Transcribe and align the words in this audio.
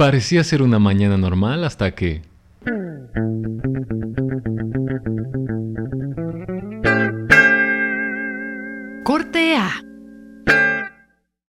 Parecía 0.00 0.42
ser 0.44 0.62
una 0.62 0.78
mañana 0.78 1.18
normal 1.18 1.62
hasta 1.62 1.94
que... 1.94 2.22
Corte 9.04 9.56
A. 9.56 9.82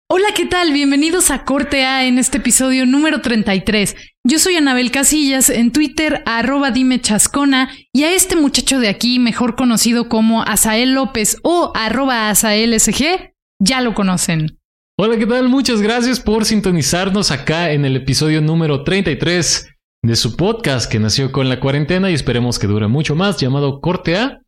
Hola, 0.10 0.30
¿qué 0.36 0.48
tal? 0.48 0.74
Bienvenidos 0.74 1.30
a 1.30 1.46
Corte 1.46 1.86
A 1.86 2.06
en 2.06 2.18
este 2.18 2.40
episodio 2.40 2.88
número 2.88 3.22
33. 3.22 3.96
Yo 4.24 4.40
soy 4.40 4.56
Anabel 4.56 4.90
Casillas, 4.90 5.52
en 5.52 5.72
Twitter 5.72 6.24
arroba 6.26 6.72
dime 6.72 7.00
chascona 7.00 7.70
y 7.94 8.06
a 8.06 8.16
este 8.16 8.36
muchacho 8.36 8.80
de 8.80 8.90
aquí, 8.90 9.20
mejor 9.20 9.56
conocido 9.56 10.10
como 10.10 10.42
Asael 10.42 10.96
López 10.96 11.38
o 11.44 11.72
arroba 11.76 12.32
AsaelSG, 12.32 13.32
ya 13.60 13.82
lo 13.82 13.94
conocen. 13.94 14.59
Hola, 15.02 15.18
¿qué 15.18 15.26
tal? 15.26 15.48
Muchas 15.48 15.82
gracias 15.82 16.20
por 16.20 16.44
sintonizarnos 16.44 17.32
acá 17.32 17.72
en 17.72 17.86
el 17.86 17.96
episodio 17.96 18.42
número 18.42 18.84
33 18.84 19.70
de 20.04 20.16
su 20.18 20.36
podcast 20.36 20.92
que 20.92 21.00
nació 21.00 21.32
con 21.32 21.48
la 21.48 21.62
cuarentena 21.62 22.12
y 22.12 22.14
esperemos 22.14 22.60
que 22.60 22.68
dure 22.68 22.90
mucho 22.90 23.16
más, 23.16 23.38
llamado 23.38 23.80
Corte 23.80 24.18
A. 24.18 24.42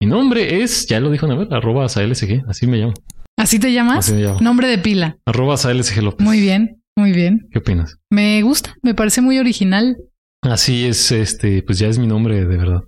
Mi 0.00 0.06
nombre 0.06 0.62
es, 0.62 0.86
ya 0.86 1.00
lo 1.00 1.10
dijo 1.10 1.26
Anabel, 1.26 1.48
arroba 1.50 1.86
AsaelSG, 1.86 2.44
así 2.48 2.68
me 2.68 2.76
llamo. 2.76 2.94
¿Así 3.36 3.58
te 3.58 3.72
llamas? 3.72 3.98
Así 3.98 4.12
me 4.12 4.22
llamo. 4.22 4.38
Nombre 4.38 4.68
de 4.68 4.78
pila. 4.78 5.16
Arroba 5.26 5.56
López. 5.74 6.20
Muy 6.20 6.38
bien, 6.38 6.80
muy 6.96 7.10
bien. 7.10 7.48
¿Qué 7.50 7.58
opinas? 7.58 7.96
Me 8.08 8.40
gusta, 8.42 8.76
me 8.84 8.94
parece 8.94 9.22
muy 9.22 9.40
original. 9.40 9.96
Así 10.40 10.84
es, 10.84 11.10
este, 11.10 11.64
pues 11.64 11.80
ya 11.80 11.88
es 11.88 11.98
mi 11.98 12.06
nombre 12.06 12.44
de 12.44 12.56
verdad. 12.56 12.82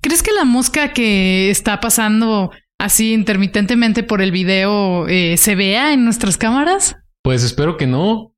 ¿Crees 0.00 0.22
que 0.22 0.32
la 0.32 0.46
mosca 0.46 0.94
que 0.94 1.50
está 1.50 1.80
pasando 1.80 2.52
así 2.84 3.12
intermitentemente 3.12 4.02
por 4.02 4.22
el 4.22 4.30
video 4.30 5.08
eh, 5.08 5.36
se 5.36 5.54
vea 5.54 5.92
en 5.92 6.04
nuestras 6.04 6.36
cámaras? 6.36 6.96
Pues 7.22 7.42
espero 7.42 7.76
que 7.76 7.86
no. 7.86 8.34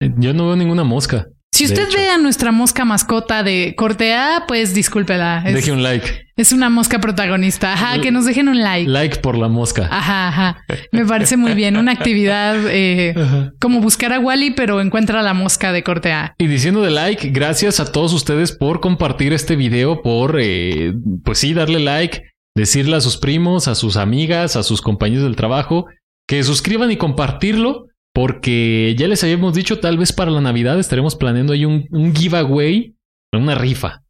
Yo 0.00 0.34
no 0.34 0.46
veo 0.46 0.56
ninguna 0.56 0.84
mosca. 0.84 1.28
Si 1.52 1.64
usted 1.64 1.88
ve 1.92 2.08
a 2.08 2.18
nuestra 2.18 2.52
mosca 2.52 2.84
mascota 2.84 3.42
de 3.42 3.74
corte 3.76 4.14
A, 4.14 4.44
pues 4.46 4.74
discúlpela. 4.74 5.42
Es, 5.44 5.54
Deje 5.54 5.72
un 5.72 5.82
like. 5.82 6.26
es 6.36 6.52
una 6.52 6.70
mosca 6.70 7.00
protagonista. 7.00 7.72
Ajá, 7.72 8.00
que 8.00 8.12
nos 8.12 8.26
dejen 8.26 8.48
un 8.48 8.60
like. 8.60 8.88
Like 8.88 9.16
por 9.18 9.36
la 9.36 9.48
mosca. 9.48 9.88
Ajá, 9.90 10.28
ajá. 10.28 10.64
Me 10.92 11.04
parece 11.04 11.36
muy 11.36 11.54
bien. 11.54 11.76
Una 11.76 11.90
actividad 11.90 12.56
eh, 12.68 13.12
como 13.60 13.80
buscar 13.80 14.12
a 14.12 14.20
Wally, 14.20 14.52
pero 14.52 14.80
encuentra 14.80 15.20
la 15.22 15.34
mosca 15.34 15.72
de 15.72 15.82
corte 15.82 16.12
A. 16.12 16.34
Y 16.38 16.46
diciendo 16.46 16.80
de 16.82 16.92
like, 16.92 17.30
gracias 17.30 17.80
a 17.80 17.90
todos 17.90 18.12
ustedes 18.12 18.52
por 18.52 18.78
compartir 18.78 19.32
este 19.32 19.56
video, 19.56 20.00
por, 20.00 20.38
eh, 20.40 20.92
pues 21.24 21.38
sí, 21.38 21.54
darle 21.54 21.80
like, 21.80 22.22
decirle 22.58 22.96
a 22.96 23.00
sus 23.00 23.16
primos, 23.16 23.68
a 23.68 23.74
sus 23.74 23.96
amigas, 23.96 24.56
a 24.56 24.62
sus 24.62 24.82
compañeros 24.82 25.24
del 25.24 25.36
trabajo, 25.36 25.86
que 26.26 26.42
suscriban 26.42 26.90
y 26.90 26.96
compartirlo, 26.96 27.86
porque 28.12 28.96
ya 28.98 29.06
les 29.06 29.22
habíamos 29.22 29.54
dicho, 29.54 29.78
tal 29.78 29.96
vez 29.96 30.12
para 30.12 30.30
la 30.30 30.40
Navidad 30.40 30.78
estaremos 30.78 31.14
planeando 31.14 31.52
ahí 31.52 31.64
un, 31.64 32.14
giveaway, 32.14 32.96
una 33.32 33.54
rifa. 33.54 34.02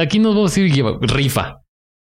Aquí 0.00 0.18
nos 0.18 0.34
vamos 0.34 0.56
a 0.56 0.60
decir 0.60 0.84
rifa. 1.02 1.60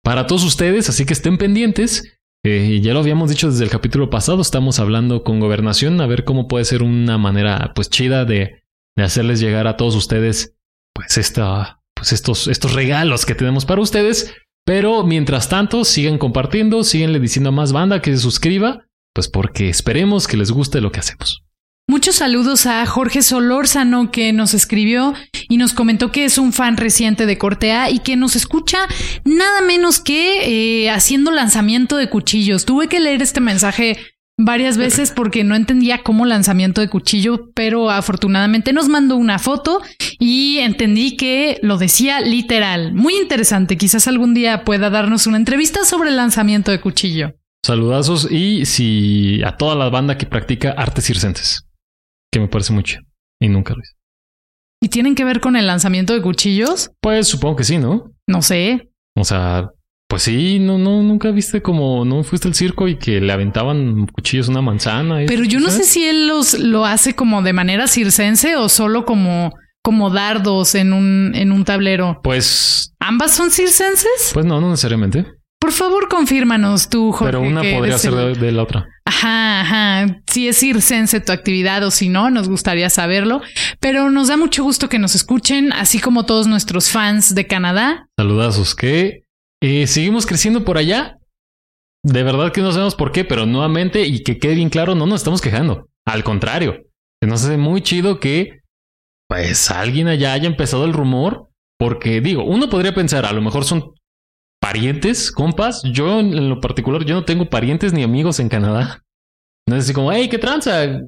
Para 0.03 0.25
todos 0.25 0.43
ustedes, 0.43 0.89
así 0.89 1.05
que 1.05 1.13
estén 1.13 1.37
pendientes. 1.37 2.17
Eh, 2.43 2.81
ya 2.81 2.93
lo 2.93 2.99
habíamos 2.99 3.29
dicho 3.29 3.49
desde 3.49 3.63
el 3.63 3.69
capítulo 3.69 4.09
pasado, 4.09 4.41
estamos 4.41 4.79
hablando 4.79 5.23
con 5.23 5.39
gobernación 5.39 6.01
a 6.01 6.07
ver 6.07 6.25
cómo 6.25 6.49
puede 6.49 6.65
ser 6.65 6.83
una 6.83 7.17
manera 7.17 7.71
pues 7.73 7.89
chida 7.89 8.25
de, 8.25 8.63
de 8.97 9.03
hacerles 9.03 9.39
llegar 9.39 9.65
a 9.65 9.77
todos 9.77 9.95
ustedes 9.95 10.53
pues 10.93 11.17
esta 11.17 11.79
pues 11.93 12.11
estos 12.11 12.49
estos 12.49 12.73
regalos 12.73 13.25
que 13.25 13.33
tenemos 13.33 13.63
para 13.63 13.79
ustedes, 13.79 14.33
pero 14.65 15.03
mientras 15.03 15.49
tanto 15.49 15.85
sigan 15.85 16.17
compartiendo, 16.17 16.83
síganle 16.83 17.19
diciendo 17.19 17.49
a 17.49 17.53
más 17.53 17.71
banda 17.71 18.01
que 18.01 18.11
se 18.11 18.19
suscriba, 18.19 18.85
pues 19.13 19.27
porque 19.27 19.69
esperemos 19.69 20.27
que 20.27 20.37
les 20.37 20.51
guste 20.51 20.81
lo 20.81 20.91
que 20.91 20.99
hacemos. 20.99 21.43
Muchos 21.85 22.15
saludos 22.15 22.65
a 22.65 22.85
Jorge 22.85 23.21
Solórzano 23.21 24.09
que 24.09 24.31
nos 24.31 24.53
escribió 24.53 25.13
y 25.49 25.57
nos 25.57 25.73
comentó 25.73 26.13
que 26.13 26.23
es 26.23 26.37
un 26.37 26.53
fan 26.53 26.77
reciente 26.77 27.25
de 27.25 27.37
Corte 27.37 27.73
A 27.73 27.89
y 27.89 27.99
que 27.99 28.15
nos 28.15 28.37
escucha 28.37 28.87
nada 29.25 29.59
menos 29.61 29.99
que 29.99 30.85
eh, 30.85 30.89
haciendo 30.89 31.29
lanzamiento 31.29 31.97
de 31.97 32.09
cuchillos. 32.09 32.63
Tuve 32.63 32.87
que 32.87 33.01
leer 33.01 33.21
este 33.21 33.41
mensaje 33.41 33.97
varias 34.37 34.77
veces 34.77 35.11
porque 35.11 35.43
no 35.43 35.55
entendía 35.55 36.03
cómo 36.03 36.25
lanzamiento 36.25 36.81
de 36.81 36.89
cuchillo, 36.89 37.51
pero 37.53 37.89
afortunadamente 37.89 38.73
nos 38.73 38.89
mandó 38.89 39.15
una 39.15 39.39
foto 39.39 39.81
y 40.19 40.59
entendí 40.59 41.17
que 41.17 41.59
lo 41.61 41.77
decía 41.77 42.21
literal. 42.21 42.93
Muy 42.93 43.15
interesante. 43.15 43.77
Quizás 43.77 44.07
algún 44.07 44.33
día 44.33 44.63
pueda 44.63 44.89
darnos 44.89 45.27
una 45.27 45.37
entrevista 45.37 45.85
sobre 45.85 46.09
el 46.09 46.17
lanzamiento 46.17 46.71
de 46.71 46.81
cuchillo. 46.81 47.33
Saludazos 47.65 48.29
y 48.29 48.65
si 48.65 49.41
a 49.43 49.55
toda 49.55 49.75
la 49.75 49.89
banda 49.89 50.17
que 50.17 50.25
practica 50.25 50.71
artes 50.71 51.05
circenses, 51.05 51.65
que 52.31 52.39
me 52.39 52.47
parece 52.47 52.73
mucho 52.73 52.99
y 53.39 53.47
nunca 53.47 53.73
lo 53.73 53.79
hice. 53.81 53.93
¿Y 54.81 54.89
tienen 54.89 55.15
que 55.15 55.23
ver 55.23 55.39
con 55.39 55.55
el 55.55 55.67
lanzamiento 55.67 56.13
de 56.13 56.21
cuchillos? 56.21 56.91
Pues 56.99 57.27
supongo 57.29 57.55
que 57.55 57.63
sí, 57.63 57.77
¿no? 57.77 58.11
No 58.27 58.41
sé. 58.41 58.89
O 59.15 59.23
sea, 59.23 59.69
pues 60.13 60.21
sí, 60.23 60.59
no, 60.59 60.77
no, 60.77 61.01
nunca 61.01 61.31
viste 61.31 61.63
como 61.63 62.05
no 62.05 62.23
fuiste 62.23 62.47
al 62.47 62.53
circo 62.53 62.87
y 62.87 62.97
que 62.97 63.19
le 63.19 63.33
aventaban 63.33 64.05
cuchillos 64.05 64.47
a 64.47 64.51
una 64.51 64.61
manzana. 64.61 65.23
y 65.23 65.25
Pero 65.25 65.43
yo 65.43 65.59
no 65.59 65.71
sé 65.71 65.85
si 65.85 66.05
él 66.05 66.27
los 66.27 66.53
lo 66.59 66.85
hace 66.85 67.15
como 67.15 67.41
de 67.41 67.51
manera 67.51 67.87
circense 67.87 68.55
o 68.55 68.69
solo 68.69 69.05
como, 69.05 69.53
como 69.81 70.11
dardos 70.11 70.75
en 70.75 70.93
un, 70.93 71.31
en 71.33 71.51
un 71.51 71.65
tablero. 71.65 72.19
Pues, 72.23 72.93
¿Ambas 72.99 73.31
son 73.33 73.49
circenses? 73.49 74.29
pues 74.35 74.45
no, 74.45 74.61
no 74.61 74.69
necesariamente. 74.69 75.25
Por 75.59 75.71
favor, 75.71 76.07
confírmanos 76.09 76.89
tú, 76.89 77.11
Jorge. 77.11 77.25
pero 77.31 77.41
una 77.41 77.63
podría 77.63 77.97
ser 77.97 78.13
el- 78.13 78.39
de 78.39 78.51
la 78.51 78.61
otra. 78.61 78.85
Ajá, 79.05 79.61
ajá. 79.61 80.17
Si 80.31 80.47
es 80.47 80.59
circense 80.59 81.21
tu 81.21 81.31
actividad 81.31 81.83
o 81.83 81.89
si 81.89 82.07
no, 82.09 82.29
nos 82.29 82.49
gustaría 82.49 82.91
saberlo. 82.91 83.41
Pero 83.79 84.11
nos 84.11 84.27
da 84.27 84.37
mucho 84.37 84.63
gusto 84.63 84.89
que 84.89 84.99
nos 84.99 85.15
escuchen, 85.15 85.73
así 85.73 85.97
como 85.99 86.25
todos 86.27 86.45
nuestros 86.45 86.89
fans 86.91 87.33
de 87.33 87.47
Canadá. 87.47 88.05
Saludazos, 88.15 88.75
que 88.75 89.23
eh, 89.63 89.87
seguimos 89.87 90.25
creciendo 90.25 90.65
por 90.65 90.77
allá. 90.77 91.17
De 92.05 92.21
verdad 92.21 92.51
que 92.51 92.59
no 92.59 92.73
sabemos 92.73 92.95
por 92.95 93.13
qué, 93.13 93.23
pero 93.23 93.45
nuevamente, 93.45 94.05
y 94.05 94.23
que 94.23 94.37
quede 94.37 94.55
bien 94.55 94.69
claro, 94.69 94.93
no 94.93 95.05
nos 95.05 95.21
estamos 95.21 95.41
quejando. 95.41 95.87
Al 96.05 96.25
contrario, 96.25 96.83
se 97.21 97.29
nos 97.29 97.45
hace 97.45 97.55
muy 97.55 97.81
chido 97.81 98.19
que 98.19 98.59
pues 99.29 99.71
alguien 99.71 100.09
allá 100.09 100.33
haya 100.33 100.47
empezado 100.47 100.83
el 100.83 100.91
rumor, 100.91 101.47
porque 101.79 102.19
digo, 102.19 102.43
uno 102.43 102.69
podría 102.69 102.93
pensar, 102.93 103.25
a 103.25 103.31
lo 103.31 103.41
mejor 103.41 103.63
son 103.63 103.93
parientes, 104.61 105.31
compas. 105.31 105.81
Yo 105.93 106.19
en 106.19 106.49
lo 106.49 106.59
particular, 106.59 107.05
yo 107.05 107.15
no 107.15 107.23
tengo 107.23 107.49
parientes 107.49 107.93
ni 107.93 108.03
amigos 108.03 108.41
en 108.41 108.49
Canadá. 108.49 109.01
No 109.65 109.77
es 109.77 109.85
así 109.85 109.93
como, 109.93 110.11
hey, 110.11 110.27
qué 110.29 110.37
tranza, 110.37 110.99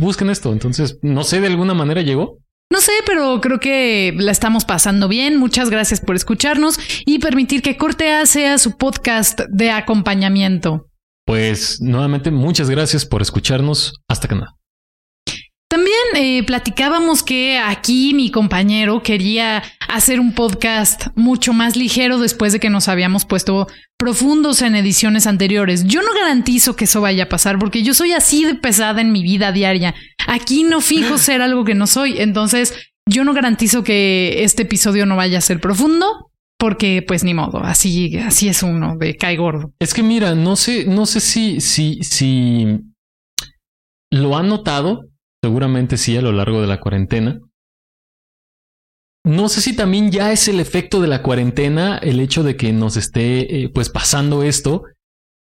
busquen 0.00 0.30
esto. 0.30 0.52
Entonces, 0.52 0.98
no 1.00 1.22
sé, 1.22 1.40
de 1.40 1.46
alguna 1.46 1.74
manera 1.74 2.02
llegó. 2.02 2.38
No 2.70 2.80
sé, 2.80 2.92
pero 3.06 3.40
creo 3.40 3.60
que 3.60 4.14
la 4.16 4.32
estamos 4.32 4.64
pasando 4.64 5.08
bien. 5.08 5.36
Muchas 5.36 5.70
gracias 5.70 6.00
por 6.00 6.16
escucharnos 6.16 6.78
y 7.06 7.18
permitir 7.18 7.62
que 7.62 7.76
Corte 7.76 8.12
A 8.12 8.26
sea 8.26 8.58
su 8.58 8.76
podcast 8.76 9.40
de 9.48 9.70
acompañamiento. 9.70 10.88
Pues 11.26 11.80
nuevamente, 11.80 12.30
muchas 12.30 12.68
gracias 12.68 13.06
por 13.06 13.22
escucharnos. 13.22 13.94
Hasta 14.08 14.28
Canadá. 14.28 14.56
También 15.68 15.96
eh, 16.14 16.44
platicábamos 16.44 17.22
que 17.22 17.58
aquí 17.58 18.14
mi 18.14 18.30
compañero 18.30 19.02
quería 19.02 19.62
hacer 19.88 20.20
un 20.20 20.32
podcast 20.32 21.08
mucho 21.16 21.52
más 21.52 21.74
ligero 21.74 22.18
después 22.18 22.52
de 22.52 22.60
que 22.60 22.70
nos 22.70 22.86
habíamos 22.88 23.24
puesto 23.24 23.66
profundos 24.04 24.60
en 24.60 24.74
ediciones 24.74 25.26
anteriores. 25.26 25.84
Yo 25.84 26.02
no 26.02 26.12
garantizo 26.12 26.76
que 26.76 26.84
eso 26.84 27.00
vaya 27.00 27.24
a 27.24 27.28
pasar 27.30 27.58
porque 27.58 27.82
yo 27.82 27.94
soy 27.94 28.12
así 28.12 28.44
de 28.44 28.54
pesada 28.54 29.00
en 29.00 29.12
mi 29.12 29.22
vida 29.22 29.50
diaria. 29.50 29.94
Aquí 30.26 30.62
no 30.62 30.82
fijo 30.82 31.16
ser 31.16 31.40
algo 31.40 31.64
que 31.64 31.74
no 31.74 31.86
soy. 31.86 32.18
Entonces 32.18 32.74
yo 33.08 33.24
no 33.24 33.32
garantizo 33.32 33.82
que 33.82 34.44
este 34.44 34.64
episodio 34.64 35.06
no 35.06 35.16
vaya 35.16 35.38
a 35.38 35.40
ser 35.40 35.58
profundo 35.58 36.30
porque 36.58 37.02
pues 37.06 37.24
ni 37.24 37.32
modo. 37.32 37.60
Así, 37.60 38.18
así 38.18 38.46
es 38.46 38.62
uno 38.62 38.98
de 38.98 39.16
cae 39.16 39.38
gordo. 39.38 39.72
Es 39.78 39.94
que 39.94 40.02
mira, 40.02 40.34
no 40.34 40.56
sé, 40.56 40.84
no 40.84 41.06
sé 41.06 41.20
si, 41.20 41.62
si, 41.62 42.02
si 42.02 42.80
lo 44.10 44.36
han 44.36 44.48
notado, 44.48 45.06
seguramente 45.42 45.96
sí 45.96 46.14
a 46.14 46.20
lo 46.20 46.32
largo 46.32 46.60
de 46.60 46.66
la 46.66 46.78
cuarentena. 46.78 47.40
No 49.24 49.48
sé 49.48 49.62
si 49.62 49.74
también 49.74 50.10
ya 50.10 50.32
es 50.32 50.48
el 50.48 50.60
efecto 50.60 51.00
de 51.00 51.08
la 51.08 51.22
cuarentena, 51.22 51.96
el 51.96 52.20
hecho 52.20 52.42
de 52.42 52.56
que 52.56 52.72
nos 52.72 52.98
esté 52.98 53.62
eh, 53.62 53.68
pues 53.70 53.88
pasando 53.88 54.42
esto, 54.42 54.82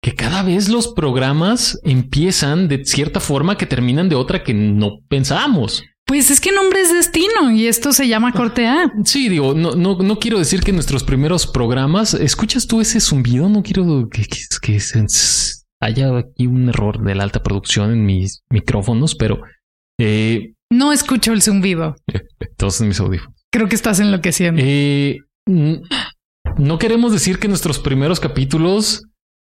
que 0.03 0.15
cada 0.15 0.43
vez 0.43 0.69
los 0.69 0.89
programas 0.89 1.79
empiezan 1.83 2.69
de 2.69 2.85
cierta 2.85 3.21
forma 3.21 3.57
que 3.57 3.67
terminan 3.67 4.09
de 4.09 4.17
otra 4.17 4.43
que 4.45 4.53
no 4.53 4.99
pensábamos. 5.09 5.83
Pues 6.07 6.31
es 6.31 6.41
que 6.41 6.53
nombre 6.53 6.81
es 6.81 6.93
destino 6.93 7.53
y 7.53 7.69
esto 7.69 7.93
se 7.93 8.09
llama 8.09 8.33
corte 8.33 8.67
A. 8.67 8.93
Sí, 9.05 9.29
digo, 9.29 9.55
no, 9.55 9.77
no, 9.77 9.97
no 9.97 10.19
quiero 10.19 10.39
decir 10.39 10.61
que 10.61 10.73
nuestros 10.73 11.05
primeros 11.05 11.47
programas, 11.47 12.15
¿escuchas 12.15 12.67
tú 12.67 12.81
ese 12.81 13.01
zumbido? 13.01 13.49
No 13.49 13.63
quiero 13.63 14.09
que, 14.11 14.25
que, 14.25 14.39
que 14.61 14.79
haya 15.81 16.19
aquí 16.19 16.47
un 16.47 16.69
error 16.69 17.03
de 17.03 17.15
la 17.15 17.23
alta 17.23 17.43
producción 17.43 17.93
en 17.93 18.05
mis 18.05 18.43
micrófonos, 18.51 19.15
pero 19.15 19.41
eh, 19.99 20.55
No 20.71 20.93
escucho 20.93 21.33
el 21.33 21.43
zumbido. 21.43 21.95
todos 22.57 22.81
mis 22.81 23.01
audífonos. 23.01 23.40
Creo 23.53 23.69
que 23.69 23.75
estás 23.75 24.01
enloqueciendo. 24.01 24.63
Eh, 24.65 25.19
no 25.47 26.79
queremos 26.79 27.13
decir 27.13 27.39
que 27.39 27.49
nuestros 27.49 27.79
primeros 27.79 28.21
capítulos 28.21 29.05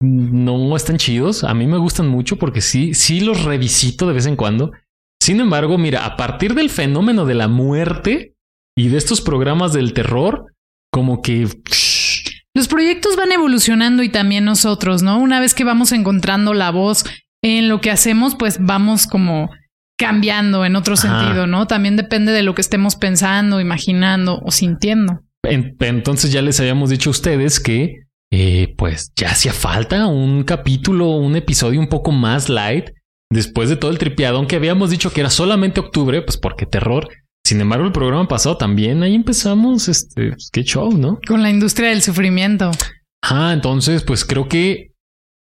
no 0.01 0.77
están 0.77 0.99
chidos. 0.99 1.45
A 1.45 1.55
mí 1.55 1.67
me 1.67 1.79
gustan 1.79 2.09
mucho 2.09 2.37
porque 2.39 2.61
sí, 2.61 2.95
sí 2.95 3.21
los 3.21 3.45
revisito 3.45 4.07
de 4.07 4.15
vez 4.15 4.27
en 4.27 4.37
cuando. 4.37 4.73
Sin 5.23 5.41
embargo, 5.41 5.79
mira, 5.79 6.05
a 6.05 6.17
partir 6.17 6.55
del 6.55 6.71
fenómeno 6.71 7.25
de 7.25 7.35
la 7.35 7.49
muerte 7.49 8.35
y 8.77 8.89
de 8.89 8.99
estos 8.99 9.21
programas 9.21 9.73
del 9.73 9.93
terror, 9.93 10.47
como 10.93 11.23
que 11.23 11.47
los 12.55 12.69
proyectos 12.69 13.17
van 13.17 13.31
evolucionando 13.33 14.03
y 14.03 14.09
también 14.09 14.45
nosotros, 14.45 15.03
¿no? 15.03 15.19
Una 15.19 15.39
vez 15.39 15.55
que 15.55 15.65
vamos 15.65 15.93
encontrando 15.93 16.55
la 16.55 16.71
voz 16.71 17.05
en 17.45 17.69
lo 17.69 17.81
que 17.81 17.91
hacemos, 17.91 18.35
pues 18.35 18.59
vamos 18.61 19.07
como 19.07 19.51
cambiando 19.99 20.65
en 20.65 20.77
otro 20.77 20.97
sentido, 20.97 21.47
¿no? 21.47 21.67
También 21.67 21.97
depende 21.97 22.33
de 22.33 22.43
lo 22.43 22.55
que 22.55 22.61
estemos 22.61 22.97
pensando, 22.97 23.61
imaginando 23.61 24.41
o 24.45 24.51
sintiendo. 24.51 25.21
entonces 25.43 26.33
ya 26.33 26.43
les 26.43 26.59
habíamos 26.61 26.91
dicho 26.91 27.11
a 27.11 27.13
ustedes 27.13 27.61
que 27.61 28.03
eh, 28.35 28.75
pues 28.79 29.13
ya 29.15 29.31
hacía 29.31 29.53
falta 29.53 30.07
un 30.07 30.45
capítulo, 30.45 31.11
un 31.11 31.37
episodio 31.37 31.79
un 31.79 31.89
poco 31.89 32.13
más 32.13 32.49
light 32.49 32.87
después 33.31 33.69
de 33.69 33.77
todo 33.77 33.91
el 33.91 33.99
tripiado, 33.99 34.39
aunque 34.39 34.57
habíamos 34.57 34.91
dicho 34.91 35.13
que 35.13 35.21
era 35.21 35.31
solamente 35.31 35.81
octubre, 35.81 36.23
pues 36.23 36.37
porque 36.37 36.67
terror. 36.67 37.09
Sin 37.45 37.61
embargo, 37.61 37.85
el 37.85 37.93
programa 37.93 38.29
pasado 38.29 38.57
también 38.57 39.03
ahí 39.03 39.15
empezamos, 39.15 39.89
este, 39.89 40.31
pues, 40.31 40.49
qué 40.53 40.63
show, 40.63 40.97
¿no? 40.97 41.19
Con 41.27 41.43
la 41.43 41.51
industria 41.51 41.89
del 41.89 42.01
sufrimiento. 42.01 42.71
Ah, 43.23 43.51
entonces, 43.53 44.03
pues 44.05 44.25
creo 44.25 44.49
que 44.49 44.93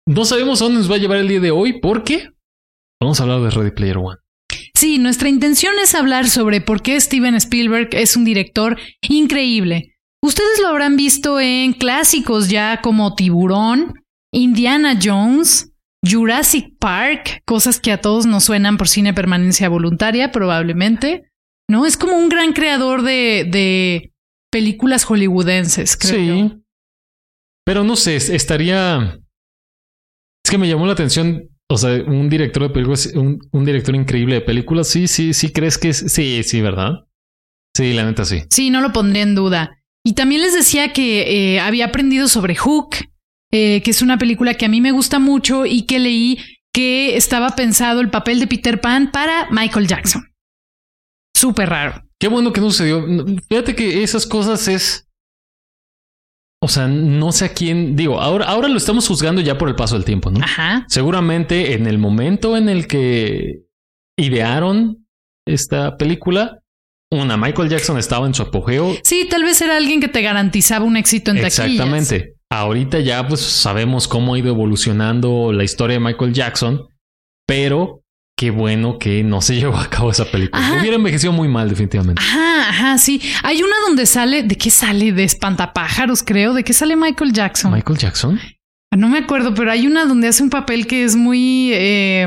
no 0.06 0.24
sabemos 0.24 0.60
a 0.60 0.64
dónde 0.64 0.80
nos 0.80 0.90
va 0.90 0.96
a 0.96 0.98
llevar 0.98 1.18
el 1.18 1.28
día 1.28 1.40
de 1.40 1.50
hoy, 1.50 1.80
porque 1.80 2.30
vamos 3.00 3.20
a 3.20 3.22
hablar 3.22 3.40
de 3.40 3.50
Ready 3.50 3.70
Player 3.70 3.98
One. 3.98 4.18
Sí, 4.74 4.98
nuestra 4.98 5.28
intención 5.28 5.74
es 5.82 5.94
hablar 5.94 6.28
sobre 6.28 6.60
por 6.60 6.82
qué 6.82 7.00
Steven 7.00 7.34
Spielberg 7.34 7.90
es 7.92 8.16
un 8.16 8.24
director 8.24 8.78
increíble. 9.08 9.94
Ustedes 10.22 10.60
lo 10.60 10.68
habrán 10.68 10.96
visto 10.96 11.38
en 11.40 11.72
clásicos 11.72 12.48
ya 12.48 12.80
como 12.80 13.14
Tiburón, 13.14 13.94
Indiana 14.32 14.98
Jones, 15.00 15.72
Jurassic 16.04 16.78
Park, 16.78 17.42
cosas 17.44 17.80
que 17.80 17.92
a 17.92 18.00
todos 18.00 18.26
nos 18.26 18.44
suenan 18.44 18.76
por 18.76 18.88
cine 18.88 19.14
permanencia 19.14 19.68
voluntaria, 19.68 20.32
probablemente. 20.32 21.30
¿No? 21.68 21.84
Es 21.84 21.96
como 21.96 22.16
un 22.16 22.28
gran 22.28 22.52
creador 22.52 23.02
de, 23.02 23.46
de 23.50 24.12
películas 24.50 25.04
hollywoodenses, 25.04 25.96
creo. 25.96 26.14
Sí. 26.14 26.52
Pero 27.64 27.82
no 27.82 27.96
sé, 27.96 28.16
estaría. 28.16 29.18
Es 30.44 30.50
que 30.50 30.58
me 30.58 30.68
llamó 30.68 30.86
la 30.86 30.92
atención. 30.92 31.48
O 31.68 31.78
sea, 31.78 32.02
un 32.04 32.28
director 32.28 32.62
de 32.62 32.70
películas, 32.70 33.10
un, 33.14 33.40
un 33.50 33.64
director 33.64 33.94
increíble 33.94 34.36
de 34.36 34.40
películas. 34.40 34.88
Sí, 34.88 35.08
sí, 35.08 35.34
sí, 35.34 35.52
crees 35.52 35.78
que 35.78 35.88
es. 35.88 35.98
Sí, 36.12 36.42
sí, 36.42 36.60
¿verdad? 36.60 37.06
Sí, 37.76 37.92
la 37.92 38.04
neta 38.04 38.24
sí. 38.24 38.44
Sí, 38.50 38.70
no 38.70 38.80
lo 38.80 38.92
pondría 38.92 39.22
en 39.22 39.34
duda. 39.34 39.78
Y 40.04 40.14
también 40.14 40.40
les 40.42 40.54
decía 40.54 40.92
que 40.92 41.54
eh, 41.56 41.60
había 41.60 41.86
aprendido 41.86 42.28
sobre 42.28 42.54
Hook, 42.54 42.96
eh, 43.52 43.82
que 43.82 43.90
es 43.90 44.02
una 44.02 44.18
película 44.18 44.54
que 44.54 44.66
a 44.66 44.68
mí 44.68 44.80
me 44.80 44.92
gusta 44.92 45.18
mucho 45.18 45.66
y 45.66 45.82
que 45.82 45.98
leí 45.98 46.38
que 46.72 47.16
estaba 47.16 47.50
pensado 47.56 48.00
el 48.00 48.10
papel 48.10 48.38
de 48.38 48.46
Peter 48.46 48.80
Pan 48.80 49.10
para 49.10 49.48
Michael 49.50 49.88
Jackson. 49.88 50.22
Súper 51.34 51.68
raro. 51.68 52.02
Qué 52.18 52.28
bueno 52.28 52.52
que 52.52 52.60
no 52.60 52.70
sucedió. 52.70 53.04
Fíjate 53.48 53.74
que 53.74 54.02
esas 54.02 54.26
cosas 54.26 54.68
es. 54.68 55.05
O 56.66 56.68
sea, 56.68 56.88
no 56.88 57.30
sé 57.30 57.44
a 57.44 57.48
quién. 57.50 57.94
Digo, 57.94 58.20
ahora, 58.20 58.46
ahora 58.46 58.66
lo 58.66 58.76
estamos 58.76 59.06
juzgando 59.06 59.40
ya 59.40 59.56
por 59.56 59.68
el 59.68 59.76
paso 59.76 59.94
del 59.94 60.04
tiempo, 60.04 60.32
¿no? 60.32 60.44
Ajá. 60.44 60.84
Seguramente 60.88 61.74
en 61.74 61.86
el 61.86 61.96
momento 61.96 62.56
en 62.56 62.68
el 62.68 62.88
que 62.88 63.60
idearon 64.18 65.06
esta 65.46 65.96
película, 65.96 66.58
una 67.12 67.36
Michael 67.36 67.68
Jackson 67.68 67.98
estaba 67.98 68.26
en 68.26 68.34
su 68.34 68.42
apogeo. 68.42 68.96
Sí, 69.04 69.28
tal 69.30 69.44
vez 69.44 69.60
era 69.60 69.76
alguien 69.76 70.00
que 70.00 70.08
te 70.08 70.22
garantizaba 70.22 70.84
un 70.84 70.96
éxito 70.96 71.30
en 71.30 71.38
Exactamente. 71.38 72.34
Ahorita 72.50 72.98
ya 72.98 73.28
pues 73.28 73.42
sabemos 73.42 74.08
cómo 74.08 74.34
ha 74.34 74.38
ido 74.40 74.48
evolucionando 74.48 75.52
la 75.52 75.62
historia 75.62 75.94
de 75.94 76.00
Michael 76.00 76.32
Jackson, 76.32 76.82
pero 77.46 78.02
qué 78.36 78.50
bueno 78.50 78.98
que 78.98 79.24
no 79.24 79.40
se 79.40 79.56
llevó 79.60 79.76
a 79.78 79.88
cabo 79.88 80.10
esa 80.10 80.26
película. 80.26 80.78
Hubiera 80.78 80.96
envejecido 80.96 81.32
muy 81.32 81.48
mal, 81.48 81.68
definitivamente. 81.68 82.22
Ajá, 82.22 82.68
ajá, 82.68 82.98
sí. 82.98 83.20
Hay 83.42 83.62
una 83.62 83.74
donde 83.86 84.06
sale, 84.06 84.42
¿de 84.42 84.56
qué 84.56 84.70
sale? 84.70 85.12
De 85.12 85.24
espantapájaros, 85.24 86.22
creo. 86.22 86.54
¿De 86.54 86.62
qué 86.62 86.72
sale 86.72 86.96
Michael 86.96 87.32
Jackson? 87.32 87.72
Michael 87.72 87.98
Jackson. 87.98 88.40
No 88.96 89.08
me 89.08 89.18
acuerdo, 89.18 89.54
pero 89.54 89.70
hay 89.70 89.86
una 89.86 90.06
donde 90.06 90.28
hace 90.28 90.42
un 90.42 90.50
papel 90.50 90.86
que 90.86 91.04
es 91.04 91.16
muy, 91.16 91.70
eh, 91.72 92.26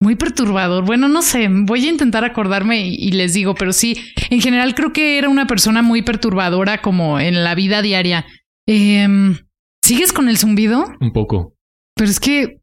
muy 0.00 0.16
perturbador. 0.16 0.84
Bueno, 0.84 1.08
no 1.08 1.22
sé, 1.22 1.48
voy 1.50 1.86
a 1.86 1.90
intentar 1.90 2.24
acordarme 2.24 2.86
y, 2.86 3.12
les 3.12 3.34
digo, 3.34 3.54
pero 3.54 3.72
sí, 3.72 3.96
en 4.30 4.40
general 4.40 4.74
creo 4.74 4.92
que 4.92 5.18
era 5.18 5.28
una 5.28 5.46
persona 5.46 5.82
muy 5.82 6.02
perturbadora 6.02 6.80
como 6.80 7.20
en 7.20 7.44
la 7.44 7.54
vida 7.54 7.82
diaria. 7.82 8.26
Em, 8.66 9.36
¿Sigues 9.84 10.12
con 10.12 10.28
el 10.28 10.38
zumbido? 10.38 10.86
Un 11.00 11.12
poco. 11.12 11.54
Pero 11.94 12.10
es 12.10 12.18
que 12.18 12.61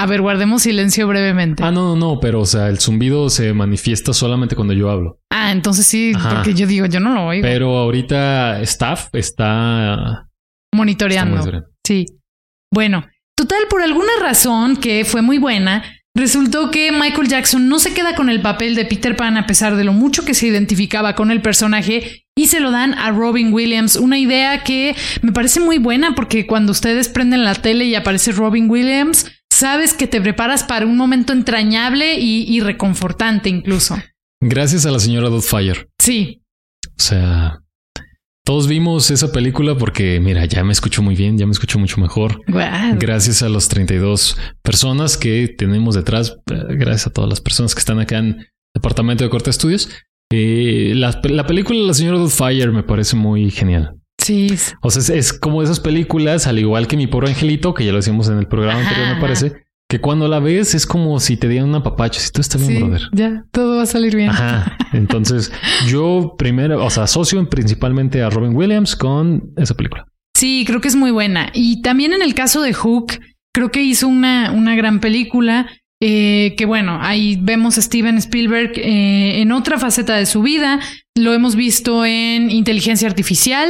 a 0.00 0.06
ver, 0.06 0.22
guardemos 0.22 0.62
silencio 0.62 1.06
brevemente. 1.06 1.62
Ah, 1.62 1.70
no, 1.70 1.94
no, 1.94 1.96
no, 1.96 2.20
pero 2.20 2.40
o 2.40 2.46
sea, 2.46 2.68
el 2.68 2.78
zumbido 2.78 3.28
se 3.28 3.52
manifiesta 3.52 4.14
solamente 4.14 4.56
cuando 4.56 4.72
yo 4.72 4.90
hablo. 4.90 5.20
Ah, 5.30 5.52
entonces 5.52 5.86
sí, 5.86 6.12
porque 6.34 6.54
yo 6.54 6.66
digo, 6.66 6.86
yo 6.86 7.00
no 7.00 7.12
lo 7.12 7.26
oigo. 7.26 7.42
Pero 7.42 7.76
ahorita 7.76 8.62
staff 8.62 9.08
está 9.12 10.26
monitoreando. 10.74 11.64
Sí. 11.86 12.06
Bueno, 12.72 13.04
total, 13.36 13.64
por 13.68 13.82
alguna 13.82 14.12
razón 14.22 14.76
que 14.76 15.04
fue 15.04 15.20
muy 15.20 15.36
buena, 15.36 15.82
Resultó 16.12 16.72
que 16.72 16.90
Michael 16.90 17.28
Jackson 17.28 17.68
no 17.68 17.78
se 17.78 17.94
queda 17.94 18.16
con 18.16 18.28
el 18.28 18.42
papel 18.42 18.74
de 18.74 18.84
Peter 18.84 19.14
Pan 19.14 19.36
a 19.36 19.46
pesar 19.46 19.76
de 19.76 19.84
lo 19.84 19.92
mucho 19.92 20.24
que 20.24 20.34
se 20.34 20.48
identificaba 20.48 21.14
con 21.14 21.30
el 21.30 21.40
personaje 21.40 22.26
y 22.36 22.48
se 22.48 22.58
lo 22.58 22.72
dan 22.72 22.94
a 22.94 23.12
Robin 23.12 23.52
Williams. 23.52 23.94
Una 23.94 24.18
idea 24.18 24.64
que 24.64 24.96
me 25.22 25.30
parece 25.30 25.60
muy 25.60 25.78
buena 25.78 26.16
porque 26.16 26.48
cuando 26.48 26.72
ustedes 26.72 27.08
prenden 27.08 27.44
la 27.44 27.54
tele 27.54 27.84
y 27.84 27.94
aparece 27.94 28.32
Robin 28.32 28.68
Williams, 28.68 29.30
sabes 29.60 29.94
que 29.94 30.06
te 30.06 30.20
preparas 30.20 30.64
para 30.64 30.86
un 30.86 30.96
momento 30.96 31.32
entrañable 31.32 32.18
y, 32.18 32.60
reconfortante 32.60 33.48
incluso. 33.48 33.96
Gracias 34.42 34.86
a 34.86 34.90
la 34.90 34.98
señora 34.98 35.28
Doubtfire. 35.28 35.88
Sí. 35.98 36.42
O 36.86 37.02
sea, 37.02 37.60
todos 38.44 38.66
vimos 38.66 39.10
esa 39.10 39.30
película 39.32 39.76
porque, 39.76 40.18
mira, 40.18 40.46
ya 40.46 40.64
me 40.64 40.72
escucho 40.72 41.02
muy 41.02 41.14
bien, 41.14 41.36
ya 41.36 41.46
me 41.46 41.52
escucho 41.52 41.78
mucho 41.78 42.00
mejor. 42.00 42.40
Gracias 42.98 43.42
a 43.42 43.48
los 43.48 43.68
32 43.68 44.36
personas 44.62 45.18
que 45.18 45.48
tenemos 45.48 45.94
detrás, 45.94 46.36
eh, 46.50 46.64
gracias 46.70 47.08
a 47.08 47.12
todas 47.12 47.28
las 47.28 47.40
personas 47.40 47.74
que 47.74 47.80
están 47.80 48.00
acá 48.00 48.18
en 48.18 48.46
Departamento 48.74 49.24
de 49.24 49.30
Corte 49.30 49.50
Estudios. 49.50 49.90
Eh, 50.32 50.92
la, 50.94 51.20
película 51.20 51.80
La 51.80 51.92
señora 51.92 52.18
Doubtfire 52.18 52.70
me 52.70 52.82
parece 52.82 53.14
muy 53.16 53.50
genial. 53.50 53.99
Sí. 54.20 54.48
O 54.82 54.90
sea, 54.90 55.16
es, 55.16 55.32
como 55.32 55.62
esas 55.62 55.80
películas, 55.80 56.46
al 56.46 56.58
igual 56.58 56.86
que 56.86 56.96
Mi 56.96 57.06
Pobre 57.06 57.28
Angelito, 57.28 57.74
que 57.74 57.84
ya 57.84 57.92
lo 57.92 57.98
decimos 57.98 58.28
en 58.28 58.38
el 58.38 58.46
programa 58.46 58.80
anterior, 58.80 59.14
me 59.14 59.20
parece, 59.20 59.64
que 59.88 60.00
cuando 60.00 60.28
la 60.28 60.38
ves 60.38 60.74
es 60.74 60.86
como 60.86 61.18
si 61.18 61.36
te 61.36 61.48
dieran 61.48 61.68
una 61.68 61.82
papacho. 61.82 62.20
Si 62.20 62.30
tú 62.30 62.40
estás 62.40 62.66
bien, 62.66 62.88
brother. 62.90 63.08
Ya, 63.12 63.44
todo 63.50 63.78
va 63.78 63.82
a 63.82 63.86
salir 63.86 64.14
bien. 64.14 64.30
Ajá. 64.30 64.76
Entonces, 64.92 65.52
yo 65.88 66.36
primero, 66.38 66.84
o 66.84 66.90
sea, 66.90 67.02
asocio 67.02 67.44
principalmente 67.48 68.22
a 68.22 68.30
Robin 68.30 68.54
Williams 68.54 68.94
con 68.94 69.52
esa 69.56 69.74
película. 69.74 70.06
Sí, 70.36 70.64
creo 70.64 70.80
que 70.80 70.88
es 70.88 70.96
muy 70.96 71.10
buena. 71.10 71.50
Y 71.54 71.82
también 71.82 72.12
en 72.12 72.22
el 72.22 72.34
caso 72.34 72.62
de 72.62 72.72
Hook, 72.72 73.18
creo 73.52 73.70
que 73.72 73.82
hizo 73.82 74.06
una, 74.06 74.52
una 74.52 74.76
gran 74.76 75.00
película. 75.00 75.68
Eh, 76.02 76.54
que 76.56 76.64
bueno, 76.64 76.98
ahí 77.02 77.36
vemos 77.42 77.76
a 77.76 77.82
Steven 77.82 78.16
Spielberg 78.16 78.72
eh, 78.76 79.42
en 79.42 79.52
otra 79.52 79.78
faceta 79.78 80.16
de 80.16 80.24
su 80.24 80.40
vida. 80.40 80.80
Lo 81.16 81.34
hemos 81.34 81.56
visto 81.56 82.06
en 82.06 82.50
inteligencia 82.50 83.08
artificial, 83.08 83.68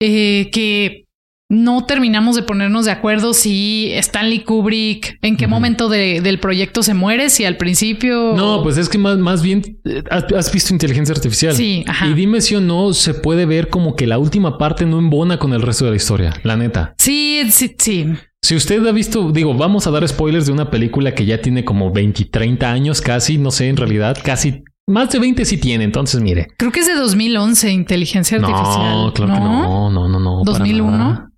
eh, 0.00 0.50
que 0.52 1.04
no 1.50 1.84
terminamos 1.84 2.36
de 2.36 2.44
ponernos 2.44 2.84
de 2.84 2.92
acuerdo 2.92 3.34
si 3.34 3.90
Stanley 3.94 4.44
Kubrick, 4.44 5.18
en 5.20 5.36
qué 5.36 5.48
momento 5.48 5.88
del 5.88 6.38
proyecto 6.38 6.84
se 6.84 6.94
muere, 6.94 7.28
si 7.28 7.44
al 7.44 7.56
principio. 7.56 8.34
No, 8.36 8.62
pues 8.62 8.76
es 8.78 8.88
que 8.88 8.98
más, 8.98 9.18
más 9.18 9.42
bien 9.42 9.80
eh, 9.84 10.04
has, 10.10 10.52
visto 10.52 10.72
inteligencia 10.72 11.12
artificial. 11.12 11.54
Sí, 11.54 11.84
ajá. 11.88 12.06
Y 12.06 12.14
dime 12.14 12.40
si 12.40 12.54
o 12.54 12.60
no 12.60 12.94
se 12.94 13.14
puede 13.14 13.46
ver 13.46 13.68
como 13.68 13.96
que 13.96 14.06
la 14.06 14.18
última 14.18 14.58
parte 14.58 14.86
no 14.86 14.98
embona 15.00 15.38
con 15.38 15.52
el 15.52 15.60
resto 15.60 15.84
de 15.84 15.90
la 15.90 15.96
historia, 15.96 16.34
la 16.44 16.56
neta. 16.56 16.94
Sí, 16.98 17.42
sí, 17.50 17.74
sí. 17.76 18.06
Si 18.42 18.54
usted 18.54 18.86
ha 18.86 18.92
visto, 18.92 19.32
digo, 19.32 19.52
vamos 19.52 19.86
a 19.88 19.90
dar 19.90 20.06
spoilers 20.08 20.46
de 20.46 20.52
una 20.52 20.70
película 20.70 21.14
que 21.14 21.26
ya 21.26 21.42
tiene 21.42 21.64
como 21.64 21.92
20, 21.92 22.26
30 22.26 22.70
años 22.70 23.00
casi, 23.00 23.38
no 23.38 23.50
sé, 23.50 23.68
en 23.68 23.76
realidad, 23.76 24.16
casi 24.24 24.62
más 24.88 25.10
de 25.10 25.18
20 25.18 25.44
sí 25.44 25.58
tiene, 25.58 25.84
entonces 25.84 26.20
mire. 26.20 26.48
Creo 26.58 26.72
que 26.72 26.80
es 26.80 26.86
de 26.86 26.94
2011, 26.94 27.70
inteligencia 27.70 28.38
artificial. 28.38 29.06
No, 29.06 29.12
claro 29.12 29.34
que 29.34 29.40
no, 29.40 29.90
no, 29.90 30.08
no, 30.08 30.20
no. 30.20 30.42
2001. 30.44 31.30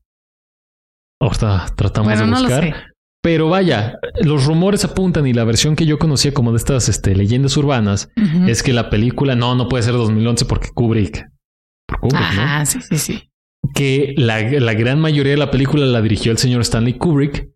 Ahorita 1.20 1.66
tratamos 1.76 2.18
de 2.18 2.26
buscar. 2.26 2.92
Pero 3.22 3.48
vaya, 3.48 3.98
los 4.22 4.46
rumores 4.46 4.84
apuntan 4.84 5.28
y 5.28 5.32
la 5.32 5.44
versión 5.44 5.76
que 5.76 5.86
yo 5.86 5.96
conocía 5.96 6.34
como 6.34 6.50
de 6.50 6.56
estas 6.56 6.88
este, 6.88 7.14
leyendas 7.14 7.56
urbanas 7.56 8.10
es 8.48 8.64
que 8.64 8.72
la 8.72 8.90
película 8.90 9.36
no, 9.36 9.54
no 9.54 9.68
puede 9.68 9.84
ser 9.84 9.92
2011 9.92 10.44
porque 10.46 10.70
Kubrick. 10.74 11.24
Por 11.86 12.00
Kubrick, 12.00 12.20
Ajá, 12.20 12.66
sí, 12.66 12.80
sí, 12.82 12.98
sí. 12.98 13.30
Que 13.74 14.12
la, 14.16 14.42
la 14.42 14.74
gran 14.74 15.00
mayoría 15.00 15.34
de 15.34 15.38
la 15.38 15.52
película 15.52 15.86
la 15.86 16.02
dirigió 16.02 16.32
el 16.32 16.38
señor 16.38 16.62
Stanley 16.62 16.94
Kubrick, 16.94 17.48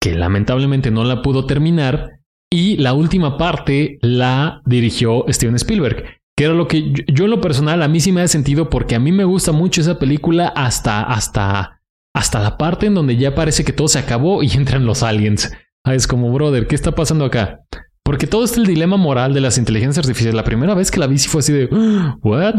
que 0.00 0.14
lamentablemente 0.14 0.90
no 0.90 1.04
la 1.04 1.20
pudo 1.20 1.44
terminar, 1.44 2.20
y 2.54 2.76
la 2.76 2.94
última 2.94 3.36
parte 3.36 3.98
la 4.00 4.62
dirigió 4.64 5.24
Steven 5.28 5.56
Spielberg, 5.56 6.04
que 6.36 6.44
era 6.44 6.54
lo 6.54 6.68
que 6.68 6.92
yo, 6.92 7.04
yo 7.06 7.24
en 7.24 7.30
lo 7.30 7.40
personal 7.40 7.82
a 7.82 7.88
mí 7.88 8.00
sí 8.00 8.12
me 8.12 8.22
ha 8.22 8.28
sentido 8.28 8.70
porque 8.70 8.94
a 8.94 9.00
mí 9.00 9.12
me 9.12 9.24
gusta 9.24 9.52
mucho 9.52 9.80
esa 9.80 9.98
película 9.98 10.48
hasta, 10.48 11.02
hasta 11.02 11.80
hasta 12.14 12.40
la 12.40 12.56
parte 12.56 12.86
en 12.86 12.94
donde 12.94 13.16
ya 13.16 13.34
parece 13.34 13.64
que 13.64 13.72
todo 13.72 13.88
se 13.88 13.98
acabó 13.98 14.42
y 14.42 14.50
entran 14.54 14.86
los 14.86 15.02
aliens. 15.02 15.52
Ah, 15.84 15.94
es 15.94 16.06
como, 16.06 16.32
brother, 16.32 16.66
¿qué 16.66 16.74
está 16.74 16.92
pasando 16.92 17.24
acá? 17.24 17.60
Porque 18.02 18.26
todo 18.26 18.44
este 18.44 18.60
el 18.60 18.66
dilema 18.66 18.96
moral 18.96 19.34
de 19.34 19.40
las 19.40 19.58
inteligencias 19.58 20.04
artificiales. 20.04 20.34
La 20.34 20.44
primera 20.44 20.74
vez 20.74 20.90
que 20.90 21.00
la 21.00 21.06
vi 21.06 21.18
sí 21.18 21.28
fue 21.28 21.40
así 21.40 21.52
de 21.52 21.66
what? 22.22 22.54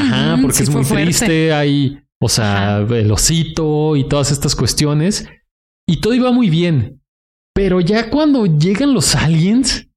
Ajá, 0.00 0.38
porque 0.40 0.56
sí 0.56 0.62
es 0.64 0.70
muy 0.70 0.84
fuerte. 0.84 1.04
triste, 1.04 1.52
hay, 1.52 1.98
o 2.20 2.28
sea, 2.28 2.78
el 2.78 3.10
osito 3.10 3.96
y 3.96 4.08
todas 4.08 4.32
estas 4.32 4.56
cuestiones. 4.56 5.28
Y 5.86 6.00
todo 6.00 6.14
iba 6.14 6.32
muy 6.32 6.48
bien. 6.48 7.00
Pero 7.54 7.80
ya 7.80 8.10
cuando 8.10 8.46
llegan 8.46 8.94
los 8.94 9.14
aliens, 9.14 9.88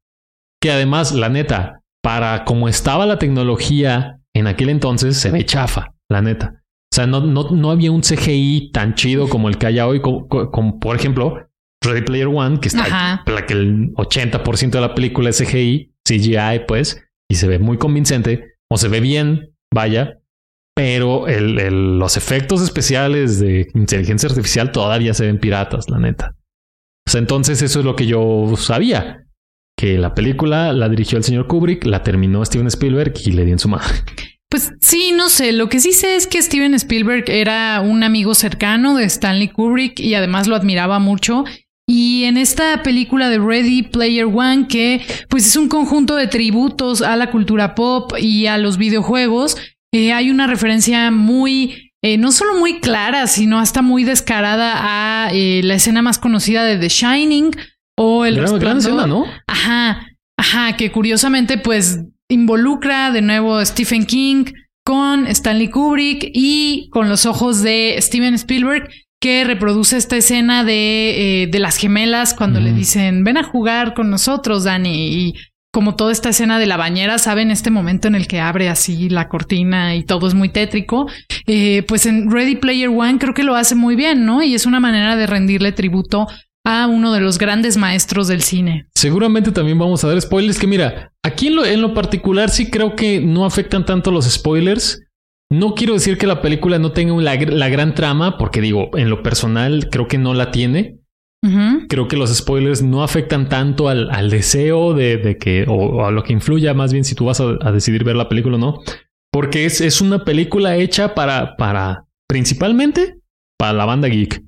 que 0.62 0.72
además, 0.72 1.14
la 1.14 1.30
neta, 1.30 1.82
para 2.04 2.46
como 2.46 2.68
estaba 2.70 3.06
la 3.06 3.20
tecnología 3.20 4.20
en 4.36 4.48
aquel 4.48 4.70
entonces, 4.70 5.18
se 5.18 5.32
ve 5.32 5.46
chafa, 5.46 5.94
la 6.10 6.22
neta. 6.22 6.64
O 6.92 6.96
sea, 6.96 7.08
no, 7.08 7.20
no, 7.22 7.50
no 7.52 7.72
había 7.72 7.92
un 7.92 8.02
CGI 8.02 8.72
tan 8.72 8.96
chido 8.96 9.28
como 9.28 9.50
el 9.50 9.58
que 9.58 9.68
hay 9.68 9.80
hoy, 9.80 10.02
como, 10.02 10.28
como, 10.28 10.80
por 10.80 10.96
ejemplo, 10.96 11.48
Ready 11.84 12.02
Player 12.04 12.28
One, 12.28 12.60
que 12.60 12.70
está 12.70 12.84
la 13.28 13.46
que 13.46 13.54
el 13.54 13.94
80% 13.96 14.70
de 14.72 14.82
la 14.82 14.96
película 14.96 15.30
es 15.30 15.38
CGI, 15.38 15.94
CGI, 16.08 16.66
pues, 16.68 17.04
y 17.30 17.36
se 17.36 17.48
ve 17.48 17.60
muy 17.60 17.78
convincente, 17.78 18.56
o 18.72 18.78
se 18.78 18.88
ve 18.88 19.00
bien, 19.02 19.54
vaya, 19.74 20.20
pero 20.76 21.28
el, 21.28 21.60
el- 21.60 22.00
los 22.00 22.18
efectos 22.18 22.62
especiales 22.62 23.40
de 23.40 23.68
inteligencia 23.74 24.30
artificial 24.30 24.72
todavía 24.72 25.14
se 25.14 25.26
ven 25.26 25.40
piratas, 25.40 25.90
la 25.90 26.00
neta. 26.00 26.36
Sea, 27.08 27.20
entonces 27.20 27.62
eso 27.62 27.80
es 27.80 27.86
lo 27.86 27.96
que 27.96 28.06
yo 28.06 28.54
sabía. 28.58 29.24
Que 29.78 29.98
la 29.98 30.14
película 30.14 30.74
la 30.74 30.90
dirigió 30.90 31.18
el 31.18 31.24
señor 31.24 31.48
Kubrick, 31.48 31.86
la 31.86 32.04
terminó 32.04 32.44
Steven 32.44 32.68
Spielberg 32.68 33.14
y 33.26 33.32
le 33.32 33.46
di 33.46 33.52
en 33.52 33.60
su 33.60 33.70
madre. 33.70 33.94
Pues 34.50 34.72
sí, 34.80 35.12
no 35.16 35.30
sé. 35.30 35.52
Lo 35.52 35.70
que 35.70 35.80
sí 35.80 35.92
sé 35.92 36.16
es 36.16 36.26
que 36.26 36.42
Steven 36.42 36.74
Spielberg 36.74 37.30
era 37.30 37.82
un 37.82 38.04
amigo 38.04 38.34
cercano 38.34 38.96
de 38.96 39.04
Stanley 39.06 39.50
Kubrick 39.50 40.00
y 40.00 40.16
además 40.16 40.48
lo 40.48 40.56
admiraba 40.56 41.00
mucho. 41.00 41.44
Y 41.90 42.24
en 42.26 42.38
esta 42.38 42.84
película 42.84 43.30
de 43.30 43.40
Ready 43.40 43.84
Player 43.84 44.26
One, 44.26 44.68
que 44.68 45.02
pues 45.30 45.48
es 45.48 45.56
un 45.56 45.70
conjunto 45.70 46.16
de 46.16 46.28
tributos 46.28 47.02
a 47.02 47.16
la 47.16 47.32
cultura 47.32 47.76
pop 47.76 48.14
y 48.20 48.48
a 48.48 48.58
los 48.58 48.78
videojuegos, 48.78 49.58
eh, 49.94 50.12
hay 50.12 50.30
una 50.30 50.48
referencia 50.48 51.12
muy, 51.12 51.87
eh, 52.08 52.18
no 52.18 52.32
solo 52.32 52.58
muy 52.58 52.80
clara, 52.80 53.28
sino 53.28 53.60
hasta 53.60 53.82
muy 53.82 54.06
descarada 54.06 54.76
a 55.26 55.30
eh, 55.34 55.60
la 55.62 55.74
escena 55.74 56.02
más 56.02 56.20
conocida 56.20 56.64
de 56.64 56.78
The 56.78 56.88
Shining 56.88 57.52
o 57.98 58.24
El 58.24 58.38
Gran, 58.38 58.60
gran 58.60 58.78
escena, 58.78 59.08
¿no? 59.08 59.26
Ajá, 59.46 60.08
ajá, 60.40 60.78
que 60.78 60.90
curiosamente 60.90 61.58
pues 61.58 62.00
involucra 62.30 63.12
de 63.12 63.22
nuevo 63.22 63.58
a 63.58 63.66
Stephen 63.66 64.06
King 64.06 64.46
con 64.86 65.28
Stanley 65.28 65.70
Kubrick 65.70 66.32
y 66.34 66.88
con 66.92 67.10
los 67.10 67.26
ojos 67.26 67.62
de 67.62 67.98
Steven 68.00 68.36
Spielberg 68.36 68.90
que 69.20 69.44
reproduce 69.44 69.98
esta 69.98 70.16
escena 70.16 70.64
de, 70.64 71.44
eh, 71.44 71.48
de 71.48 71.60
las 71.60 71.76
gemelas 71.76 72.34
cuando 72.34 72.62
le 72.62 72.70
Ujú. 72.70 72.78
dicen 72.80 73.26
ven 73.26 73.36
a 73.36 73.44
jugar 73.44 73.94
con 73.96 74.10
nosotros, 74.10 74.64
Dani, 74.64 75.08
y 75.28 75.36
como 75.72 75.96
toda 75.96 76.12
esta 76.12 76.30
escena 76.30 76.60
de 76.60 76.66
la 76.66 76.78
bañera, 76.78 77.18
¿saben? 77.18 77.52
Este 77.52 77.70
momento 77.70 78.08
en 78.08 78.16
el 78.16 78.28
que 78.28 78.40
abre 78.40 78.70
así 78.70 79.10
la 79.10 79.28
cortina 79.28 79.96
y 79.96 80.04
todo 80.04 80.28
es 80.28 80.34
muy 80.34 80.50
tétrico. 80.50 81.08
Eh, 81.46 81.84
pues 81.88 82.06
en 82.06 82.32
Ready 82.32 82.56
Player 82.56 82.90
One 82.90 83.20
creo 83.20 83.34
que 83.34 83.44
lo 83.44 83.56
hace 83.56 83.76
muy 83.76 83.96
bien, 83.96 84.26
¿no? 84.26 84.42
Y 84.42 84.56
es 84.56 84.66
una 84.66 84.80
manera 84.80 85.16
de 85.16 85.28
rendirle 85.28 85.72
tributo 85.72 86.28
a 86.66 86.88
uno 86.88 87.14
de 87.14 87.22
los 87.22 87.38
grandes 87.38 87.78
maestros 87.78 88.28
del 88.28 88.42
cine. 88.42 88.88
Seguramente 88.94 89.52
también 89.52 89.80
vamos 89.80 90.04
a 90.04 90.10
dar 90.10 90.22
spoilers 90.22 90.60
que 90.60 90.68
mira, 90.68 91.14
aquí 91.24 91.48
en 91.48 91.56
lo, 91.56 91.66
en 91.66 91.82
lo 91.82 91.94
particular 91.94 92.50
sí 92.50 92.70
creo 92.70 92.96
que 92.96 93.22
no 93.22 93.46
afectan 93.46 93.86
tanto 93.86 94.12
los 94.12 94.26
spoilers. 94.26 95.02
No 95.50 95.76
quiero 95.76 95.94
decir 95.94 96.18
que 96.18 96.28
la 96.28 96.42
película 96.42 96.78
no 96.78 96.92
tenga 96.92 97.16
la, 97.22 97.36
la 97.36 97.70
gran 97.70 97.96
trama, 97.96 98.38
porque 98.38 98.60
digo, 98.60 98.90
en 98.98 99.10
lo 99.10 99.24
personal 99.24 99.88
creo 99.90 100.10
que 100.10 100.18
no 100.18 100.34
la 100.34 100.52
tiene. 100.52 100.97
Creo 101.88 102.08
que 102.08 102.18
los 102.18 102.36
spoilers 102.36 102.82
no 102.82 103.04
afectan 103.04 103.48
tanto 103.48 103.88
al, 103.88 104.10
al 104.12 104.30
deseo 104.30 104.94
de, 104.94 105.18
de 105.18 105.38
que, 105.38 105.66
o, 105.68 105.74
o 105.74 106.06
a 106.06 106.12
lo 106.12 106.24
que 106.24 106.34
influya 106.34 106.74
más 106.74 106.92
bien 106.92 107.06
si 107.06 107.16
tú 107.16 107.26
vas 107.26 107.40
a, 107.40 107.56
a 107.62 107.72
decidir 107.72 108.04
ver 108.04 108.16
la 108.16 108.28
película 108.28 108.58
o 108.58 108.60
no. 108.60 108.82
Porque 109.32 109.66
es, 109.66 109.82
es 109.82 110.02
una 110.02 110.26
película 110.26 110.76
hecha 110.78 111.14
para, 111.14 111.56
para, 111.56 112.06
principalmente, 112.28 113.20
para 113.58 113.74
la 113.74 113.86
banda 113.86 114.08
geek. 114.08 114.44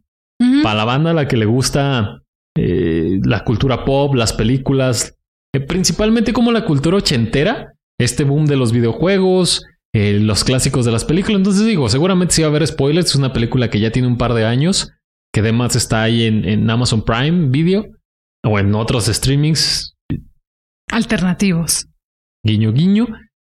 Para 0.63 0.75
la 0.75 0.85
banda 0.85 1.11
a 1.11 1.13
la 1.13 1.27
que 1.27 1.35
le 1.35 1.45
gusta 1.45 2.21
eh, 2.57 3.19
la 3.23 3.43
cultura 3.43 3.83
pop, 3.83 4.15
las 4.15 4.31
películas, 4.31 5.17
eh, 5.53 5.59
principalmente 5.59 6.31
como 6.31 6.53
la 6.53 6.63
cultura 6.63 6.97
ochentera, 6.97 7.73
este 7.99 8.23
boom 8.23 8.45
de 8.45 8.55
los 8.55 8.71
videojuegos, 8.71 9.65
eh, 9.93 10.17
los 10.21 10.45
clásicos 10.45 10.85
de 10.85 10.93
las 10.93 11.03
películas. 11.03 11.39
Entonces 11.39 11.65
digo, 11.65 11.89
seguramente 11.89 12.33
sí 12.33 12.41
va 12.41 12.47
a 12.47 12.51
haber 12.51 12.65
spoilers. 12.65 13.09
Es 13.09 13.15
una 13.15 13.33
película 13.33 13.69
que 13.69 13.81
ya 13.81 13.91
tiene 13.91 14.07
un 14.07 14.17
par 14.17 14.33
de 14.33 14.45
años, 14.45 14.93
que 15.33 15.41
además 15.41 15.75
está 15.75 16.03
ahí 16.03 16.23
en, 16.23 16.47
en 16.47 16.69
Amazon 16.69 17.03
Prime 17.03 17.49
Video 17.49 17.85
o 18.43 18.57
en 18.59 18.73
otros 18.75 19.05
streamings, 19.05 19.95
Alternativos. 20.91 21.87
guiño 22.43 22.73
guiño. 22.73 23.07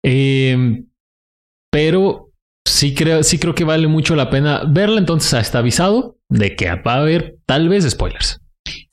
Eh, 0.04 0.84
pero 1.72 2.32
sí 2.66 2.94
creo, 2.96 3.24
sí 3.24 3.38
creo 3.38 3.54
que 3.54 3.64
vale 3.64 3.88
mucho 3.88 4.16
la 4.16 4.30
pena 4.30 4.64
verla. 4.68 5.00
Entonces 5.00 5.34
está 5.40 5.60
avisado 5.60 6.18
de 6.30 6.56
que 6.56 6.74
va 6.76 6.94
a 6.96 7.02
haber 7.02 7.38
tal 7.46 7.70
vez 7.70 7.88
spoilers. 7.90 8.40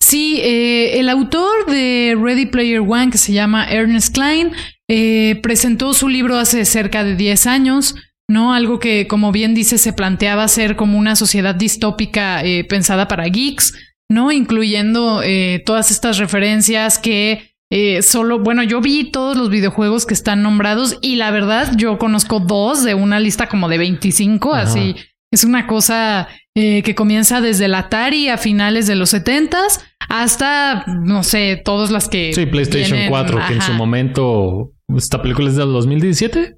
Sí, 0.00 0.40
eh, 0.42 1.00
el 1.00 1.08
autor 1.08 1.66
de 1.66 2.16
Ready 2.20 2.46
Player 2.46 2.80
One, 2.80 3.10
que 3.10 3.18
se 3.18 3.32
llama 3.32 3.68
Ernest 3.68 4.14
Klein, 4.14 4.52
eh, 4.88 5.40
presentó 5.42 5.94
su 5.94 6.08
libro 6.08 6.36
hace 6.38 6.64
cerca 6.64 7.02
de 7.02 7.16
10 7.16 7.46
años, 7.46 7.96
¿no? 8.28 8.52
Algo 8.52 8.78
que, 8.78 9.06
como 9.06 9.32
bien 9.32 9.54
dice, 9.54 9.78
se 9.78 9.92
planteaba 9.92 10.48
ser 10.48 10.76
como 10.76 10.98
una 10.98 11.16
sociedad 11.16 11.54
distópica 11.54 12.42
eh, 12.44 12.64
pensada 12.64 13.08
para 13.08 13.24
geeks, 13.24 13.74
¿no? 14.08 14.32
Incluyendo 14.32 15.22
eh, 15.22 15.62
todas 15.64 15.90
estas 15.90 16.18
referencias 16.18 16.98
que 16.98 17.52
eh, 17.70 18.02
solo, 18.02 18.38
bueno, 18.38 18.62
yo 18.62 18.80
vi 18.80 19.10
todos 19.10 19.36
los 19.36 19.50
videojuegos 19.50 20.06
que 20.06 20.14
están 20.14 20.42
nombrados 20.42 20.98
y 21.02 21.16
la 21.16 21.30
verdad 21.30 21.72
yo 21.76 21.98
conozco 21.98 22.38
dos 22.38 22.84
de 22.84 22.94
una 22.94 23.18
lista 23.18 23.48
como 23.48 23.68
de 23.68 23.78
25, 23.78 24.54
Ajá. 24.54 24.62
así 24.62 24.94
es 25.32 25.44
una 25.44 25.66
cosa 25.66 26.28
eh, 26.54 26.82
que 26.82 26.94
comienza 26.94 27.40
desde 27.40 27.66
el 27.66 27.74
Atari 27.74 28.28
a 28.28 28.38
finales 28.38 28.86
de 28.86 28.94
los 28.94 29.12
70s 29.12 29.80
hasta, 30.08 30.84
no 30.86 31.22
sé, 31.22 31.60
todas 31.62 31.90
las 31.90 32.08
que... 32.08 32.32
Sí, 32.32 32.46
PlayStation 32.46 32.92
vienen, 32.92 33.10
4, 33.10 33.40
que 33.48 33.54
en 33.54 33.62
su 33.62 33.72
momento. 33.72 34.72
¿Esta 34.96 35.20
película 35.20 35.48
es 35.48 35.56
del 35.56 35.72
2017? 35.72 36.56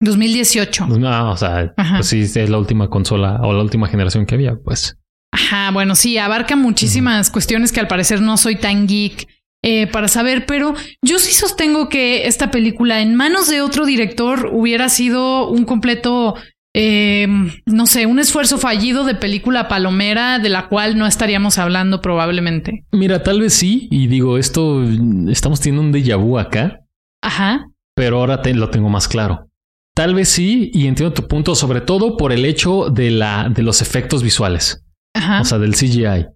2018. 0.00 0.86
No, 0.86 1.30
o 1.32 1.36
sea, 1.36 1.72
pues 1.96 2.06
sí, 2.08 2.20
es 2.20 2.50
la 2.50 2.58
última 2.58 2.88
consola 2.88 3.40
o 3.42 3.52
la 3.52 3.62
última 3.62 3.88
generación 3.88 4.26
que 4.26 4.34
había, 4.34 4.56
pues. 4.56 4.96
Ajá, 5.32 5.70
bueno, 5.70 5.94
sí, 5.94 6.18
abarca 6.18 6.56
muchísimas 6.56 7.30
cuestiones 7.30 7.72
que 7.72 7.80
al 7.80 7.88
parecer 7.88 8.20
no 8.20 8.36
soy 8.36 8.56
tan 8.56 8.86
geek 8.86 9.26
eh, 9.62 9.86
para 9.88 10.08
saber, 10.08 10.46
pero 10.46 10.74
yo 11.02 11.18
sí 11.18 11.32
sostengo 11.32 11.88
que 11.88 12.26
esta 12.26 12.50
película 12.50 13.00
en 13.00 13.14
manos 13.16 13.48
de 13.48 13.60
otro 13.60 13.84
director 13.84 14.50
hubiera 14.52 14.88
sido 14.88 15.48
un 15.50 15.64
completo, 15.64 16.36
eh, 16.74 17.26
no 17.66 17.86
sé, 17.86 18.06
un 18.06 18.18
esfuerzo 18.18 18.58
fallido 18.58 19.04
de 19.04 19.14
película 19.14 19.66
palomera 19.68 20.38
de 20.38 20.48
la 20.50 20.68
cual 20.68 20.96
no 20.96 21.06
estaríamos 21.06 21.58
hablando 21.58 22.00
probablemente. 22.00 22.84
Mira, 22.92 23.22
tal 23.22 23.40
vez 23.40 23.54
sí, 23.54 23.88
y 23.90 24.06
digo, 24.06 24.38
esto 24.38 24.84
estamos 25.28 25.60
teniendo 25.60 25.82
un 25.82 25.92
déjà 25.92 26.16
vu 26.16 26.38
acá, 26.38 26.80
Ajá. 27.22 27.66
pero 27.94 28.18
ahora 28.20 28.40
te- 28.42 28.54
lo 28.54 28.70
tengo 28.70 28.88
más 28.88 29.08
claro. 29.08 29.48
Tal 29.96 30.14
vez 30.14 30.28
sí, 30.28 30.70
y 30.74 30.86
entiendo 30.86 31.14
tu 31.14 31.26
punto, 31.26 31.54
sobre 31.54 31.80
todo 31.80 32.16
por 32.18 32.30
el 32.32 32.44
hecho 32.44 32.90
de, 32.90 33.10
la, 33.10 33.48
de 33.48 33.62
los 33.62 33.80
efectos 33.80 34.22
visuales. 34.22 34.82
Ajá. 35.14 35.40
o 35.40 35.44
sea, 35.44 35.58
del 35.58 35.74
CGI. 35.74 36.26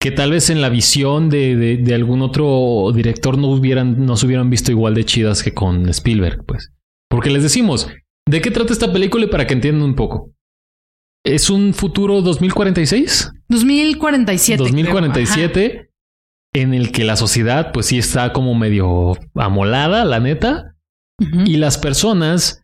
Que 0.00 0.10
tal 0.10 0.30
vez 0.30 0.48
en 0.48 0.62
la 0.62 0.70
visión 0.70 1.28
de, 1.28 1.54
de- 1.56 1.76
de 1.76 1.94
algún 1.94 2.22
otro 2.22 2.90
director 2.94 3.36
no 3.36 3.48
hubieran, 3.48 4.06
no 4.06 4.16
se 4.16 4.24
hubieran 4.24 4.48
visto 4.48 4.70
igual 4.72 4.94
de 4.94 5.04
chidas 5.04 5.42
que 5.42 5.52
con 5.52 5.86
Spielberg, 5.90 6.42
pues. 6.46 6.72
Porque 7.10 7.28
les 7.28 7.42
decimos, 7.42 7.88
¿de 8.26 8.40
qué 8.40 8.50
trata 8.50 8.72
esta 8.72 8.90
película 8.90 9.26
y 9.26 9.28
para 9.28 9.46
que 9.46 9.52
entiendan 9.52 9.82
un 9.82 9.94
poco? 9.94 10.32
¿Es 11.22 11.50
un 11.50 11.74
futuro 11.74 12.22
2046? 12.22 13.30
2047. 13.50 14.56
creo. 14.56 14.66
2047 14.72 15.90
en 16.54 16.72
el 16.72 16.90
que 16.92 17.04
la 17.04 17.16
sociedad 17.16 17.70
pues 17.72 17.84
sí 17.86 17.98
está 17.98 18.32
como 18.32 18.54
medio 18.54 19.18
amolada, 19.34 20.06
la 20.06 20.18
neta, 20.20 20.74
y 21.44 21.58
las 21.58 21.76
personas 21.76 22.59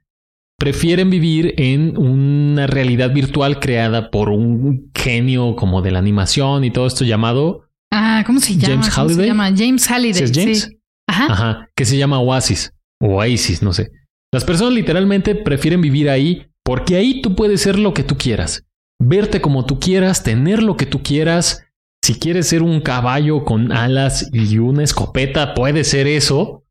prefieren 0.58 1.10
vivir 1.10 1.54
en 1.58 1.96
una 1.96 2.66
realidad 2.66 3.12
virtual 3.12 3.60
creada 3.60 4.10
por 4.10 4.30
un 4.30 4.90
genio 4.94 5.54
como 5.56 5.82
de 5.82 5.90
la 5.90 5.98
animación 5.98 6.64
y 6.64 6.70
todo 6.70 6.86
esto 6.86 7.04
llamado 7.04 7.62
Ah, 7.92 8.24
¿cómo 8.26 8.40
se 8.40 8.54
llama? 8.56 8.66
James 8.82 8.86
¿Cómo 8.94 9.08
se 9.08 9.14
Halliday. 9.14 9.26
llama? 9.28 9.50
James 9.56 9.86
Halliday. 9.90 10.14
¿sí 10.14 10.24
es 10.24 10.32
James? 10.38 10.62
sí. 10.62 10.78
Ajá. 11.08 11.26
Ajá, 11.32 11.68
que 11.76 11.84
se 11.84 11.96
llama 11.96 12.18
Oasis 12.20 12.72
o 13.00 13.16
Oasis, 13.18 13.62
no 13.62 13.72
sé. 13.72 13.90
Las 14.32 14.44
personas 14.44 14.74
literalmente 14.74 15.34
prefieren 15.34 15.80
vivir 15.80 16.10
ahí 16.10 16.46
porque 16.64 16.96
ahí 16.96 17.22
tú 17.22 17.36
puedes 17.36 17.60
ser 17.60 17.78
lo 17.78 17.94
que 17.94 18.02
tú 18.02 18.16
quieras, 18.18 18.64
verte 19.00 19.40
como 19.40 19.66
tú 19.66 19.78
quieras, 19.78 20.24
tener 20.24 20.62
lo 20.62 20.76
que 20.76 20.86
tú 20.86 21.02
quieras. 21.02 21.62
Si 22.04 22.18
quieres 22.18 22.48
ser 22.48 22.62
un 22.62 22.80
caballo 22.80 23.44
con 23.44 23.72
alas 23.72 24.28
y 24.32 24.58
una 24.58 24.82
escopeta, 24.82 25.54
puede 25.54 25.84
ser 25.84 26.06
eso. 26.08 26.64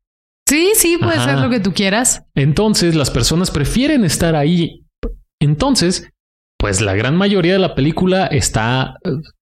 Sí, 0.48 0.72
sí, 0.76 0.96
puede 0.98 1.16
Ajá. 1.16 1.24
ser 1.34 1.38
lo 1.40 1.50
que 1.50 1.60
tú 1.60 1.72
quieras. 1.72 2.22
Entonces 2.34 2.94
las 2.94 3.10
personas 3.10 3.50
prefieren 3.50 4.04
estar 4.04 4.36
ahí. 4.36 4.84
Entonces, 5.40 6.08
pues 6.58 6.80
la 6.80 6.94
gran 6.94 7.16
mayoría 7.16 7.54
de 7.54 7.58
la 7.58 7.74
película 7.74 8.26
está, 8.26 8.94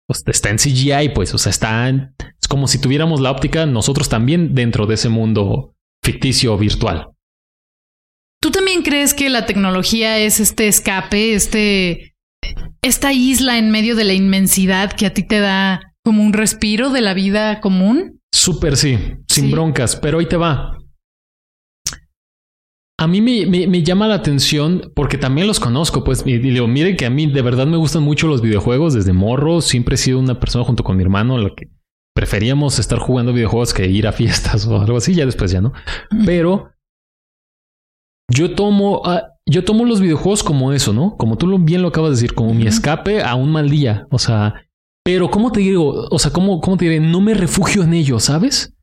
pues, 0.06 0.23
está 0.26 0.50
en 0.50 0.58
CGI, 0.58 1.11
pues, 1.14 1.34
o 1.34 1.38
sea, 1.38 1.50
está 1.50 1.88
en- 1.88 2.14
Es 2.40 2.49
como 2.49 2.68
si 2.68 2.78
tuviéramos 2.78 3.20
la 3.20 3.30
óptica 3.30 3.64
nosotros 3.66 4.08
también 4.08 4.54
dentro 4.54 4.87
de 4.87 4.94
ese 4.94 5.08
mundo 5.08 5.75
ficticio 6.04 6.56
virtual. 6.58 7.08
¿Tú 8.42 8.50
también 8.50 8.82
crees 8.82 9.14
que 9.14 9.30
la 9.30 9.46
tecnología 9.46 10.18
es 10.18 10.40
este 10.40 10.68
escape, 10.68 11.34
este, 11.34 12.14
esta 12.82 13.12
isla 13.14 13.56
en 13.56 13.70
medio 13.70 13.96
de 13.96 14.04
la 14.04 14.12
inmensidad 14.12 14.92
que 14.92 15.06
a 15.06 15.14
ti 15.14 15.23
te 15.26 15.40
da 15.40 15.80
como 16.04 16.23
un 16.23 16.34
respiro 16.34 16.90
de 16.90 17.00
la 17.00 17.14
vida 17.14 17.61
común? 17.61 18.20
Súper 18.34 18.76
sí, 18.76 18.99
sin 19.28 19.50
broncas, 19.50 19.96
pero 19.96 20.18
ahí 20.18 20.26
te 20.26 20.37
va. 20.37 20.76
A 23.04 23.06
mí 23.06 23.20
me, 23.20 23.82
llama 23.82 24.08
la 24.08 24.14
atención 24.14 24.90
porque 24.94 25.18
también 25.18 25.46
los 25.46 25.61
conozco, 25.61 26.04
pues, 26.04 26.23
y, 26.25 26.38
digo, 26.38 26.66
miren 26.66 26.96
que 26.96 27.04
a 27.04 27.11
mí 27.11 27.26
de 27.26 27.42
verdad 27.42 27.66
me 27.66 27.76
gustan 27.76 28.02
mucho 28.02 28.28
los 28.28 28.40
videojuegos 28.40 28.94
desde 28.94 29.12
morro, 29.12 29.61
siempre 29.61 29.96
he 29.96 29.99
sido 29.99 30.18
una 30.18 30.40
persona 30.40 30.64
junto 30.64 30.84
con 30.84 30.96
mi 30.96 31.02
hermano 31.02 31.37
la 31.37 31.50
que 31.54 31.68
preferíamos 32.14 32.78
estar 32.78 32.99
jugando 32.99 33.34
videojuegos 33.34 33.75
que 33.75 33.87
ir 33.87 34.06
a 34.06 34.12
fiestas 34.12 34.66
o 34.66 34.80
algo 34.80 34.96
así, 34.96 35.14
ya 35.14 35.26
después 35.26 35.50
ya 35.50 35.61
no. 35.61 35.75
Pero 36.25 36.70
yo 38.30 38.54
tomo, 38.54 39.02
ah, 39.04 39.34
yo 39.44 39.64
tomo 39.64 39.84
los 39.84 40.00
videojuegos 40.00 40.42
como 40.42 40.73
eso, 40.73 40.94
¿no? 40.94 41.18
Como 41.18 41.37
tú 41.37 41.58
bien 41.58 41.82
lo 41.82 41.88
acabas 41.88 42.12
de 42.12 42.16
decir, 42.16 42.34
como 42.34 42.54
mi 42.54 42.66
escape 42.66 43.23
a 43.23 43.34
un 43.34 43.52
mal 43.52 43.68
día. 43.68 44.06
O 44.11 44.18
sea, 44.18 44.66
pero 45.04 45.30
¿cómo 45.30 45.52
te 45.52 45.61
digo? 45.61 46.08
O 46.11 46.18
sea, 46.18 46.32
¿cómo, 46.32 46.62
cómo 46.62 46.78
te 46.78 46.87
diré? 46.87 47.00
No 47.00 47.20
me 47.20 47.34
refugio 47.34 47.82
en 47.82 47.92
ello, 47.92 48.18
¿sabes? 48.18 48.74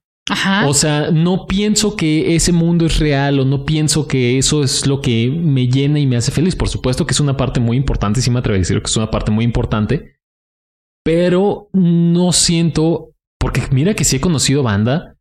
O 0.68 0.74
sea, 0.74 1.12
no 1.12 1.46
pienso 1.46 1.96
que 1.96 2.36
ese 2.36 2.52
mundo 2.52 2.86
es 2.86 3.00
real 3.00 3.40
o 3.40 3.46
no 3.46 3.66
pienso 3.66 4.08
que 4.08 4.38
eso 4.38 4.64
es 4.64 4.88
lo 4.88 5.02
que 5.02 5.30
me 5.30 5.68
llena 5.68 6.00
y 6.00 6.08
me 6.08 6.16
hace 6.16 6.32
feliz. 6.32 6.56
Por 6.56 6.70
supuesto 6.70 7.06
que 7.06 7.14
es 7.14 7.20
una 7.20 7.38
parte 7.38 7.60
muy 7.60 7.78
importante, 7.78 8.22
sí 8.22 8.32
me 8.32 8.40
atrevo 8.40 8.56
a 8.56 8.60
decir 8.60 8.82
que 8.82 8.88
es 8.88 8.98
una 8.98 9.12
parte 9.12 9.32
muy 9.32 9.44
importante, 9.44 10.16
pero 11.04 11.70
no 11.74 12.32
siento, 12.32 13.12
porque 13.40 13.64
mira 13.72 13.94
que 13.94 14.04
sí 14.04 14.18
he 14.18 14.22
conocido 14.22 14.64
banda 14.64 15.16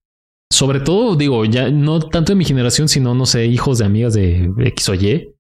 sobre 0.53 0.81
todo, 0.81 1.15
digo, 1.15 1.45
ya 1.45 1.71
no 1.71 2.01
tanto 2.01 2.33
de 2.33 2.37
mi 2.37 2.45
generación, 2.45 2.89
sino, 2.89 3.15
no 3.15 3.25
sé, 3.25 3.47
hijos 3.47 3.79
de 3.79 3.85
amigas 3.85 4.15
de 4.15 4.53
X 4.59 4.89
o 4.89 4.95
Y, 4.95 5.33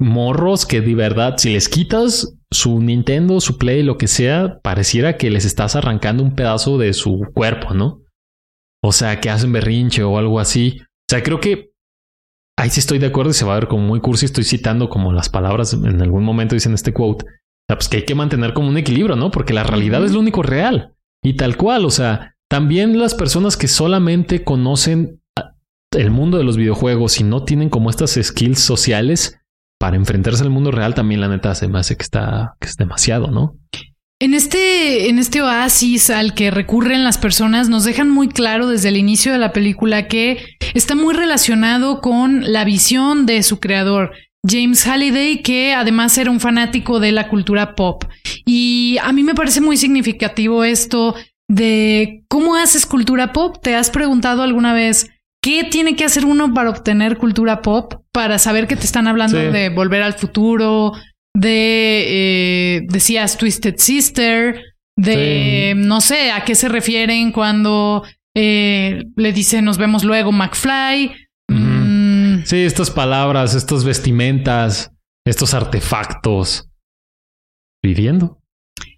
morros 0.00 0.64
que 0.64 0.80
de 0.80 0.94
verdad, 0.94 1.34
si 1.36 1.52
les 1.52 1.68
quitas 1.68 2.34
su 2.50 2.80
Nintendo, 2.80 3.40
su 3.40 3.58
Play, 3.58 3.82
lo 3.82 3.98
que 3.98 4.08
sea, 4.08 4.60
pareciera 4.62 5.18
que 5.18 5.30
les 5.30 5.44
estás 5.44 5.76
arrancando 5.76 6.22
un 6.22 6.34
pedazo 6.34 6.78
de 6.78 6.94
su 6.94 7.26
cuerpo, 7.34 7.74
¿no? 7.74 8.02
O 8.86 8.92
sea, 8.92 9.20
que 9.20 9.30
hacen 9.30 9.50
berrinche 9.50 10.04
o 10.04 10.16
algo 10.16 10.38
así. 10.38 10.78
O 10.80 11.10
sea, 11.10 11.22
creo 11.22 11.40
que 11.40 11.72
ahí 12.56 12.70
sí 12.70 12.78
estoy 12.78 13.00
de 13.00 13.06
acuerdo 13.06 13.32
y 13.32 13.34
se 13.34 13.44
va 13.44 13.56
a 13.56 13.58
ver 13.58 13.68
como 13.68 13.84
muy 13.84 14.00
cursi. 14.00 14.26
Estoy 14.26 14.44
citando 14.44 14.88
como 14.88 15.12
las 15.12 15.28
palabras 15.28 15.72
en 15.72 16.00
algún 16.00 16.22
momento 16.22 16.54
dicen 16.54 16.72
este 16.72 16.92
quote. 16.92 17.24
O 17.24 17.28
sea, 17.68 17.76
pues 17.78 17.88
que 17.88 17.96
hay 17.96 18.04
que 18.04 18.14
mantener 18.14 18.54
como 18.54 18.68
un 18.68 18.76
equilibrio, 18.76 19.16
¿no? 19.16 19.32
Porque 19.32 19.52
la 19.52 19.64
realidad 19.64 20.04
es 20.04 20.12
lo 20.12 20.20
único 20.20 20.44
real. 20.44 20.94
Y 21.24 21.34
tal 21.34 21.56
cual, 21.56 21.84
o 21.84 21.90
sea, 21.90 22.36
también 22.48 22.96
las 23.00 23.14
personas 23.14 23.56
que 23.56 23.66
solamente 23.66 24.44
conocen 24.44 25.20
el 25.90 26.10
mundo 26.12 26.38
de 26.38 26.44
los 26.44 26.56
videojuegos 26.56 27.18
y 27.20 27.24
no 27.24 27.42
tienen 27.44 27.70
como 27.70 27.90
estas 27.90 28.18
skills 28.22 28.60
sociales 28.60 29.40
para 29.80 29.96
enfrentarse 29.96 30.44
al 30.44 30.50
mundo 30.50 30.70
real, 30.70 30.94
también 30.94 31.20
la 31.20 31.28
neta 31.28 31.56
se 31.56 31.66
me 31.66 31.80
hace 31.80 31.96
que 31.96 32.04
está 32.04 32.54
que 32.60 32.68
es 32.68 32.76
demasiado, 32.76 33.32
¿no? 33.32 33.58
En 34.18 34.32
este, 34.32 35.10
en 35.10 35.18
este 35.18 35.42
oasis 35.42 36.08
al 36.08 36.32
que 36.32 36.50
recurren 36.50 37.04
las 37.04 37.18
personas, 37.18 37.68
nos 37.68 37.84
dejan 37.84 38.08
muy 38.08 38.28
claro 38.28 38.66
desde 38.66 38.88
el 38.88 38.96
inicio 38.96 39.30
de 39.30 39.36
la 39.36 39.52
película 39.52 40.08
que 40.08 40.56
está 40.72 40.94
muy 40.94 41.14
relacionado 41.14 42.00
con 42.00 42.50
la 42.50 42.64
visión 42.64 43.26
de 43.26 43.42
su 43.42 43.60
creador, 43.60 44.12
James 44.48 44.86
Halliday, 44.86 45.42
que 45.42 45.74
además 45.74 46.16
era 46.16 46.30
un 46.30 46.40
fanático 46.40 46.98
de 46.98 47.12
la 47.12 47.28
cultura 47.28 47.74
pop. 47.74 48.04
Y 48.46 48.96
a 49.02 49.12
mí 49.12 49.22
me 49.22 49.34
parece 49.34 49.60
muy 49.60 49.76
significativo 49.76 50.64
esto 50.64 51.14
de 51.46 52.24
cómo 52.28 52.56
haces 52.56 52.86
cultura 52.86 53.34
pop. 53.34 53.58
¿Te 53.62 53.74
has 53.74 53.90
preguntado 53.90 54.42
alguna 54.42 54.72
vez 54.72 55.10
qué 55.42 55.64
tiene 55.64 55.94
que 55.94 56.06
hacer 56.06 56.24
uno 56.24 56.54
para 56.54 56.70
obtener 56.70 57.18
cultura 57.18 57.60
pop? 57.60 57.96
Para 58.12 58.38
saber 58.38 58.66
que 58.66 58.76
te 58.76 58.86
están 58.86 59.08
hablando 59.08 59.36
de 59.36 59.68
volver 59.68 60.02
al 60.02 60.14
futuro, 60.14 60.92
de, 61.36 62.04
eh, 62.78 62.86
decías 62.88 63.36
Twisted 63.36 63.74
Sister, 63.76 64.62
de, 64.96 65.74
no 65.76 66.00
sé, 66.00 66.30
a 66.30 66.44
qué 66.44 66.54
se 66.54 66.70
refieren 66.70 67.30
cuando 67.30 68.02
eh, 68.34 69.04
le 69.16 69.32
dice 69.32 69.60
nos 69.60 69.76
vemos 69.76 70.02
luego 70.02 70.32
McFly. 70.32 71.12
Mm. 71.48 72.44
Sí, 72.44 72.56
estas 72.56 72.90
palabras, 72.90 73.54
estas 73.54 73.84
vestimentas, 73.84 74.90
estos 75.26 75.52
artefactos. 75.52 76.70
Viviendo. 77.82 78.40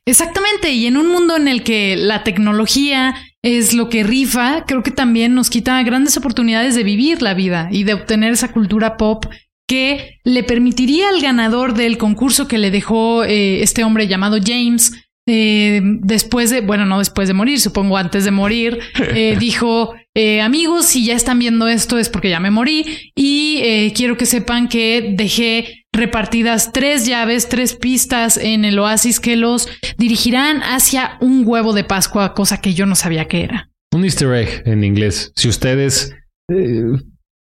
Exactamente, 0.07 0.71
y 0.71 0.87
en 0.87 0.97
un 0.97 1.09
mundo 1.09 1.37
en 1.37 1.49
el 1.49 1.65
que 1.65 1.97
la 1.97 2.23
tecnología 2.23 3.17
es 3.43 3.75
lo 3.75 3.89
que 3.89 4.05
rifa, 4.05 4.65
creo 4.65 4.83
que 4.83 4.91
también 4.91 5.35
nos 5.35 5.51
quita 5.51 5.83
grandes 5.83 6.17
oportunidades 6.17 6.77
de 6.77 6.85
vivir 6.85 7.21
la 7.21 7.35
vida 7.35 7.69
y 7.71 7.85
de 7.85 7.95
obtener 7.95 8.33
esa 8.33 8.53
cultura 8.53 8.97
pop 8.97 9.27
que 9.69 10.19
le 10.25 10.43
permitiría 10.43 11.11
al 11.11 11.21
ganador 11.21 11.75
del 11.75 11.99
concurso 11.99 12.49
que 12.49 12.59
le 12.59 12.73
dejó 12.73 13.23
eh, 13.23 13.63
este 13.63 13.85
hombre 13.85 14.09
llamado 14.09 14.39
James, 14.45 14.93
eh, 15.29 15.81
después 16.01 16.49
de, 16.51 16.63
bueno, 16.63 16.87
no 16.87 16.99
después 16.99 17.29
de 17.29 17.35
morir, 17.35 17.61
supongo 17.61 17.99
antes 17.99 18.25
de 18.25 18.31
morir, 18.31 18.81
eh, 18.99 19.37
dijo, 19.39 19.95
amigos, 20.43 20.87
si 20.87 21.05
ya 21.05 21.15
están 21.15 21.39
viendo 21.39 21.69
esto 21.69 21.97
es 21.97 22.09
porque 22.09 22.31
ya 22.31 22.41
me 22.41 22.51
morí 22.51 23.13
y 23.15 23.93
quiero 23.95 24.17
que 24.17 24.27
sepan 24.27 24.67
que 24.69 25.15
dejé 25.17 25.85
repartidas 25.93 26.73
tres 26.73 27.07
llaves, 27.07 27.49
tres 27.49 27.75
pistas 27.75 28.37
en 28.37 28.65
el 28.65 28.79
oasis 28.79 29.21
que 29.21 29.37
los 29.37 29.69
dirigirán 29.97 30.61
hacia 30.63 31.19
un 31.21 31.45
huevo 31.47 31.73
de 31.73 31.85
Pascua, 31.85 32.35
cosa 32.35 32.61
que 32.61 32.75
yo 32.75 32.87
no 32.87 32.95
sabía 32.95 33.27
que 33.27 33.43
era. 33.43 33.71
Un 33.95 34.05
easter 34.05 34.33
egg 34.35 34.63
en 34.67 34.85
inglés. 34.85 35.33
Si 35.35 35.49
ustedes, 35.49 36.15
eh, 36.51 36.85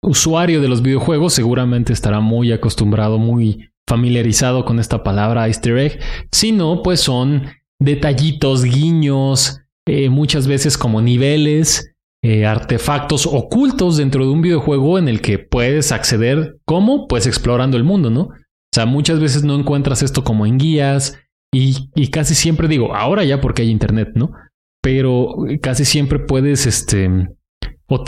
usuario 0.03 0.61
de 0.61 0.69
los 0.69 0.83
videojuegos, 0.83 1.33
seguramente 1.33 1.93
estará 1.93 2.21
muy 2.21 2.53
acostumbrado, 2.53 3.19
muy 3.19 3.71
familiarizado 3.89 4.65
con 4.65 4.79
esta 4.79 5.03
palabra 5.03 5.47
easter 5.47 5.79
egg. 5.79 6.01
Si 6.31 6.53
no, 6.53 6.83
pues 6.83 7.01
son 7.01 7.47
detallitos, 7.81 8.65
guiños, 8.65 9.61
eh, 9.87 10.09
muchas 10.09 10.47
veces 10.47 10.79
como 10.79 11.03
niveles 11.03 11.93
eh, 12.25 12.47
artefactos 12.47 13.27
ocultos 13.27 13.97
dentro 13.97 14.25
de 14.25 14.31
un 14.31 14.43
videojuego 14.43 14.99
en 14.99 15.09
el 15.09 15.21
que 15.21 15.41
puedes 15.41 15.91
acceder 15.91 16.59
como 16.65 17.09
pues 17.09 17.27
explorando 17.27 17.77
el 17.77 17.83
mundo, 17.83 18.11
¿no? 18.11 18.23
O 18.23 18.75
sea, 18.75 18.87
muchas 18.87 19.21
veces 19.21 19.43
no 19.43 19.55
encuentras 19.55 20.03
esto 20.03 20.23
como 20.23 20.47
en 20.47 20.57
guías 20.57 21.19
y, 21.53 22.09
casi 22.11 22.35
siempre 22.35 22.69
digo, 22.69 22.95
ahora 22.95 23.25
ya 23.25 23.41
porque 23.41 23.63
hay 23.63 23.71
internet, 23.71 24.13
¿no? 24.15 24.33
Pero 24.81 25.37
casi 25.61 25.85
siempre 25.85 26.19
puedes, 26.19 26.67
este, 26.67 27.29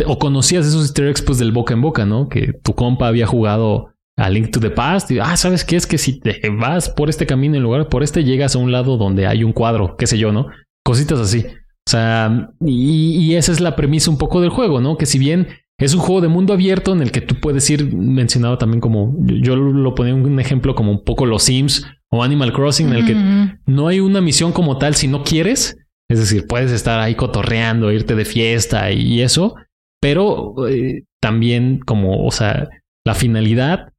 o, 0.07 0.19
conocías 0.19 0.67
esos 0.67 0.83
easter 0.83 1.09
eggs 1.09 1.23
pues 1.23 1.39
del 1.39 1.53
boca 1.53 1.75
en 1.75 1.83
boca, 1.83 2.07
¿no? 2.07 2.29
Que 2.29 2.53
tu 2.53 2.75
compa 2.75 3.09
había 3.09 3.27
jugado 3.27 3.95
a 4.17 4.31
Link 4.31 4.51
to 4.51 4.61
the 4.61 4.71
Past 4.71 5.11
y, 5.11 5.19
ah, 5.19 5.37
¿sabes 5.37 5.65
qué? 5.65 5.77
Es 5.77 5.87
que 5.87 5.99
si 5.99 6.21
te 6.21 6.41
vas 6.51 6.89
por 6.89 7.09
este 7.09 7.27
camino 7.27 7.57
en 7.57 7.63
lugar 7.63 7.89
por 7.89 8.03
este, 8.03 8.25
llegas 8.25 8.55
a 8.55 8.59
un 8.59 8.73
lado 8.73 8.97
donde 8.97 9.27
hay 9.27 9.45
un 9.45 9.53
cuadro, 9.53 9.97
qué 9.97 10.07
sé 10.07 10.19
yo, 10.19 10.33
¿no? 10.33 10.47
Cositas 10.85 11.19
así. 11.19 11.45
O 11.87 11.91
sea, 11.91 12.51
y, 12.61 13.35
esa 13.35 13.53
es 13.53 13.61
la 13.61 13.77
premisa 13.77 14.11
un 14.11 14.19
poco 14.19 14.41
del 14.41 14.51
juego, 14.51 14.81
¿no? 14.81 14.97
Que 14.97 15.07
si 15.07 15.19
bien 15.19 15.49
es 15.79 15.95
un 15.95 16.01
juego 16.01 16.21
de 16.21 16.29
mundo 16.29 16.53
abierto 16.53 16.93
en 16.93 17.03
el 17.03 17.11
que 17.11 17.21
tú 17.21 17.41
puedes 17.41 17.69
ir 17.69 17.95
mencionado 17.95 18.57
también 18.59 18.81
como 18.81 19.15
yo, 19.27 19.57
lo 19.57 19.95
ponía 19.95 20.15
un 20.15 20.41
ejemplo 20.41 20.75
como 20.75 20.93
un 20.93 21.05
poco 21.05 21.27
los 21.27 21.43
Sims 21.43 21.87
o 22.11 22.23
Animal 22.23 22.53
Crossing 22.53 22.89
en 22.89 22.95
el 22.95 23.07
que 23.07 23.57
no 23.67 23.89
hay 23.89 24.01
una 24.01 24.21
misión 24.21 24.53
como 24.53 24.79
tal 24.79 24.95
si 24.95 25.09
no 25.09 25.25
quieres. 25.25 25.77
Es 26.09 26.21
decir, 26.21 26.47
puedes 26.47 26.71
estar 26.71 27.01
ahí 27.01 27.15
cotorreando, 27.15 27.91
irte 27.91 28.15
de 28.15 28.25
fiesta 28.25 28.93
y 28.93 29.21
eso, 29.23 29.57
pero 30.05 30.69
eh, 30.69 31.05
también 31.19 31.79
como, 31.79 32.27
o 32.27 32.31
sea, 32.31 32.69
la 33.07 33.15
finalidad 33.15 33.91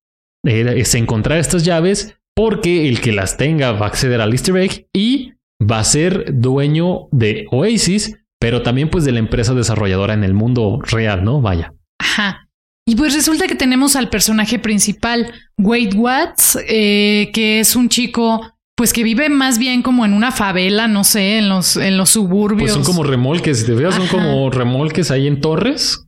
es 0.44 0.94
encontrar 0.94 1.39
estas 1.39 1.65
llaves 1.65 2.15
porque 2.36 2.88
el 2.88 3.02
que 3.02 3.12
las 3.12 3.38
tenga 3.38 3.72
va 3.72 3.88
a 3.88 3.89
acceder 3.89 4.22
al 4.22 4.32
easter 4.32 4.56
egg 4.56 4.86
y 4.94 5.34
va 5.60 5.80
a 5.80 5.84
ser 5.84 6.26
dueño 6.32 7.08
de 7.12 7.48
Oasis, 7.50 8.20
pero 8.39 8.62
también 8.62 8.91
pues 8.91 9.04
de 9.04 9.13
la 9.13 9.18
empresa 9.18 9.56
desarrolladora 9.56 10.13
en 10.13 10.24
el 10.24 10.36
mundo 10.36 10.80
real, 10.84 11.24
¿no? 11.24 11.41
Vaya. 11.41 11.74
Ajá. 12.00 12.50
Y 12.88 12.96
pues 12.96 13.15
resulta 13.15 13.48
que 13.48 13.56
tenemos 13.56 13.96
al 13.96 14.10
personaje 14.12 14.60
principal, 14.60 15.34
Wade 15.58 15.96
Watts, 15.96 16.60
eh, 16.68 17.32
que 17.34 17.62
es 17.62 17.76
un 17.76 17.89
chico 17.89 18.55
pues 18.76 18.92
que 18.92 19.04
vive 19.04 19.30
más 19.30 19.58
bien 19.58 19.82
como 19.82 20.06
en 20.06 20.14
una 20.14 20.32
favela, 20.32 20.88
no 20.88 21.04
sé, 21.04 21.38
en 21.38 21.50
los, 21.50 21.78
en 21.78 21.98
los 21.98 22.10
suburbios. 22.10 22.72
Pues 22.72 22.74
son 22.74 22.84
como 22.84 23.04
remolques, 23.04 23.60
si 23.60 23.66
te 23.66 23.76
fijas, 23.76 23.96
son 23.96 24.08
como 24.08 24.50
remolques 24.50 25.12
ahí 25.12 25.28
en 25.28 25.40
torres. 25.40 26.06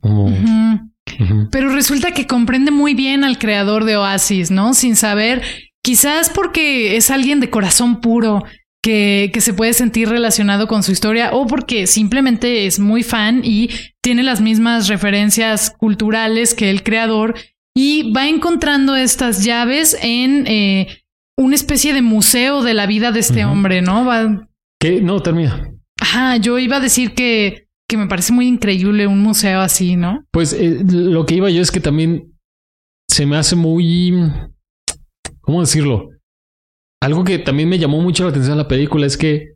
Pero 1.50 1.70
resulta 1.70 2.12
que 2.12 2.26
comprende 2.26 2.70
muy 2.70 2.94
bien 2.94 3.24
al 3.24 3.38
creador 3.38 3.84
de 3.84 3.96
Oasis, 3.96 4.50
¿no? 4.50 4.74
Sin 4.74 4.96
saber, 4.96 5.42
quizás 5.82 6.30
porque 6.30 6.96
es 6.96 7.10
alguien 7.10 7.40
de 7.40 7.48
corazón 7.48 8.02
puro, 8.02 8.44
que, 8.82 9.40
se 9.40 9.54
puede 9.54 9.72
sentir 9.72 10.08
relacionado 10.08 10.66
con 10.66 10.82
su 10.82 10.92
historia 10.92 11.30
o 11.32 11.46
porque 11.46 11.86
simplemente 11.86 12.66
es 12.66 12.78
muy 12.78 13.02
fan 13.02 13.42
y 13.44 13.70
tiene 14.00 14.22
las 14.22 14.40
mismas 14.40 14.88
referencias 14.88 15.74
culturales 15.78 16.54
que 16.54 16.70
el 16.70 16.82
creador 16.82 17.34
y 17.74 18.12
va 18.12 18.28
encontrando 18.28 18.96
estas 18.96 19.44
llaves 19.44 19.96
en 20.00 20.46
eh, 20.46 20.97
una 21.38 21.54
especie 21.54 21.94
de 21.94 22.02
museo 22.02 22.62
de 22.62 22.74
la 22.74 22.86
vida 22.86 23.12
de 23.12 23.20
este 23.20 23.46
hombre, 23.46 23.80
¿no? 23.80 24.04
Va... 24.04 24.48
¿Qué? 24.78 25.00
No, 25.00 25.20
termina. 25.20 25.72
Ajá, 26.00 26.36
yo 26.36 26.58
iba 26.58 26.76
a 26.76 26.80
decir 26.80 27.14
que 27.14 27.68
que 27.88 27.96
me 27.96 28.06
parece 28.06 28.34
muy 28.34 28.46
increíble 28.46 29.06
un 29.06 29.22
museo 29.22 29.60
así, 29.60 29.96
¿no? 29.96 30.26
Pues 30.30 30.52
eh, 30.52 30.82
lo 30.84 31.24
que 31.24 31.36
iba 31.36 31.48
yo 31.48 31.62
es 31.62 31.70
que 31.70 31.80
también 31.80 32.38
se 33.08 33.24
me 33.24 33.36
hace 33.36 33.56
muy... 33.56 34.12
¿Cómo 35.40 35.62
decirlo? 35.62 36.10
Algo 37.02 37.24
que 37.24 37.38
también 37.38 37.70
me 37.70 37.78
llamó 37.78 38.02
mucho 38.02 38.24
la 38.24 38.30
atención 38.30 38.52
en 38.52 38.58
la 38.58 38.68
película 38.68 39.06
es 39.06 39.16
que 39.16 39.54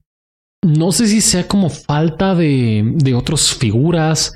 no 0.65 0.93
sé 0.93 1.09
si 1.09 1.21
sea 1.21 1.47
como 1.47 1.69
falta 1.69 2.35
de, 2.35 2.83
de 2.95 3.15
otras 3.15 3.53
figuras 3.53 4.33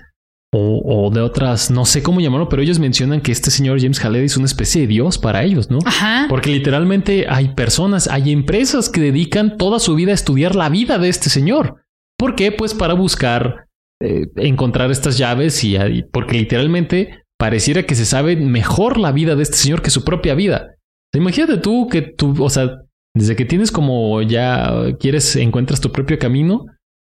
o, 0.52 0.82
o, 0.84 1.10
de 1.10 1.20
otras, 1.20 1.70
no 1.70 1.84
sé 1.84 2.02
cómo 2.02 2.20
llamarlo, 2.20 2.48
pero 2.48 2.62
ellos 2.62 2.78
mencionan 2.78 3.20
que 3.20 3.32
este 3.32 3.50
señor 3.50 3.80
James 3.80 4.02
Haley 4.02 4.24
es 4.24 4.36
una 4.36 4.46
especie 4.46 4.82
de 4.82 4.86
dios 4.86 5.18
para 5.18 5.42
ellos, 5.42 5.70
¿no? 5.70 5.78
Ajá. 5.84 6.26
Porque 6.28 6.50
literalmente 6.50 7.26
hay 7.28 7.48
personas, 7.54 8.08
hay 8.08 8.32
empresas 8.32 8.88
que 8.88 9.00
dedican 9.00 9.58
toda 9.58 9.78
su 9.78 9.94
vida 9.94 10.12
a 10.12 10.14
estudiar 10.14 10.54
la 10.54 10.68
vida 10.68 10.98
de 10.98 11.08
este 11.08 11.30
señor. 11.30 11.82
¿Por 12.18 12.34
qué? 12.34 12.52
Pues 12.52 12.74
para 12.74 12.94
buscar 12.94 13.66
eh, 14.00 14.26
encontrar 14.36 14.90
estas 14.90 15.18
llaves 15.18 15.62
y, 15.64 15.76
y 15.76 16.02
porque 16.04 16.38
literalmente 16.38 17.24
pareciera 17.38 17.82
que 17.82 17.94
se 17.94 18.06
sabe 18.06 18.36
mejor 18.36 18.98
la 18.98 19.12
vida 19.12 19.36
de 19.36 19.42
este 19.42 19.56
señor 19.56 19.82
que 19.82 19.90
su 19.90 20.04
propia 20.04 20.34
vida. 20.34 20.76
Imagínate 21.14 21.58
tú 21.58 21.88
que 21.88 22.02
tú, 22.02 22.34
o 22.42 22.50
sea, 22.50 22.82
desde 23.14 23.36
que 23.36 23.44
tienes 23.44 23.72
como 23.72 24.22
ya 24.22 24.70
quieres, 25.00 25.36
encuentras 25.36 25.80
tu 25.80 25.92
propio 25.92 26.18
camino, 26.18 26.66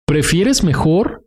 prefieres 0.06 0.64
mejor 0.64 1.21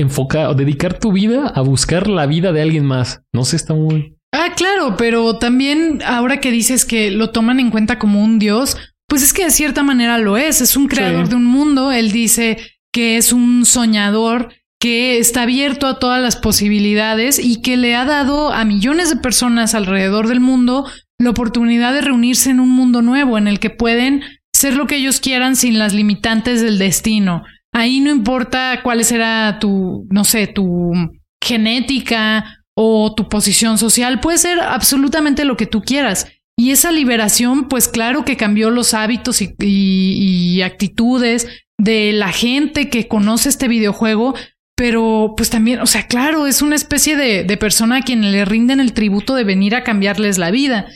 enfocar 0.00 0.46
o 0.46 0.54
dedicar 0.54 0.98
tu 0.98 1.12
vida 1.12 1.48
a 1.48 1.60
buscar 1.60 2.08
la 2.08 2.26
vida 2.26 2.52
de 2.52 2.62
alguien 2.62 2.84
más. 2.84 3.22
No 3.32 3.44
sé, 3.44 3.56
está 3.56 3.74
muy. 3.74 4.16
Ah, 4.32 4.54
claro, 4.56 4.96
pero 4.96 5.38
también 5.38 6.02
ahora 6.04 6.40
que 6.40 6.50
dices 6.50 6.84
que 6.84 7.10
lo 7.10 7.30
toman 7.30 7.60
en 7.60 7.70
cuenta 7.70 7.98
como 7.98 8.22
un 8.22 8.38
dios, 8.38 8.76
pues 9.08 9.22
es 9.22 9.32
que 9.32 9.44
de 9.44 9.50
cierta 9.50 9.82
manera 9.82 10.18
lo 10.18 10.36
es. 10.36 10.60
Es 10.60 10.76
un 10.76 10.86
creador 10.86 11.24
sí. 11.24 11.30
de 11.30 11.36
un 11.36 11.44
mundo. 11.44 11.92
Él 11.92 12.12
dice 12.12 12.58
que 12.92 13.16
es 13.16 13.32
un 13.32 13.64
soñador 13.64 14.52
que 14.80 15.18
está 15.18 15.42
abierto 15.42 15.86
a 15.86 15.98
todas 15.98 16.22
las 16.22 16.36
posibilidades 16.36 17.38
y 17.38 17.60
que 17.60 17.76
le 17.76 17.94
ha 17.94 18.04
dado 18.04 18.52
a 18.52 18.64
millones 18.64 19.10
de 19.10 19.16
personas 19.16 19.74
alrededor 19.74 20.26
del 20.26 20.40
mundo 20.40 20.86
la 21.18 21.30
oportunidad 21.30 21.92
de 21.92 22.00
reunirse 22.00 22.50
en 22.50 22.60
un 22.60 22.70
mundo 22.70 23.02
nuevo 23.02 23.36
en 23.36 23.46
el 23.46 23.60
que 23.60 23.68
pueden 23.68 24.22
ser 24.54 24.74
lo 24.74 24.86
que 24.86 24.96
ellos 24.96 25.20
quieran 25.20 25.54
sin 25.54 25.78
las 25.78 25.92
limitantes 25.92 26.62
del 26.62 26.78
destino. 26.78 27.42
Ahí 27.72 28.00
no 28.00 28.10
importa 28.10 28.80
cuál 28.82 29.04
será 29.04 29.58
tu, 29.60 30.06
no 30.10 30.24
sé, 30.24 30.46
tu 30.46 30.92
genética 31.42 32.64
o 32.74 33.14
tu 33.14 33.28
posición 33.28 33.78
social, 33.78 34.20
puede 34.20 34.38
ser 34.38 34.60
absolutamente 34.60 35.44
lo 35.44 35.56
que 35.56 35.66
tú 35.66 35.82
quieras. 35.82 36.26
Y 36.56 36.72
esa 36.72 36.92
liberación, 36.92 37.68
pues 37.68 37.88
claro 37.88 38.24
que 38.24 38.36
cambió 38.36 38.70
los 38.70 38.92
hábitos 38.94 39.40
y, 39.40 40.60
actitudes 40.62 41.48
de 41.78 42.12
la 42.12 42.32
gente 42.32 42.90
que 42.90 43.08
conoce 43.08 43.48
este 43.48 43.66
videojuego, 43.66 44.34
pero 44.76 45.34
pues 45.36 45.48
también, 45.48 45.80
o 45.80 45.86
sea, 45.86 46.06
claro, 46.06 46.46
es 46.46 46.60
una 46.60 46.76
especie 46.76 47.16
de, 47.16 47.44
de 47.44 47.56
persona 47.56 47.96
a 47.96 48.02
quien 48.02 48.30
le 48.30 48.44
rinden 48.44 48.80
el 48.80 48.92
tributo 48.92 49.34
de 49.34 49.44
venir 49.44 49.74
a 49.74 49.84
cambiarles 49.84 50.36
la 50.36 50.50
vida 50.50 50.86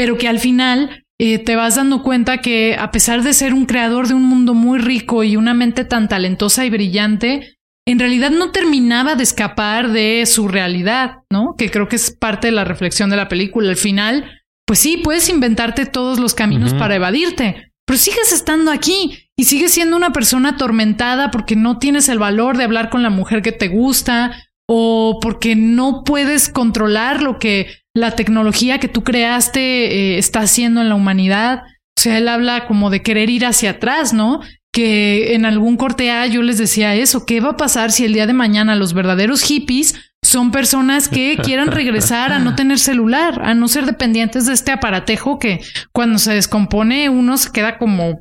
pero 0.00 0.16
que 0.16 0.28
al 0.28 0.38
final 0.38 1.04
eh, 1.22 1.38
te 1.38 1.54
vas 1.54 1.74
dando 1.74 2.02
cuenta 2.02 2.38
que 2.38 2.76
a 2.78 2.90
pesar 2.90 3.22
de 3.22 3.34
ser 3.34 3.52
un 3.52 3.66
creador 3.66 4.08
de 4.08 4.14
un 4.14 4.24
mundo 4.24 4.54
muy 4.54 4.78
rico 4.78 5.22
y 5.22 5.36
una 5.36 5.52
mente 5.52 5.84
tan 5.84 6.08
talentosa 6.08 6.64
y 6.64 6.70
brillante, 6.70 7.58
en 7.86 7.98
realidad 7.98 8.30
no 8.30 8.52
terminaba 8.52 9.16
de 9.16 9.24
escapar 9.24 9.92
de 9.92 10.24
su 10.24 10.48
realidad, 10.48 11.16
¿no? 11.30 11.56
Que 11.58 11.70
creo 11.70 11.88
que 11.88 11.96
es 11.96 12.10
parte 12.10 12.46
de 12.46 12.52
la 12.52 12.64
reflexión 12.64 13.10
de 13.10 13.16
la 13.16 13.28
película. 13.28 13.68
Al 13.68 13.76
final, 13.76 14.30
pues 14.66 14.78
sí, 14.78 14.96
puedes 14.96 15.28
inventarte 15.28 15.84
todos 15.84 16.18
los 16.18 16.32
caminos 16.32 16.72
uh 16.72 16.76
-huh. 16.76 16.78
para 16.78 16.94
evadirte, 16.94 17.70
pero 17.86 17.98
sigues 17.98 18.32
estando 18.32 18.70
aquí 18.70 19.28
y 19.36 19.44
sigues 19.44 19.72
siendo 19.72 19.98
una 19.98 20.14
persona 20.14 20.50
atormentada 20.50 21.30
porque 21.30 21.54
no 21.54 21.78
tienes 21.78 22.08
el 22.08 22.18
valor 22.18 22.56
de 22.56 22.64
hablar 22.64 22.88
con 22.88 23.02
la 23.02 23.10
mujer 23.10 23.42
que 23.42 23.52
te 23.52 23.68
gusta 23.68 24.32
o 24.72 25.18
porque 25.20 25.56
no 25.56 26.04
puedes 26.04 26.48
controlar 26.48 27.24
lo 27.24 27.40
que 27.40 27.66
la 27.92 28.12
tecnología 28.12 28.78
que 28.78 28.86
tú 28.86 29.02
creaste 29.02 29.60
eh, 29.60 30.18
está 30.18 30.42
haciendo 30.42 30.80
en 30.80 30.88
la 30.88 30.94
humanidad. 30.94 31.62
O 31.98 32.00
sea, 32.00 32.18
él 32.18 32.28
habla 32.28 32.68
como 32.68 32.88
de 32.88 33.02
querer 33.02 33.30
ir 33.30 33.44
hacia 33.44 33.70
atrás, 33.70 34.12
¿no? 34.12 34.42
Que 34.72 35.34
en 35.34 35.44
algún 35.44 35.76
corte 35.76 36.12
A 36.12 36.28
yo 36.28 36.42
les 36.42 36.56
decía 36.56 36.94
eso, 36.94 37.26
¿qué 37.26 37.40
va 37.40 37.50
a 37.50 37.56
pasar 37.56 37.90
si 37.90 38.04
el 38.04 38.12
día 38.12 38.28
de 38.28 38.32
mañana 38.32 38.76
los 38.76 38.94
verdaderos 38.94 39.42
hippies 39.42 39.96
son 40.22 40.52
personas 40.52 41.08
que 41.08 41.36
quieran 41.42 41.72
regresar 41.72 42.32
a 42.32 42.38
no 42.38 42.54
tener 42.54 42.78
celular, 42.78 43.42
a 43.42 43.54
no 43.54 43.66
ser 43.66 43.86
dependientes 43.86 44.46
de 44.46 44.52
este 44.52 44.70
aparatejo 44.70 45.40
que 45.40 45.58
cuando 45.90 46.20
se 46.20 46.34
descompone 46.34 47.08
uno 47.08 47.38
se 47.38 47.50
queda 47.50 47.76
como 47.76 48.20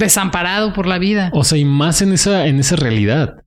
desamparado 0.00 0.72
por 0.72 0.88
la 0.88 0.98
vida? 0.98 1.30
O 1.32 1.44
sea, 1.44 1.58
y 1.58 1.64
más 1.64 2.02
en 2.02 2.12
esa, 2.12 2.48
en 2.48 2.58
esa 2.58 2.74
realidad. 2.74 3.43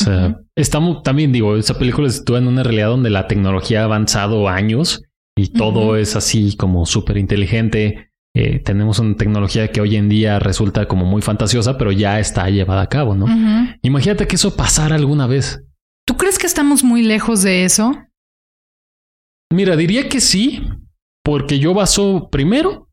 O 0.00 0.04
sea, 0.04 0.14
uh 0.14 0.30
-huh. 0.30 0.46
estamos 0.56 1.02
también, 1.02 1.32
digo, 1.32 1.56
esa 1.56 1.78
película 1.78 2.08
se 2.08 2.18
sitúa 2.18 2.38
en 2.38 2.48
una 2.48 2.62
realidad 2.62 2.88
donde 2.88 3.10
la 3.10 3.26
tecnología 3.26 3.82
ha 3.82 3.84
avanzado 3.84 4.48
años 4.48 5.02
y 5.36 5.48
todo 5.48 5.88
uh 5.88 5.92
-huh. 5.94 5.98
es 5.98 6.16
así 6.16 6.56
como 6.56 6.86
súper 6.86 7.16
inteligente. 7.18 8.10
Eh, 8.34 8.60
tenemos 8.60 8.98
una 9.00 9.16
tecnología 9.16 9.68
que 9.72 9.80
hoy 9.80 9.96
en 9.96 10.08
día 10.08 10.38
resulta 10.38 10.86
como 10.86 11.04
muy 11.04 11.20
fantasiosa, 11.20 11.76
pero 11.76 11.90
ya 11.92 12.20
está 12.20 12.48
llevada 12.48 12.82
a 12.82 12.88
cabo, 12.88 13.14
¿no? 13.14 13.24
Uh 13.24 13.28
-huh. 13.28 13.78
Imagínate 13.82 14.26
que 14.26 14.36
eso 14.36 14.56
pasara 14.56 14.94
alguna 14.94 15.26
vez. 15.26 15.62
¿Tú 16.06 16.16
crees 16.16 16.38
que 16.38 16.46
estamos 16.46 16.82
muy 16.84 17.02
lejos 17.02 17.42
de 17.42 17.64
eso? 17.64 17.92
Mira, 19.52 19.76
diría 19.76 20.08
que 20.08 20.20
sí, 20.20 20.62
porque 21.24 21.58
yo 21.58 21.74
baso 21.74 22.28
primero, 22.30 22.88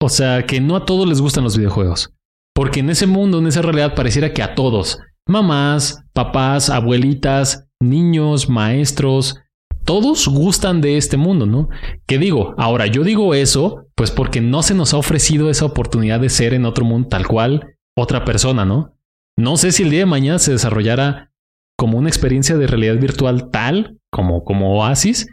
o 0.00 0.08
sea, 0.08 0.46
que 0.46 0.60
no 0.60 0.76
a 0.76 0.84
todos 0.84 1.08
les 1.08 1.20
gustan 1.20 1.44
los 1.44 1.56
videojuegos. 1.56 2.12
Porque 2.54 2.80
en 2.80 2.90
ese 2.90 3.06
mundo, 3.06 3.38
en 3.38 3.46
esa 3.46 3.62
realidad, 3.62 3.94
pareciera 3.94 4.32
que 4.32 4.42
a 4.42 4.54
todos, 4.54 4.98
mamás, 5.26 6.04
papás, 6.12 6.70
abuelitas, 6.70 7.66
niños, 7.80 8.48
maestros, 8.48 9.36
todos 9.84 10.28
gustan 10.28 10.80
de 10.80 10.96
este 10.96 11.16
mundo, 11.16 11.46
¿no? 11.46 11.68
¿Qué 12.06 12.18
digo? 12.18 12.54
Ahora, 12.58 12.86
yo 12.86 13.02
digo 13.02 13.34
eso, 13.34 13.86
pues 13.94 14.10
porque 14.10 14.40
no 14.40 14.62
se 14.62 14.74
nos 14.74 14.94
ha 14.94 14.98
ofrecido 14.98 15.50
esa 15.50 15.64
oportunidad 15.64 16.20
de 16.20 16.28
ser 16.28 16.54
en 16.54 16.64
otro 16.64 16.84
mundo 16.84 17.08
tal 17.08 17.26
cual 17.26 17.76
otra 17.96 18.24
persona, 18.24 18.64
¿no? 18.64 18.94
No 19.36 19.56
sé 19.56 19.72
si 19.72 19.82
el 19.82 19.90
día 19.90 20.00
de 20.00 20.06
mañana 20.06 20.38
se 20.38 20.52
desarrollara 20.52 21.32
como 21.76 21.98
una 21.98 22.08
experiencia 22.08 22.56
de 22.56 22.66
realidad 22.66 22.98
virtual 22.98 23.50
tal 23.50 23.98
como, 24.12 24.44
como 24.44 24.78
Oasis, 24.78 25.26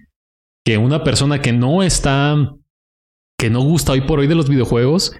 que 0.65 0.77
una 0.77 1.03
persona 1.03 1.41
que 1.41 1.51
no 1.51 1.83
está, 1.83 2.35
que 3.37 3.49
no 3.49 3.61
gusta 3.61 3.91
hoy 3.91 4.01
por 4.01 4.19
hoy 4.19 4.27
de 4.27 4.35
los 4.35 4.49
videojuegos, 4.49 5.13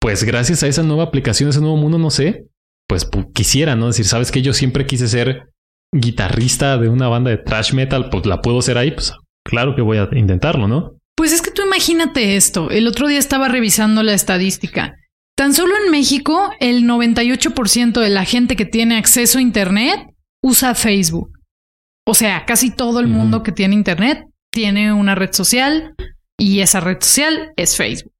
pues 0.00 0.24
gracias 0.24 0.62
a 0.62 0.66
esa 0.66 0.82
nueva 0.82 1.04
aplicación, 1.04 1.50
ese 1.50 1.60
nuevo 1.60 1.76
mundo, 1.76 1.98
no 1.98 2.10
sé, 2.10 2.48
pues 2.88 3.08
quisiera, 3.34 3.76
¿no? 3.76 3.88
decir, 3.88 4.04
sabes 4.04 4.30
que 4.30 4.42
yo 4.42 4.52
siempre 4.52 4.86
quise 4.86 5.08
ser 5.08 5.48
guitarrista 5.92 6.78
de 6.78 6.88
una 6.88 7.08
banda 7.08 7.30
de 7.30 7.38
thrash 7.38 7.72
metal, 7.72 8.10
pues 8.10 8.26
la 8.26 8.42
puedo 8.42 8.62
ser 8.62 8.78
ahí, 8.78 8.90
pues 8.90 9.12
claro 9.44 9.74
que 9.74 9.82
voy 9.82 9.98
a 9.98 10.08
intentarlo, 10.12 10.68
¿no? 10.68 10.92
Pues 11.16 11.32
es 11.32 11.40
que 11.40 11.50
tú 11.50 11.62
imagínate 11.62 12.36
esto. 12.36 12.70
El 12.70 12.86
otro 12.86 13.08
día 13.08 13.18
estaba 13.18 13.48
revisando 13.48 14.02
la 14.02 14.12
estadística. 14.12 14.94
Tan 15.36 15.54
solo 15.54 15.74
en 15.82 15.90
México, 15.90 16.50
el 16.60 16.84
98% 16.84 18.00
de 18.00 18.10
la 18.10 18.24
gente 18.24 18.56
que 18.56 18.66
tiene 18.66 18.96
acceso 18.96 19.38
a 19.38 19.42
Internet 19.42 20.00
usa 20.42 20.74
Facebook. 20.74 21.30
O 22.06 22.14
sea, 22.14 22.44
casi 22.46 22.70
todo 22.70 23.00
el 23.00 23.08
mundo 23.08 23.42
que 23.42 23.52
tiene 23.52 23.74
Internet 23.74 24.24
tiene 24.52 24.92
una 24.92 25.14
red 25.14 25.32
social 25.32 25.94
y 26.38 26.60
esa 26.60 26.80
red 26.80 26.98
social 27.00 27.52
es 27.56 27.76
Facebook. 27.76 28.12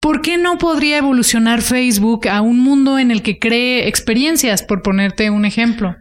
¿Por 0.00 0.22
qué 0.22 0.38
no 0.38 0.56
podría 0.56 0.98
evolucionar 0.98 1.60
Facebook 1.60 2.26
a 2.28 2.40
un 2.40 2.58
mundo 2.60 2.98
en 2.98 3.10
el 3.10 3.22
que 3.22 3.38
cree 3.38 3.86
experiencias, 3.86 4.62
por 4.62 4.82
ponerte 4.82 5.28
un 5.28 5.44
ejemplo? 5.44 5.94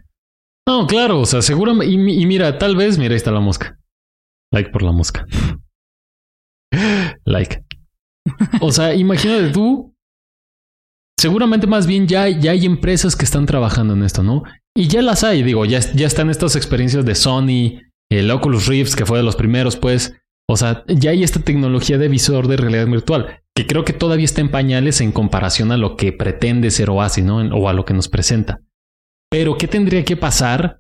No, 0.67 0.87
claro, 0.87 1.19
o 1.19 1.25
sea, 1.25 1.41
seguramente. 1.41 1.91
Y, 1.93 2.25
mira, 2.25 2.57
tal 2.57 2.75
vez, 2.75 2.97
mira, 2.97 3.13
ahí 3.13 3.17
está 3.17 3.31
la 3.31 3.39
mosca. 3.39 3.77
Like 4.53 4.69
por 4.69 4.83
la 4.83 4.91
mosca. 4.91 5.25
like. 7.25 7.63
O 8.61 8.71
sea, 8.71 8.93
imagínate 8.93 9.49
tú. 9.49 9.93
Seguramente 11.19 11.67
más 11.67 11.85
bien 11.85 12.07
ya, 12.07 12.29
ya 12.29 12.51
hay 12.51 12.65
empresas 12.65 13.17
que 13.17 13.25
están 13.25 13.45
trabajando 13.45 13.93
en 13.93 14.03
esto, 14.03 14.23
¿no? 14.23 14.43
Y 14.77 14.87
ya 14.87 15.01
las 15.01 15.25
hay, 15.25 15.43
digo, 15.43 15.65
ya, 15.65 15.79
ya 15.79 16.07
están 16.07 16.29
estas 16.29 16.55
experiencias 16.55 17.03
de 17.03 17.15
Sony, 17.15 17.81
el 18.09 18.31
Oculus 18.31 18.67
Rift, 18.67 18.95
que 18.95 19.05
fue 19.05 19.17
de 19.17 19.23
los 19.23 19.35
primeros, 19.35 19.75
pues. 19.75 20.15
O 20.47 20.55
sea, 20.55 20.83
ya 20.87 21.11
hay 21.11 21.23
esta 21.23 21.41
tecnología 21.41 21.97
de 21.97 22.07
visor 22.07 22.47
de 22.47 22.57
realidad 22.57 22.87
virtual, 22.87 23.41
que 23.55 23.67
creo 23.67 23.83
que 23.83 23.93
todavía 23.93 24.25
está 24.25 24.41
en 24.41 24.51
pañales 24.51 25.01
en 25.01 25.11
comparación 25.11 25.71
a 25.71 25.77
lo 25.77 25.95
que 25.95 26.13
pretende 26.13 26.71
ser 26.71 26.89
Oasis, 26.89 27.23
¿no? 27.23 27.37
O 27.37 27.69
a 27.69 27.73
lo 27.73 27.85
que 27.85 27.93
nos 27.93 28.07
presenta. 28.07 28.61
Pero, 29.29 29.57
¿qué 29.57 29.67
tendría 29.67 30.03
que 30.05 30.17
pasar 30.17 30.79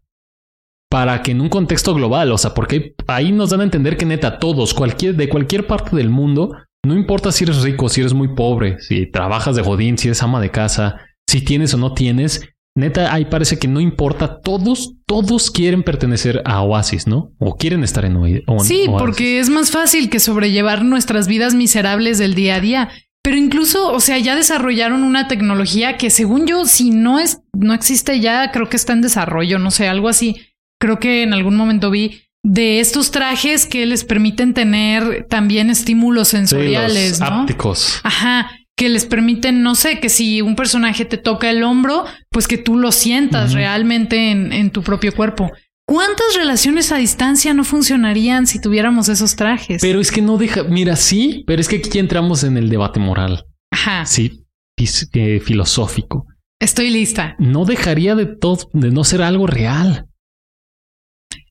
para 0.89 1.21
que 1.21 1.31
en 1.31 1.41
un 1.41 1.49
contexto 1.49 1.93
global, 1.93 2.31
o 2.31 2.37
sea, 2.37 2.53
porque 2.53 2.95
ahí 3.07 3.31
nos 3.31 3.51
dan 3.51 3.61
a 3.61 3.65
entender 3.65 3.95
que 3.95 4.05
neta 4.05 4.39
todos, 4.39 4.75
de 4.75 5.29
cualquier 5.29 5.67
parte 5.67 5.95
del 5.95 6.09
mundo, 6.09 6.55
no 6.83 6.95
importa 6.95 7.31
si 7.31 7.43
eres 7.43 7.61
rico, 7.61 7.89
si 7.89 8.01
eres 8.01 8.13
muy 8.13 8.33
pobre, 8.33 8.79
si 8.79 9.05
trabajas 9.05 9.55
de 9.55 9.61
jodín, 9.61 9.97
si 9.97 10.07
eres 10.07 10.23
ama 10.23 10.41
de 10.41 10.49
casa, 10.49 10.97
si 11.29 11.41
tienes 11.41 11.73
o 11.75 11.77
no 11.77 11.93
tienes, 11.93 12.49
neta 12.75 13.13
ahí 13.13 13.25
parece 13.25 13.59
que 13.59 13.67
no 13.67 13.79
importa, 13.79 14.39
todos, 14.41 14.95
todos 15.05 15.51
quieren 15.51 15.83
pertenecer 15.83 16.41
a 16.45 16.61
Oasis, 16.61 17.07
¿no? 17.07 17.31
O 17.37 17.55
quieren 17.55 17.83
estar 17.83 18.05
en 18.05 18.15
Oasis. 18.15 18.67
Sí, 18.67 18.85
porque 18.87 19.39
es 19.39 19.49
más 19.49 19.71
fácil 19.71 20.09
que 20.09 20.19
sobrellevar 20.19 20.83
nuestras 20.83 21.27
vidas 21.27 21.55
miserables 21.55 22.17
del 22.17 22.35
día 22.35 22.55
a 22.55 22.59
día. 22.61 22.89
Pero 23.21 23.37
incluso, 23.37 23.91
o 23.91 23.99
sea, 23.99 24.17
ya 24.17 24.35
desarrollaron 24.35 25.03
una 25.03 25.27
tecnología 25.27 25.97
que 25.97 26.09
según 26.09 26.47
yo, 26.47 26.65
si 26.65 26.91
no 26.91 27.19
es, 27.19 27.41
no 27.53 27.73
existe 27.73 28.19
ya, 28.21 28.51
creo 28.51 28.69
que 28.69 28.77
está 28.77 28.93
en 28.93 29.01
desarrollo, 29.01 29.59
no 29.59 29.71
sé, 29.71 29.87
algo 29.87 30.07
así. 30.07 30.37
Creo 30.79 30.99
que 30.99 31.23
en 31.23 31.33
algún 31.33 31.57
momento 31.57 31.91
vi 31.91 32.21
de 32.43 32.79
estos 32.79 33.11
trajes 33.11 33.65
que 33.65 33.85
les 33.85 34.05
permiten 34.05 34.53
tener 34.53 35.27
también 35.29 35.69
estímulos 35.69 36.29
sensoriales, 36.29 37.17
sí, 37.17 37.21
los 37.21 37.29
¿no? 37.29 37.41
ápticos. 37.41 37.99
Ajá, 38.03 38.49
que 38.79 38.87
les 38.87 39.05
permiten, 39.05 39.61
no 39.61 39.75
sé, 39.75 39.99
que 39.99 40.07
si 40.07 40.41
un 40.41 40.55
personaje 40.55 41.03
te 41.03 41.17
toca 41.17 41.49
el 41.49 41.63
hombro, 41.63 42.05
pues 42.31 42.47
que 42.47 42.57
tú 42.57 42.77
lo 42.77 42.93
sientas 42.93 43.51
realmente 43.51 44.31
en, 44.31 44.53
en 44.53 44.71
tu 44.71 44.83
propio 44.83 45.13
cuerpo. 45.13 45.51
¿Cuántas 45.85 46.33
relaciones 46.37 46.93
a 46.93 46.95
distancia 46.97 47.53
no 47.53 47.65
funcionarían 47.65 48.47
si 48.47 48.61
tuviéramos 48.61 49.09
esos 49.09 49.35
trajes? 49.35 49.81
Pero 49.81 49.99
es 49.99 50.13
que 50.13 50.21
no 50.21 50.37
deja, 50.37 50.63
mira, 50.63 50.95
sí, 50.95 51.43
pero 51.45 51.59
es 51.59 51.67
que 51.67 51.75
aquí 51.75 51.89
ya 51.89 51.99
entramos 51.99 52.45
en 52.45 52.55
el 52.55 52.69
debate 52.69 53.01
moral, 53.01 53.43
Ajá, 53.69 54.05
sí, 54.05 54.45
eh, 54.77 55.41
filosófico. 55.41 56.25
estoy 56.61 56.89
lista. 56.89 57.35
No 57.37 57.65
dejaría 57.65 58.15
de 58.15 58.27
todo, 58.27 58.69
de 58.71 58.91
no 58.91 59.03
ser 59.03 59.21
algo 59.21 59.45
real. 59.45 60.05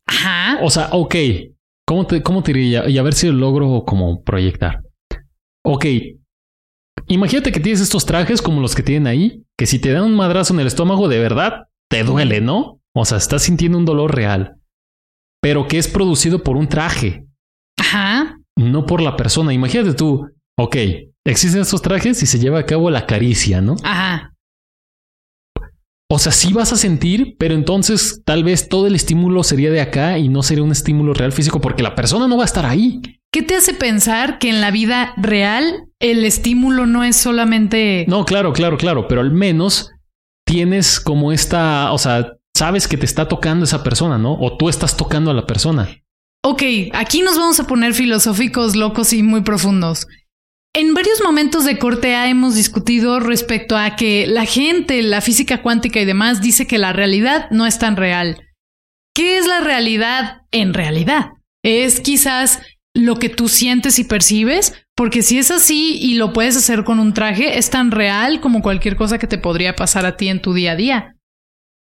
Ajá. 0.07 0.61
O 0.63 0.71
sea, 0.71 0.89
ok, 0.93 1.15
¿cómo 1.87 2.07
te, 2.07 2.23
cómo 2.23 2.43
te 2.43 2.55
diría? 2.55 2.89
Y 2.89 2.97
a 2.97 3.03
ver 3.03 3.13
si 3.13 3.27
lo 3.27 3.35
logro 3.35 3.85
como 3.85 4.23
proyectar. 4.23 4.81
Ok, 5.63 5.85
imagínate 7.07 7.53
que 7.53 7.61
tienes 7.61 7.81
estos 7.81 8.07
trajes 8.07 8.43
como 8.43 8.61
los 8.61 8.75
que 8.75 8.83
tienen 8.83 9.07
ahí, 9.07 9.45
que 9.57 9.67
si 9.67 9.79
te 9.79 9.93
dan 9.93 10.05
un 10.05 10.17
madrazo 10.17 10.55
en 10.55 10.61
el 10.61 10.67
estómago, 10.67 11.09
de 11.09 11.19
verdad, 11.19 11.69
te 11.91 12.05
duele, 12.05 12.41
¿no? 12.41 12.81
O 12.95 13.05
sea, 13.05 13.19
estás 13.19 13.43
sintiendo 13.43 13.79
un 13.79 13.85
dolor 13.85 14.15
real, 14.15 14.57
pero 15.41 15.69
que 15.69 15.79
es 15.79 15.89
producido 15.89 16.43
por 16.43 16.57
un 16.57 16.69
traje, 16.69 17.27
Ajá. 17.79 18.39
no 18.57 18.87
por 18.87 19.01
la 19.01 19.17
persona. 19.17 19.53
Imagínate 19.53 19.95
tú, 19.95 20.29
ok, 20.59 20.77
existen 21.27 21.61
estos 21.61 21.83
trajes 21.83 22.23
y 22.23 22.27
se 22.27 22.39
lleva 22.39 22.59
a 22.59 22.67
cabo 22.67 22.91
la 22.91 23.07
caricia, 23.07 23.61
¿no? 23.61 23.77
Ajá. 23.85 24.35
O 26.11 26.19
sea, 26.19 26.33
sí 26.33 26.55
vas 26.55 26.73
a 26.73 26.77
sentir, 26.77 27.37
pero 27.39 27.55
entonces 27.55 28.23
tal 28.25 28.43
vez 28.43 28.71
todo 28.71 28.87
el 28.87 28.95
estímulo 28.95 29.43
sería 29.43 29.71
de 29.71 29.83
acá 29.83 30.17
y 30.17 30.31
no 30.31 30.43
sería 30.43 30.65
un 30.65 30.73
estímulo 30.73 31.13
real 31.13 31.33
físico 31.33 31.61
porque 31.61 31.83
la 31.83 31.95
persona 31.95 32.27
no 32.27 32.39
va 32.39 32.45
a 32.45 32.47
estar 32.47 32.65
ahí. 32.65 33.03
¿Qué 33.31 33.43
te 33.43 33.55
hace 33.55 33.75
pensar 33.75 34.39
que 34.39 34.49
en 34.49 34.63
la 34.63 34.71
vida 34.71 35.13
real 35.19 35.88
el 36.01 36.25
estímulo 36.25 36.87
no 36.87 37.05
es 37.05 37.17
solamente... 37.17 38.05
No, 38.09 38.25
claro, 38.25 38.53
claro, 38.53 38.77
claro, 38.77 39.09
pero 39.09 39.21
al 39.21 39.33
menos 39.33 39.91
tienes 40.47 41.01
como 41.01 41.33
esta, 41.33 41.93
o 41.93 41.99
sea, 41.99 42.35
sabes 42.57 42.89
que 42.89 42.97
te 42.97 43.07
está 43.07 43.29
tocando 43.29 43.65
esa 43.65 43.83
persona, 43.83 44.19
¿no? 44.19 44.35
O 44.35 44.57
tú 44.57 44.69
estás 44.69 44.97
tocando 44.97 45.31
a 45.31 45.35
la 45.35 45.47
persona. 45.47 45.89
Ok, 46.45 46.63
aquí 46.93 47.23
nos 47.23 47.37
vamos 47.37 47.59
a 47.61 47.67
poner 47.67 47.95
filosóficos, 47.95 48.77
locos 48.77 49.13
y 49.13 49.23
muy 49.23 49.43
profundos. 49.43 50.07
En 50.75 50.95
varios 50.95 51.23
momentos 51.23 51.65
de 51.65 51.79
corte 51.79 52.15
A 52.15 52.29
hemos 52.29 52.55
discutido 52.55 53.21
respecto 53.21 53.77
a 53.77 53.97
que 53.97 54.27
la 54.27 54.45
gente, 54.45 55.03
la 55.03 55.21
física 55.21 55.63
cuántica 55.63 56.01
y 56.01 56.05
demás 56.05 56.41
dice 56.41 56.67
que 56.67 56.79
la 56.79 56.93
realidad 56.93 57.51
no 57.51 57.67
es 57.67 57.79
tan 57.79 57.97
real. 57.97 58.41
¿Qué 59.15 59.39
es 59.39 59.47
la 59.47 59.61
realidad 59.61 60.43
en 60.53 60.75
realidad? 60.75 61.31
Es 61.65 62.01
quizás 62.01 62.61
lo 62.99 63.17
que 63.17 63.29
tú 63.29 63.49
sientes 63.49 63.99
y 63.99 64.05
percibes, 64.05 64.75
porque 64.97 65.23
si 65.23 65.39
es 65.39 65.51
así 65.51 65.97
y 66.01 66.15
lo 66.15 66.33
puedes 66.33 66.57
hacer 66.57 66.85
con 66.85 66.99
un 66.99 67.15
traje, 67.15 67.59
es 67.59 67.71
tan 67.71 67.91
real 67.91 68.41
como 68.41 68.61
cualquier 68.63 68.97
cosa 68.97 69.19
que 69.19 69.27
te 69.27 69.39
podría 69.39 69.75
pasar 69.77 70.05
a 70.07 70.17
ti 70.17 70.29
en 70.29 70.43
tu 70.43 70.53
día 70.55 70.73
a 70.73 70.77
día. 70.77 71.15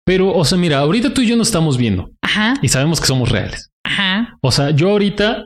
Pero, 0.04 0.32
o 0.32 0.44
sea, 0.44 0.56
mira, 0.58 0.78
ahorita 0.78 1.12
tú 1.14 1.20
y 1.22 1.26
yo 1.26 1.36
nos 1.36 1.48
estamos 1.48 1.76
viendo 1.78 2.10
Ajá, 2.22 2.54
y 2.62 2.68
sabemos 2.68 3.00
que 3.00 3.06
somos 3.06 3.28
reales. 3.30 3.70
ajá, 3.84 4.36
O 4.42 4.52
sea, 4.52 4.70
yo 4.70 4.90
ahorita 4.90 5.44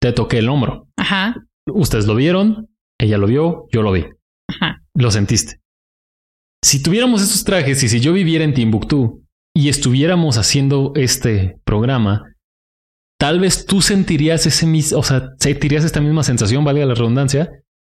te 0.00 0.12
toqué 0.12 0.38
el 0.38 0.48
hombro. 0.48 0.86
ajá, 0.96 1.34
Ustedes 1.70 2.06
lo 2.06 2.14
vieron, 2.14 2.68
ella 2.98 3.18
lo 3.18 3.26
vio, 3.26 3.66
yo 3.72 3.82
lo 3.82 3.92
vi. 3.92 4.06
ajá. 4.50 4.82
Lo 4.94 5.10
sentiste. 5.10 5.60
Si 6.64 6.82
tuviéramos 6.82 7.22
estos 7.22 7.44
trajes 7.44 7.82
y 7.82 7.88
si 7.88 8.00
yo 8.00 8.12
viviera 8.12 8.42
en 8.44 8.52
Timbuktu 8.54 9.22
y 9.54 9.68
estuviéramos 9.68 10.38
haciendo 10.38 10.92
este 10.96 11.56
programa, 11.64 12.24
tal 13.18 13.40
vez 13.40 13.66
tú 13.66 13.82
sentirías 13.82 14.46
ese 14.46 14.66
mismo, 14.66 14.98
o 14.98 15.02
sea, 15.02 15.30
sentirías 15.38 15.84
esta 15.84 16.00
misma 16.00 16.22
sensación, 16.22 16.64
valga 16.64 16.86
la 16.86 16.94
redundancia, 16.94 17.50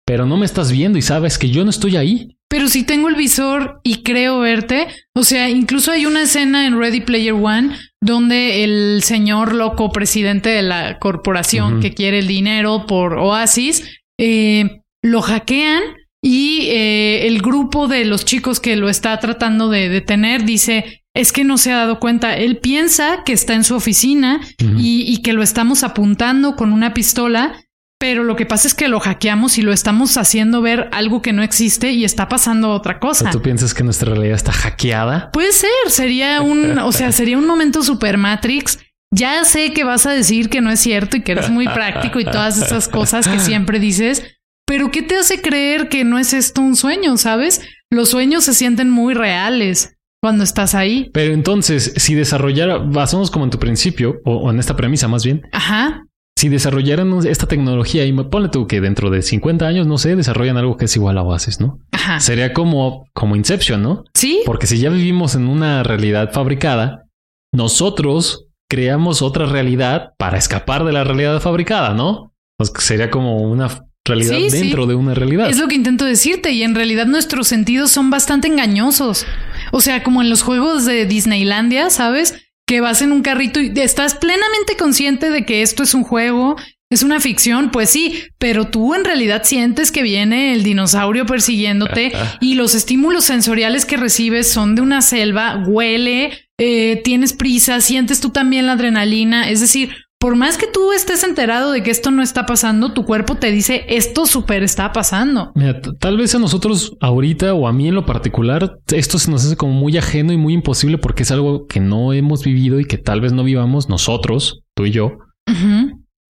pero 0.05 0.27
no 0.27 0.37
me 0.37 0.47
estás 0.47 0.73
viendo 0.73 0.99
y 0.99 1.03
sabes 1.03 1.39
que 1.39 1.51
yo 1.51 1.65
no 1.65 1.71
estoy 1.71 1.97
ahí. 1.97 2.37
Pero 2.49 2.69
si 2.69 2.85
tengo 2.85 3.09
el 3.09 3.15
visor 3.15 3.81
y 3.83 4.03
creo 4.03 4.41
verte, 4.41 4.89
o 5.15 5.23
sea, 5.23 5.49
incluso 5.49 5.91
hay 5.91 6.05
una 6.05 6.23
escena 6.23 6.67
en 6.67 6.79
Ready 6.79 7.01
Player 7.01 7.33
One 7.33 7.77
donde 8.01 8.65
el 8.65 9.03
señor 9.05 9.55
loco 9.55 9.91
presidente 9.91 10.51
de 10.51 10.63
la 10.63 10.99
corporación 10.99 11.81
que 11.81 11.95
quiere 11.95 12.19
el 12.19 12.27
dinero 12.27 12.85
por 12.87 13.15
Oasis 13.15 13.85
eh, 14.19 14.83
lo 15.03 15.23
hackean 15.23 15.83
y 16.23 16.67
eh, 16.69 17.27
el 17.27 17.41
grupo 17.41 17.89
de 17.89 18.05
los 18.05 18.25
chicos 18.25 18.61
que 18.61 18.77
lo 18.77 18.89
está 18.89 19.19
tratando 19.19 19.71
de 19.71 19.89
detener 19.89 20.45
dice 20.45 21.02
es 21.15 21.33
que 21.33 21.45
no 21.45 21.59
se 21.59 21.73
ha 21.73 21.77
dado 21.77 22.01
cuenta. 22.01 22.37
Él 22.37 22.59
piensa 22.59 23.23
que 23.25 23.33
está 23.33 23.55
en 23.55 23.65
su 23.65 23.75
oficina 23.75 24.41
y, 24.59 25.03
y 25.03 25.23
que 25.23 25.33
lo 25.33 25.43
estamos 25.43 25.85
apuntando 25.85 26.57
con 26.57 26.73
una 26.73 26.95
pistola, 26.95 27.55
pero 27.99 28.25
lo 28.25 28.35
que 28.35 28.47
pasa 28.47 28.67
es 28.67 28.75
que 28.75 28.89
lo 28.89 28.99
hackeamos 28.99 29.59
y 29.59 29.63
lo 29.63 29.73
estamos 29.73 30.17
haciendo 30.17 30.63
ver 30.63 30.89
algo 30.93 31.23
que 31.23 31.33
no 31.33 31.43
existe 31.43 31.93
y 31.93 32.05
está 32.05 32.29
pasando 32.29 32.71
otra 32.71 32.99
cosa. 32.99 33.31
¿Tú 33.31 33.43
piensas 33.43 33.75
que 33.75 33.85
nuestra 33.85 34.11
realidad 34.11 34.35
está 34.35 34.53
hackeada? 34.53 35.31
Puede 35.31 35.53
ser, 35.53 35.71
sería 35.89 36.41
un, 36.41 36.79
o 36.79 36.93
sea, 36.93 37.13
sería 37.13 37.39
un 37.39 37.47
momento 37.47 37.83
super 37.83 38.19
Matrix. 38.19 38.79
Ya 39.15 39.45
sé 39.45 39.75
que 39.75 39.85
vas 39.85 40.07
a 40.07 40.13
decir 40.13 40.49
que 40.49 40.63
no 40.63 40.71
es 40.71 40.81
cierto 40.81 41.19
y 41.19 41.23
que 41.23 41.33
eres 41.33 41.51
muy 41.51 41.69
práctico 41.69 42.19
y 42.19 42.25
todas 42.25 42.57
esas 42.57 42.89
cosas 42.89 43.29
que 43.29 43.39
siempre 43.39 43.79
dices, 43.79 44.23
pero 44.67 44.91
¿qué 44.91 45.03
te 45.03 45.17
hace 45.17 45.43
creer 45.43 45.91
que 45.91 46.03
no 46.03 46.19
es 46.19 46.33
esto 46.33 46.63
un 46.63 46.77
sueño? 46.77 47.19
¿Sabes? 47.19 47.61
Los 47.91 48.09
sueños 48.09 48.45
se 48.45 48.55
sienten 48.55 48.89
muy 48.89 49.13
reales 49.13 49.99
cuando 50.23 50.45
estás 50.45 50.75
ahí. 50.75 51.11
Pero 51.13 51.35
entonces, 51.35 51.95
si 51.97 52.15
desarrollara, 52.15 52.79
basamos 52.79 53.31
como 53.31 53.45
en 53.45 53.51
tu 53.51 53.59
principio, 53.59 54.21
o, 54.25 54.37
o 54.37 54.51
en 54.51 54.59
esta 54.59 54.77
premisa 54.77 55.09
más 55.09 55.25
bien, 55.25 55.43
Ajá. 55.53 56.07
si 56.39 56.49
desarrollaran 56.49 57.27
esta 57.27 57.47
tecnología 57.47 58.07
y 58.07 58.13
me 58.13 58.25
ponle 58.25 58.49
tú 58.49 58.67
que 58.67 58.81
dentro 58.81 59.11
de 59.11 59.23
50 59.23 59.67
años, 59.67 59.87
no 59.87 59.99
sé, 59.99 60.15
desarrollan 60.15 60.57
algo 60.57 60.77
que 60.77 60.85
es 60.85 60.97
igual 60.97 61.19
a 61.19 61.23
Oasis, 61.23 61.61
¿no? 61.61 61.81
Ajá. 61.91 62.21
Sería 62.21 62.53
como, 62.53 63.07
como 63.13 63.35
Inception, 63.35 63.83
¿no? 63.83 64.05
Sí. 64.15 64.43
Porque 64.47 64.67
si 64.67 64.79
ya 64.79 64.91
vivimos 64.91 65.35
en 65.35 65.49
una 65.49 65.83
realidad 65.83 66.31
fabricada, 66.33 67.05
nosotros 67.53 68.47
creamos 68.71 69.23
otra 69.23 69.47
realidad 69.47 70.13
para 70.19 70.39
escapar 70.39 70.85
de 70.85 70.93
la 70.93 71.05
realidad 71.05 71.41
fabricada, 71.41 71.95
¿no? 71.95 72.33
Pues 72.57 72.73
sería 72.79 73.11
como 73.11 73.39
una 73.43 73.69
realidad 74.05 74.37
Sí, 74.37 74.51
sí. 74.51 74.59
dentro 74.59 74.87
de 74.87 74.95
una 74.95 75.15
realidad. 75.15 75.49
Es 75.51 75.59
lo 75.59 75.69
que 75.69 75.75
intento 75.75 76.05
decirte 76.05 76.53
y 76.53 76.63
en 76.63 76.75
realidad 76.75 77.07
nuestros 77.07 77.49
sentidos 77.49 77.91
son 77.91 78.11
bastante 78.11 78.49
engañosos. 78.49 79.27
O 79.71 79.81
sea, 79.81 80.03
como 80.03 80.23
en 80.23 80.31
los 80.31 80.43
juegos 80.43 80.85
de 80.85 81.07
Disneylandia, 81.07 81.91
¿sabes? 81.91 82.35
Que 82.67 82.81
vas 82.81 83.03
en 83.03 83.13
un 83.13 83.23
carrito 83.23 83.61
y 83.61 83.73
estás 83.77 84.15
plenamente 84.15 84.77
consciente 84.77 85.31
de 85.31 85.45
que 85.45 85.63
esto 85.63 85.83
es 85.83 85.95
un 85.95 86.05
juego, 86.05 86.57
es 86.91 87.03
una 87.03 87.21
ficción, 87.21 87.71
pues 87.71 87.91
sí, 87.91 88.23
pero 88.39 88.67
tú 88.67 88.95
en 88.95 89.05
realidad 89.05 89.45
sientes 89.45 89.91
que 89.91 90.03
viene 90.03 90.53
el 90.53 90.63
dinosaurio 90.63 91.25
persiguiéndote 91.25 92.13
y 92.41 92.55
los 92.55 92.75
estímulos 92.75 93.25
sensoriales 93.25 93.87
que 93.87 93.97
recibes 93.97 94.51
son 94.51 94.75
de 94.75 94.83
una 94.83 95.01
selva, 95.01 95.65
huele, 95.67 96.33
eh, 96.59 97.01
tienes 97.03 97.33
prisa, 97.33 97.81
sientes 97.81 98.21
tú 98.21 98.29
también 98.31 98.67
la 98.67 98.73
adrenalina, 98.73 99.49
es 99.49 99.61
decir, 99.61 99.97
por 100.23 100.37
más 100.37 100.57
que 100.57 100.67
tú 100.73 100.93
estés 100.93 101.25
enterado 101.25 101.73
de 101.73 101.83
que 101.83 101.91
esto 101.91 102.13
no 102.13 102.23
está 102.23 102.47
pasando, 102.47 102.93
tu 102.93 103.05
cuerpo 103.05 103.35
te 103.35 103.51
dice 103.51 103.85
esto 103.89 104.25
súper 104.25 104.63
está 104.63 104.93
pasando. 104.93 105.51
Mira, 105.57 105.81
tal 105.99 106.17
vez 106.17 106.33
a 106.35 106.39
nosotros 106.39 106.93
ahorita 107.01 107.53
o 107.55 107.67
a 107.67 107.73
mí 107.73 107.89
en 107.89 107.95
lo 107.97 108.07
particular, 108.07 108.79
esto 108.93 109.19
se 109.19 109.31
nos 109.33 109.45
hace 109.45 109.57
como 109.57 109.73
muy 109.73 109.97
ajeno 109.99 110.33
y 110.33 110.37
muy 110.37 110.55
imposible 110.55 110.97
porque 110.97 111.25
es 111.25 111.33
algo 111.33 111.67
que 111.67 111.81
no 111.81 112.13
hemos 112.13 112.45
vivido 112.45 112.79
y 112.79 112.85
que 112.85 112.99
tal 112.99 113.21
vez 113.21 113.33
no 113.33 113.43
vivamos 113.43 113.89
nosotros, 113.89 114.63
tú 114.77 114.87
y 114.87 114.93
yo. 114.93 115.19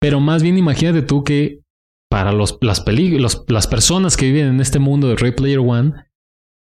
Pero 0.01 0.19
más 0.19 0.41
bien 0.43 0.57
imagínate 0.57 1.03
tú 1.03 1.23
que 1.23 1.59
para 2.09 2.31
los, 2.31 2.57
las, 2.61 2.81
peli- 2.81 3.19
los- 3.19 3.43
las 3.47 3.67
personas 3.67 4.17
que 4.17 4.25
viven 4.25 4.47
en 4.47 4.59
este 4.59 4.79
mundo 4.79 5.07
de 5.07 5.15
Ray 5.15 5.31
Player 5.33 5.59
One, 5.59 5.93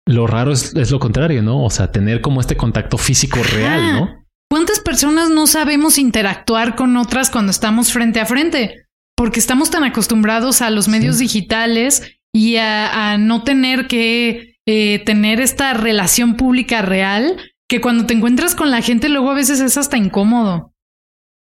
lo 0.06 0.26
raro 0.26 0.52
es, 0.52 0.74
es 0.76 0.90
lo 0.90 0.98
contrario, 0.98 1.42
¿no? 1.42 1.64
O 1.64 1.70
sea, 1.70 1.90
tener 1.90 2.20
como 2.20 2.40
este 2.40 2.56
contacto 2.56 2.98
físico 2.98 3.38
real, 3.54 3.80
¿no? 4.00 4.21
¿Cuántas 4.52 4.80
personas 4.80 5.30
no 5.30 5.46
sabemos 5.46 5.96
interactuar 5.96 6.76
con 6.76 6.98
otras 6.98 7.30
cuando 7.30 7.50
estamos 7.50 7.90
frente 7.90 8.20
a 8.20 8.26
frente? 8.26 8.86
Porque 9.16 9.40
estamos 9.40 9.70
tan 9.70 9.82
acostumbrados 9.82 10.60
a 10.60 10.68
los 10.68 10.88
medios 10.88 11.16
Sí. 11.16 11.22
digitales 11.24 12.18
y 12.34 12.56
a, 12.56 13.12
a 13.12 13.16
no 13.16 13.44
tener 13.44 13.86
que 13.86 14.58
eh, 14.66 15.02
tener 15.06 15.40
esta 15.40 15.72
relación 15.72 16.36
pública 16.36 16.82
real 16.82 17.40
que 17.66 17.80
cuando 17.80 18.04
te 18.04 18.12
encuentras 18.12 18.54
con 18.54 18.70
la 18.70 18.82
gente 18.82 19.08
luego 19.08 19.30
a 19.30 19.34
veces 19.34 19.58
es 19.60 19.78
hasta 19.78 19.96
incómodo. 19.96 20.74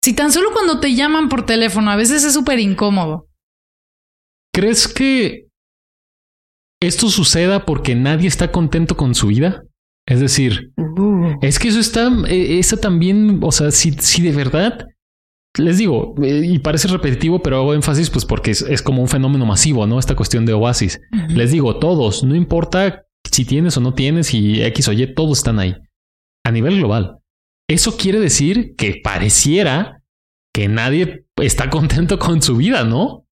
Si 0.05 0.13
tan 0.13 0.31
solo 0.31 0.53
cuando 0.53 0.79
te 0.79 0.95
llaman 0.95 1.29
por 1.29 1.45
teléfono 1.45 1.91
a 1.91 1.97
veces 1.97 2.23
es 2.23 2.33
súper 2.33 2.61
incómodo. 2.61 3.27
¿Crees 4.55 4.87
que 4.87 5.49
esto 6.81 7.11
suceda 7.11 7.67
porque 7.67 7.97
nadie 7.97 8.29
está 8.29 8.53
contento 8.53 8.97
con 8.97 9.17
su 9.17 9.27
vida? 9.27 9.65
Es 10.11 10.19
decir, 10.19 10.73
es 11.41 11.61
que 11.61 11.69
eso 11.69 11.79
está, 11.79 12.11
eh, 12.27 12.59
esa 12.59 12.77
también, 12.77 13.39
o 13.43 13.53
sea, 13.53 13.71
si, 13.71 13.93
si 13.93 14.23
de 14.23 14.33
verdad 14.33 14.89
les 15.57 15.79
digo, 15.79 16.17
eh, 16.21 16.43
y 16.45 16.59
parece 16.59 16.89
repetitivo, 16.89 17.43
pero 17.43 17.59
hago 17.59 17.75
énfasis 17.75 18.11
pues 18.11 18.25
porque 18.25 18.51
es, 18.51 18.63
es 18.63 18.83
como 18.83 19.03
un 19.03 19.09
fenómeno 19.09 19.47
masivo, 19.47 19.87
¿no? 19.87 20.01
Esta 20.01 20.17
cuestión 20.17 20.47
de 20.47 20.53
Oasis. 20.53 21.01
Les 21.29 21.53
digo, 21.53 21.79
todos, 21.79 22.25
no 22.25 22.35
importa 22.35 23.05
si 23.31 23.45
tienes 23.45 23.77
o 23.77 23.81
no 23.81 23.95
tienes 23.95 24.35
y 24.35 24.61
X 24.65 24.89
o 24.89 24.93
Y, 24.93 25.15
todos 25.15 25.39
están 25.39 25.61
ahí. 25.61 25.77
A 26.45 26.51
nivel 26.51 26.79
global. 26.79 27.19
Eso 27.69 27.97
quiere 27.97 28.19
decir 28.19 28.75
que 28.77 29.01
pareciera 29.05 30.03
que 30.53 30.67
nadie 30.67 31.25
está 31.37 31.71
contento 31.71 32.19
con 32.19 32.43
su 32.43 32.57
vida, 32.57 32.83
¿no? 32.83 33.27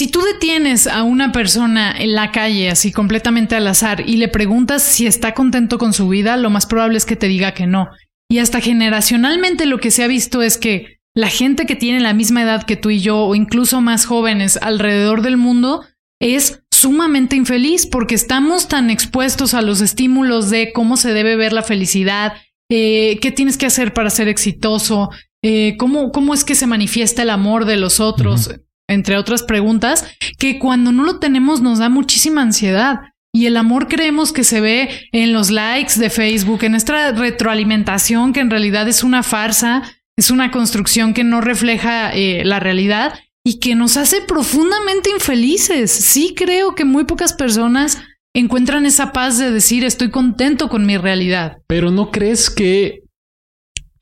Si 0.00 0.08
tú 0.08 0.22
detienes 0.22 0.86
a 0.86 1.02
una 1.02 1.30
persona 1.30 1.94
en 1.94 2.14
la 2.14 2.32
calle 2.32 2.70
así 2.70 2.90
completamente 2.90 3.54
al 3.54 3.66
azar 3.66 4.08
y 4.08 4.16
le 4.16 4.28
preguntas 4.28 4.82
si 4.82 5.06
está 5.06 5.34
contento 5.34 5.76
con 5.76 5.92
su 5.92 6.08
vida, 6.08 6.38
lo 6.38 6.48
más 6.48 6.64
probable 6.64 6.96
es 6.96 7.04
que 7.04 7.16
te 7.16 7.28
diga 7.28 7.52
que 7.52 7.66
no. 7.66 7.90
Y 8.26 8.38
hasta 8.38 8.62
generacionalmente 8.62 9.66
lo 9.66 9.78
que 9.78 9.90
se 9.90 10.02
ha 10.02 10.06
visto 10.06 10.40
es 10.40 10.56
que 10.56 10.96
la 11.14 11.28
gente 11.28 11.66
que 11.66 11.76
tiene 11.76 12.00
la 12.00 12.14
misma 12.14 12.40
edad 12.40 12.62
que 12.62 12.76
tú 12.76 12.88
y 12.88 13.00
yo 13.00 13.18
o 13.18 13.34
incluso 13.34 13.82
más 13.82 14.06
jóvenes 14.06 14.58
alrededor 14.62 15.20
del 15.20 15.36
mundo 15.36 15.84
es 16.18 16.62
sumamente 16.72 17.36
infeliz 17.36 17.84
porque 17.84 18.14
estamos 18.14 18.68
tan 18.68 18.88
expuestos 18.88 19.52
a 19.52 19.60
los 19.60 19.82
estímulos 19.82 20.48
de 20.48 20.72
cómo 20.72 20.96
se 20.96 21.12
debe 21.12 21.36
ver 21.36 21.52
la 21.52 21.62
felicidad, 21.62 22.32
eh, 22.70 23.18
qué 23.20 23.32
tienes 23.32 23.58
que 23.58 23.66
hacer 23.66 23.92
para 23.92 24.08
ser 24.08 24.28
exitoso, 24.28 25.10
eh, 25.44 25.76
cómo, 25.76 26.10
cómo 26.10 26.32
es 26.32 26.42
que 26.42 26.54
se 26.54 26.66
manifiesta 26.66 27.20
el 27.20 27.28
amor 27.28 27.66
de 27.66 27.76
los 27.76 28.00
otros, 28.00 28.48
entre 28.90 29.16
otras 29.16 29.42
preguntas, 29.42 30.04
que 30.38 30.58
cuando 30.58 30.92
no 30.92 31.04
lo 31.04 31.18
tenemos 31.18 31.60
nos 31.60 31.78
da 31.78 31.88
muchísima 31.88 32.42
ansiedad. 32.42 33.00
Y 33.32 33.46
el 33.46 33.56
amor 33.56 33.86
creemos 33.86 34.32
que 34.32 34.44
se 34.44 34.60
ve 34.60 35.08
en 35.12 35.32
los 35.32 35.50
likes 35.50 35.94
de 35.98 36.10
Facebook, 36.10 36.64
en 36.64 36.72
nuestra 36.72 37.12
retroalimentación, 37.12 38.32
que 38.32 38.40
en 38.40 38.50
realidad 38.50 38.88
es 38.88 39.04
una 39.04 39.22
farsa, 39.22 39.82
es 40.18 40.30
una 40.30 40.50
construcción 40.50 41.14
que 41.14 41.22
no 41.22 41.40
refleja 41.40 42.12
eh, 42.12 42.44
la 42.44 42.58
realidad 42.58 43.14
y 43.44 43.60
que 43.60 43.74
nos 43.76 43.96
hace 43.96 44.20
profundamente 44.22 45.10
infelices. 45.10 45.90
Sí 45.90 46.34
creo 46.36 46.74
que 46.74 46.84
muy 46.84 47.04
pocas 47.04 47.32
personas 47.32 47.98
encuentran 48.34 48.84
esa 48.84 49.12
paz 49.12 49.38
de 49.38 49.50
decir 49.50 49.84
estoy 49.84 50.10
contento 50.10 50.68
con 50.68 50.84
mi 50.84 50.96
realidad. 50.96 51.58
Pero 51.68 51.90
¿no 51.90 52.10
crees 52.10 52.50
que 52.50 53.04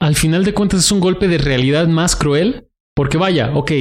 al 0.00 0.16
final 0.16 0.44
de 0.44 0.54
cuentas 0.54 0.80
es 0.80 0.92
un 0.92 1.00
golpe 1.00 1.28
de 1.28 1.38
realidad 1.38 1.86
más 1.86 2.16
cruel? 2.16 2.66
Porque 2.94 3.18
vaya, 3.18 3.54
ok, 3.54 3.72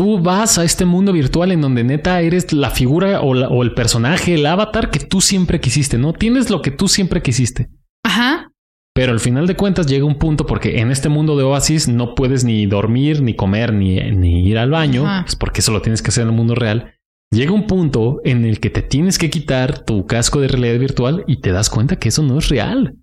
tú 0.00 0.18
vas 0.18 0.56
a 0.56 0.64
este 0.64 0.86
mundo 0.86 1.12
virtual 1.12 1.52
en 1.52 1.60
donde 1.60 1.84
neta 1.84 2.22
eres 2.22 2.54
la 2.54 2.70
figura 2.70 3.20
o, 3.20 3.32
o 3.32 3.62
el 3.62 3.74
personaje, 3.74 4.32
el 4.32 4.46
avatar 4.46 4.90
que 4.90 4.98
tú 4.98 5.20
siempre 5.20 5.60
quisiste, 5.60 5.98
¿no? 5.98 6.14
Tienes 6.14 6.48
lo 6.48 6.62
que 6.62 6.70
tú 6.70 6.88
siempre 6.88 7.20
quisiste. 7.20 7.68
Ajá. 8.02 8.50
Pero 8.94 9.12
al 9.12 9.20
final 9.20 9.46
de 9.46 9.56
cuentas 9.56 9.86
llega 9.86 10.06
un 10.06 10.18
punto 10.18 10.46
porque 10.46 10.80
en 10.80 10.90
este 10.90 11.10
mundo 11.10 11.36
de 11.36 11.44
Oasis 11.44 11.86
no 11.86 12.14
puedes 12.14 12.44
ni 12.44 12.64
dormir, 12.64 13.20
ni 13.20 13.36
comer, 13.36 13.74
ni, 13.74 14.00
ni 14.12 14.48
ir 14.48 14.56
al 14.56 14.70
baño, 14.70 15.04
pues 15.20 15.36
porque 15.36 15.60
eso 15.60 15.70
lo 15.70 15.82
tienes 15.82 16.00
que 16.00 16.08
hacer 16.08 16.22
en 16.22 16.30
el 16.30 16.34
mundo 16.34 16.54
real. 16.54 16.94
Llega 17.30 17.52
un 17.52 17.66
punto 17.66 18.22
en 18.24 18.46
el 18.46 18.58
que 18.58 18.70
te 18.70 18.80
tienes 18.80 19.18
que 19.18 19.28
quitar 19.28 19.84
tu 19.84 20.06
casco 20.06 20.40
de 20.40 20.48
realidad 20.48 20.78
virtual 20.78 21.24
y 21.26 21.42
te 21.42 21.52
das 21.52 21.68
cuenta 21.68 21.96
que 21.96 22.08
eso 22.08 22.22
no 22.22 22.38
es 22.38 22.48
real. 22.48 22.96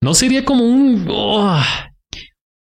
No 0.00 0.14
sería 0.14 0.44
como 0.44 0.64
un... 0.64 1.06
Oh. 1.08 1.60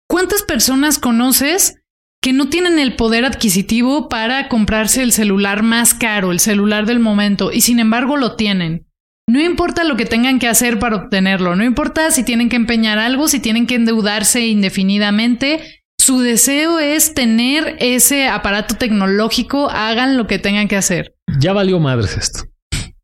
¿Cuántas 0.10 0.42
personas 0.42 0.98
conoces 0.98 1.83
que 2.24 2.32
no 2.32 2.48
tienen 2.48 2.80
el 2.80 2.96
poder 2.96 3.26
adquisitivo 3.26 4.08
para 4.08 4.48
comprarse 4.48 5.04
el 5.04 5.12
celular 5.12 5.62
más 5.62 5.94
caro, 5.94 6.32
el 6.32 6.40
celular 6.40 6.86
del 6.86 7.02
momento, 7.02 7.52
y 7.52 7.60
sin 7.60 7.80
embargo 7.80 8.16
lo 8.16 8.38
tienen? 8.38 8.88
No 9.30 9.42
importa 9.42 9.84
lo 9.84 9.98
que 9.98 10.06
tengan 10.06 10.40
que 10.40 10.48
hacer 10.48 10.80
para 10.80 10.96
obtenerlo, 10.96 11.58
no 11.58 11.66
importa 11.66 12.12
si 12.12 12.24
tienen 12.24 12.48
que 12.48 12.56
empeñar 12.56 12.98
algo, 12.98 13.28
si 13.28 13.42
tienen 13.42 13.68
que 13.68 13.76
endeudarse 13.76 14.48
indefinidamente, 14.48 15.84
su 16.00 16.22
deseo 16.22 16.80
es 16.80 17.14
tener 17.14 17.76
ese 17.80 18.30
aparato 18.30 18.76
tecnológico, 18.76 19.70
hagan 19.70 20.16
lo 20.16 20.26
que 20.26 20.40
tengan 20.40 20.70
que 20.70 20.78
hacer. 20.78 21.16
Ya 21.40 21.52
valió 21.52 21.78
madres 21.82 22.16
esto, 22.16 22.46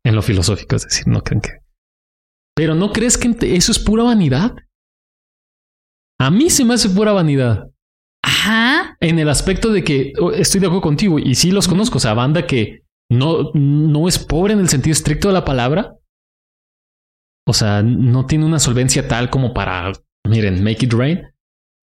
en 0.02 0.14
lo 0.14 0.22
filosófico, 0.22 0.76
es 0.76 0.84
decir, 0.84 1.06
no 1.06 1.20
creen 1.22 1.42
que... 1.42 1.50
Pero 2.56 2.74
¿no 2.74 2.90
crees 2.90 3.18
que 3.18 3.36
eso 3.54 3.70
es 3.70 3.78
pura 3.78 4.02
vanidad? 4.02 4.54
A 6.18 6.30
mí 6.30 6.48
se 6.48 6.64
me 6.64 6.72
hace 6.72 6.88
pura 6.88 7.12
vanidad. 7.12 7.66
Ajá. 8.22 8.96
En 9.00 9.18
el 9.18 9.28
aspecto 9.28 9.72
de 9.72 9.84
que 9.84 10.12
oh, 10.20 10.32
estoy 10.32 10.60
de 10.60 10.66
acuerdo 10.66 10.82
contigo 10.82 11.18
y 11.18 11.34
sí 11.34 11.50
los 11.50 11.68
conozco, 11.68 11.98
o 11.98 12.00
sea, 12.00 12.14
banda 12.14 12.46
que 12.46 12.82
no, 13.10 13.50
no 13.54 14.08
es 14.08 14.18
pobre 14.18 14.52
en 14.52 14.60
el 14.60 14.68
sentido 14.68 14.92
estricto 14.92 15.28
de 15.28 15.34
la 15.34 15.44
palabra, 15.44 15.96
o 17.50 17.52
sea, 17.52 17.82
no 17.82 18.26
tiene 18.26 18.44
una 18.44 18.60
solvencia 18.60 19.08
tal 19.08 19.28
como 19.28 19.52
para, 19.52 19.92
miren, 20.28 20.62
make 20.62 20.84
it 20.84 20.92
rain. 20.92 21.22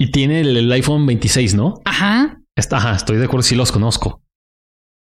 Y 0.00 0.12
tiene 0.12 0.42
el, 0.42 0.70
iPhone 0.70 1.06
26, 1.06 1.54
¿no? 1.54 1.80
Ajá. 1.84 2.38
Está, 2.56 2.76
ajá, 2.76 2.94
estoy 2.94 3.16
de 3.16 3.24
acuerdo, 3.24 3.42
sí 3.42 3.56
los 3.56 3.72
conozco. 3.72 4.22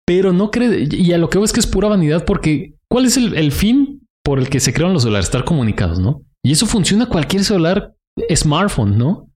Pero 0.06 0.32
no 0.32 0.50
creo, 0.50 0.72
y 0.72 1.12
a 1.12 1.18
lo 1.18 1.30
que 1.30 1.38
veo 1.38 1.44
es 1.44 1.52
que 1.52 1.60
es 1.60 1.66
pura 1.66 1.88
vanidad 1.88 2.24
porque 2.24 2.74
¿cuál 2.88 3.06
es 3.06 3.16
el, 3.16 3.52
fin 3.52 4.06
por 4.22 4.38
el 4.38 4.48
que 4.48 4.60
se 4.60 4.72
crearon 4.72 4.92
los 4.92 5.02
celulares? 5.02 5.26
Estar 5.26 5.44
comunicados, 5.44 5.98
¿no? 5.98 6.22
Y 6.44 6.52
eso 6.52 6.66
funciona 6.66 7.06
cualquier 7.06 7.42
celular, 7.44 7.94
smartphone, 8.34 8.98
¿no? 8.98 9.30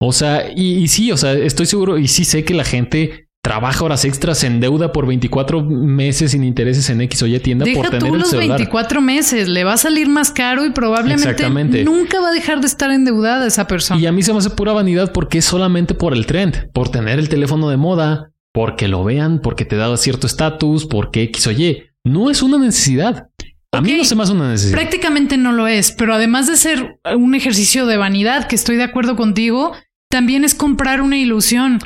O 0.00 0.12
sea, 0.12 0.50
y, 0.54 0.78
y, 0.78 0.88
sí, 0.88 1.12
o 1.12 1.16
sea, 1.16 1.34
estoy 1.34 1.66
seguro 1.66 1.98
y 1.98 2.08
sí 2.08 2.24
sé 2.24 2.42
que 2.44 2.54
la 2.54 2.64
gente 2.64 3.28
trabaja 3.42 3.84
horas 3.84 4.04
extras, 4.04 4.44
en 4.44 4.60
deuda 4.60 4.92
por 4.92 5.06
24 5.06 5.62
meses 5.62 6.32
sin 6.32 6.44
intereses 6.44 6.88
en 6.90 7.00
X 7.02 7.22
o 7.22 7.26
Y 7.26 7.38
tienda 7.40 7.66
por 7.74 7.88
tener 7.88 8.10
tú 8.10 8.16
los 8.16 8.32
24 8.32 9.00
meses, 9.00 9.48
le 9.48 9.64
va 9.64 9.74
a 9.74 9.76
salir 9.76 10.08
más 10.08 10.30
caro 10.30 10.64
y 10.66 10.70
probablemente 10.70 11.84
nunca 11.84 12.20
va 12.20 12.28
a 12.28 12.32
dejar 12.32 12.60
de 12.60 12.66
estar 12.66 12.90
endeudada 12.90 13.46
esa 13.46 13.66
persona. 13.66 14.00
Y 14.00 14.06
a 14.06 14.12
mí 14.12 14.22
se 14.22 14.32
me 14.32 14.38
hace 14.38 14.50
pura 14.50 14.72
vanidad 14.72 15.12
porque 15.12 15.38
es 15.38 15.44
solamente 15.44 15.94
por 15.94 16.12
el 16.12 16.26
trend, 16.26 16.70
por 16.72 16.90
tener 16.90 17.18
el 17.18 17.28
teléfono 17.28 17.70
de 17.70 17.76
moda, 17.76 18.30
porque 18.52 18.88
lo 18.88 19.04
vean, 19.04 19.40
porque 19.40 19.64
te 19.64 19.76
da 19.76 19.94
cierto 19.96 20.26
estatus, 20.26 20.86
porque 20.86 21.22
X 21.24 21.46
o 21.46 21.52
Y. 21.52 21.84
No 22.04 22.30
es 22.30 22.42
una 22.42 22.58
necesidad. 22.58 23.28
A 23.72 23.80
mí 23.80 23.92
no 23.94 24.04
se 24.04 24.16
me 24.16 24.24
hace 24.24 24.32
una 24.32 24.50
necesidad. 24.50 24.78
Prácticamente 24.78 25.36
no 25.36 25.52
lo 25.52 25.68
es, 25.68 25.92
pero 25.92 26.14
además 26.14 26.46
de 26.46 26.56
ser 26.56 26.98
un 27.16 27.34
ejercicio 27.34 27.86
de 27.86 27.96
vanidad, 27.96 28.48
que 28.48 28.56
estoy 28.56 28.76
de 28.76 28.82
acuerdo 28.82 29.16
contigo, 29.16 29.72
también 30.10 30.44
es 30.44 30.54
comprar 30.54 31.00
una 31.00 31.16
ilusión. 31.16 31.78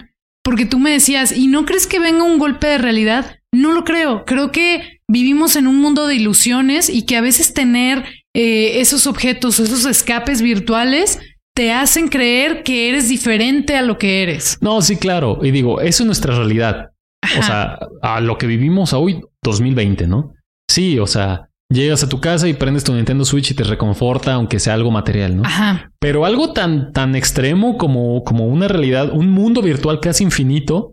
Porque 0.42 0.66
tú 0.66 0.78
me 0.78 0.90
decías, 0.90 1.32
¿y 1.32 1.46
no 1.46 1.64
crees 1.64 1.86
que 1.86 1.98
venga 1.98 2.22
un 2.22 2.38
golpe 2.38 2.66
de 2.66 2.78
realidad? 2.78 3.36
No 3.52 3.72
lo 3.72 3.84
creo. 3.84 4.24
Creo 4.24 4.52
que 4.52 5.00
vivimos 5.08 5.56
en 5.56 5.66
un 5.66 5.80
mundo 5.80 6.06
de 6.06 6.16
ilusiones 6.16 6.90
y 6.90 7.06
que 7.06 7.16
a 7.16 7.22
veces 7.22 7.54
tener 7.54 8.04
eh, 8.34 8.80
esos 8.80 9.06
objetos, 9.06 9.60
esos 9.60 9.86
escapes 9.86 10.42
virtuales, 10.42 11.18
te 11.54 11.72
hacen 11.72 12.08
creer 12.08 12.62
que 12.62 12.88
eres 12.88 13.08
diferente 13.08 13.76
a 13.76 13.82
lo 13.82 13.96
que 13.96 14.22
eres. 14.22 14.58
No, 14.60 14.82
sí, 14.82 14.96
claro. 14.96 15.38
Y 15.42 15.50
digo, 15.50 15.80
eso 15.80 16.02
es 16.02 16.06
nuestra 16.06 16.36
realidad. 16.36 16.90
O 17.38 17.42
sea, 17.42 17.78
a 18.02 18.20
lo 18.20 18.36
que 18.36 18.46
vivimos 18.46 18.92
hoy, 18.92 19.22
2020, 19.42 20.06
¿no? 20.06 20.34
Sí, 20.68 20.98
o 20.98 21.06
sea, 21.06 21.48
Llegas 21.74 22.04
a 22.04 22.08
tu 22.08 22.20
casa 22.20 22.46
y 22.46 22.54
prendes 22.54 22.84
tu 22.84 22.94
Nintendo 22.94 23.24
Switch 23.24 23.50
y 23.50 23.54
te 23.54 23.64
reconforta, 23.64 24.34
aunque 24.34 24.60
sea 24.60 24.74
algo 24.74 24.92
material, 24.92 25.36
¿no? 25.36 25.42
Ajá. 25.44 25.90
Pero 25.98 26.24
algo 26.24 26.52
tan, 26.52 26.92
tan 26.92 27.16
extremo 27.16 27.76
como, 27.76 28.22
como 28.22 28.46
una 28.46 28.68
realidad, 28.68 29.10
un 29.12 29.28
mundo 29.28 29.60
virtual 29.60 29.98
casi 29.98 30.22
infinito, 30.22 30.92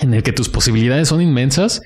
en 0.00 0.14
el 0.14 0.22
que 0.22 0.32
tus 0.32 0.48
posibilidades 0.48 1.08
son 1.08 1.20
inmensas, 1.20 1.82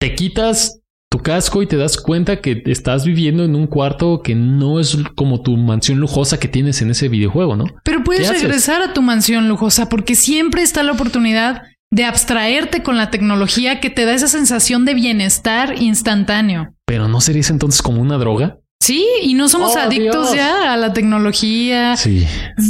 te 0.00 0.14
quitas 0.14 0.80
tu 1.10 1.18
casco 1.18 1.60
y 1.60 1.66
te 1.66 1.76
das 1.76 1.96
cuenta 1.96 2.40
que 2.40 2.62
estás 2.66 3.04
viviendo 3.04 3.44
en 3.44 3.56
un 3.56 3.66
cuarto 3.66 4.20
que 4.22 4.36
no 4.36 4.78
es 4.78 4.96
como 5.16 5.42
tu 5.42 5.56
mansión 5.56 5.98
lujosa 5.98 6.38
que 6.38 6.48
tienes 6.48 6.82
en 6.82 6.90
ese 6.90 7.08
videojuego, 7.08 7.56
¿no? 7.56 7.64
Pero 7.84 8.04
puedes 8.04 8.28
regresar 8.28 8.80
a 8.80 8.92
tu 8.92 9.02
mansión 9.02 9.48
lujosa 9.48 9.88
porque 9.88 10.14
siempre 10.14 10.62
está 10.62 10.84
la 10.84 10.92
oportunidad 10.92 11.62
de 11.94 12.04
abstraerte 12.04 12.82
con 12.82 12.96
la 12.96 13.12
tecnología 13.12 13.78
que 13.78 13.88
te 13.88 14.04
da 14.04 14.14
esa 14.14 14.26
sensación 14.26 14.84
de 14.84 14.94
bienestar 14.94 15.80
instantáneo. 15.80 16.74
Pero 16.86 17.06
¿no 17.06 17.20
serías 17.20 17.50
entonces 17.50 17.82
como 17.82 18.02
una 18.02 18.18
droga? 18.18 18.58
Sí, 18.82 19.06
y 19.22 19.34
no 19.34 19.48
somos 19.48 19.76
oh, 19.76 19.78
adictos 19.78 20.34
ya 20.34 20.72
a 20.72 20.76
la 20.76 20.92
tecnología. 20.92 21.96
Sí. 21.96 22.26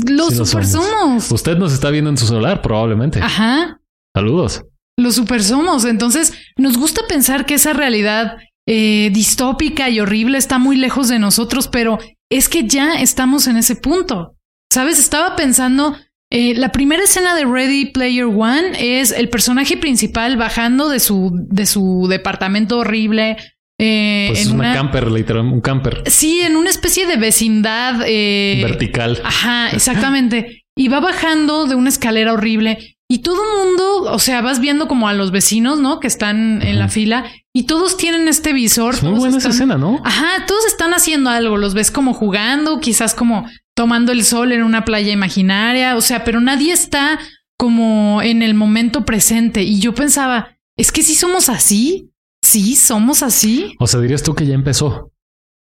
Los 0.06 0.36
super 0.36 0.66
somos. 0.66 1.32
Usted 1.32 1.56
nos 1.56 1.72
está 1.72 1.88
viendo 1.88 2.10
en 2.10 2.18
su 2.18 2.26
celular, 2.26 2.60
probablemente. 2.60 3.18
Ajá. 3.20 3.80
Saludos. 4.14 4.62
Los 4.98 5.14
super 5.14 5.42
somos. 5.42 5.86
Entonces, 5.86 6.34
nos 6.58 6.76
gusta 6.76 7.00
pensar 7.08 7.46
que 7.46 7.54
esa 7.54 7.72
realidad 7.72 8.36
eh, 8.68 9.08
distópica 9.14 9.88
y 9.88 10.00
horrible 10.00 10.36
está 10.36 10.58
muy 10.58 10.76
lejos 10.76 11.08
de 11.08 11.18
nosotros, 11.18 11.68
pero 11.68 11.98
es 12.30 12.50
que 12.50 12.68
ya 12.68 13.00
estamos 13.00 13.46
en 13.46 13.56
ese 13.56 13.74
punto. 13.74 14.36
Sabes, 14.70 14.98
estaba 14.98 15.34
pensando 15.34 15.96
eh, 16.36 16.52
la 16.56 16.72
primera 16.72 17.04
escena 17.04 17.36
de 17.36 17.44
Ready 17.44 17.92
Player 17.92 18.24
One 18.24 18.72
es 19.00 19.12
el 19.12 19.28
personaje 19.28 19.76
principal 19.76 20.36
bajando 20.36 20.88
de 20.88 20.98
su, 20.98 21.30
de 21.32 21.64
su 21.64 22.08
departamento 22.10 22.78
horrible. 22.78 23.36
Eh, 23.78 24.26
pues 24.30 24.40
es 24.40 24.46
una, 24.48 24.74
camper, 24.74 25.12
literalmente, 25.12 25.54
un 25.54 25.60
camper. 25.60 26.02
Sí, 26.06 26.40
en 26.40 26.56
una 26.56 26.70
especie 26.70 27.06
de 27.06 27.18
vecindad. 27.18 28.02
Eh, 28.04 28.60
Vertical. 28.64 29.20
Ajá, 29.22 29.70
exactamente. 29.72 30.64
y 30.76 30.88
va 30.88 30.98
bajando 30.98 31.66
de 31.66 31.76
una 31.76 31.88
escalera 31.88 32.32
horrible. 32.32 32.96
Y 33.08 33.18
todo 33.18 33.40
el 33.40 33.66
mundo, 33.68 34.12
o 34.12 34.18
sea, 34.18 34.40
vas 34.40 34.58
viendo 34.58 34.88
como 34.88 35.06
a 35.06 35.12
los 35.12 35.30
vecinos, 35.30 35.78
¿no? 35.78 36.00
Que 36.00 36.08
están 36.08 36.62
en 36.62 36.80
la 36.80 36.88
fila 36.88 37.26
y 37.52 37.66
todos 37.66 37.96
tienen 37.96 38.26
este 38.26 38.52
visor. 38.52 39.00
muy 39.04 39.20
buena 39.20 39.36
esa 39.36 39.50
escena, 39.50 39.78
¿no? 39.78 40.02
Ajá, 40.04 40.46
todos 40.48 40.66
están 40.66 40.94
haciendo 40.94 41.30
algo. 41.30 41.58
Los 41.58 41.74
ves 41.74 41.92
como 41.92 42.12
jugando, 42.12 42.80
quizás 42.80 43.14
como 43.14 43.46
tomando 43.74 44.12
el 44.12 44.24
sol 44.24 44.52
en 44.52 44.62
una 44.62 44.84
playa 44.84 45.12
imaginaria, 45.12 45.96
o 45.96 46.00
sea, 46.00 46.24
pero 46.24 46.40
nadie 46.40 46.72
está 46.72 47.18
como 47.58 48.22
en 48.22 48.42
el 48.42 48.54
momento 48.54 49.04
presente. 49.04 49.62
Y 49.62 49.80
yo 49.80 49.94
pensaba, 49.94 50.56
es 50.76 50.92
que 50.92 51.02
si 51.02 51.14
somos 51.14 51.48
así, 51.48 52.10
sí, 52.42 52.76
somos 52.76 53.22
así. 53.22 53.74
O 53.78 53.86
sea, 53.86 54.00
dirías 54.00 54.22
tú 54.22 54.34
que 54.34 54.46
ya 54.46 54.54
empezó. 54.54 55.10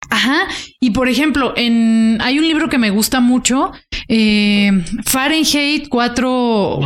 Ajá. 0.10 0.48
Y 0.80 0.92
por 0.92 1.08
ejemplo, 1.08 1.54
en 1.56 2.18
hay 2.22 2.40
un 2.40 2.48
libro 2.48 2.70
que 2.70 2.78
me 2.78 2.90
gusta 2.90 3.20
mucho, 3.20 3.72
eh, 4.08 4.72
Fahrenheit 5.06 5.88
4... 5.90 6.80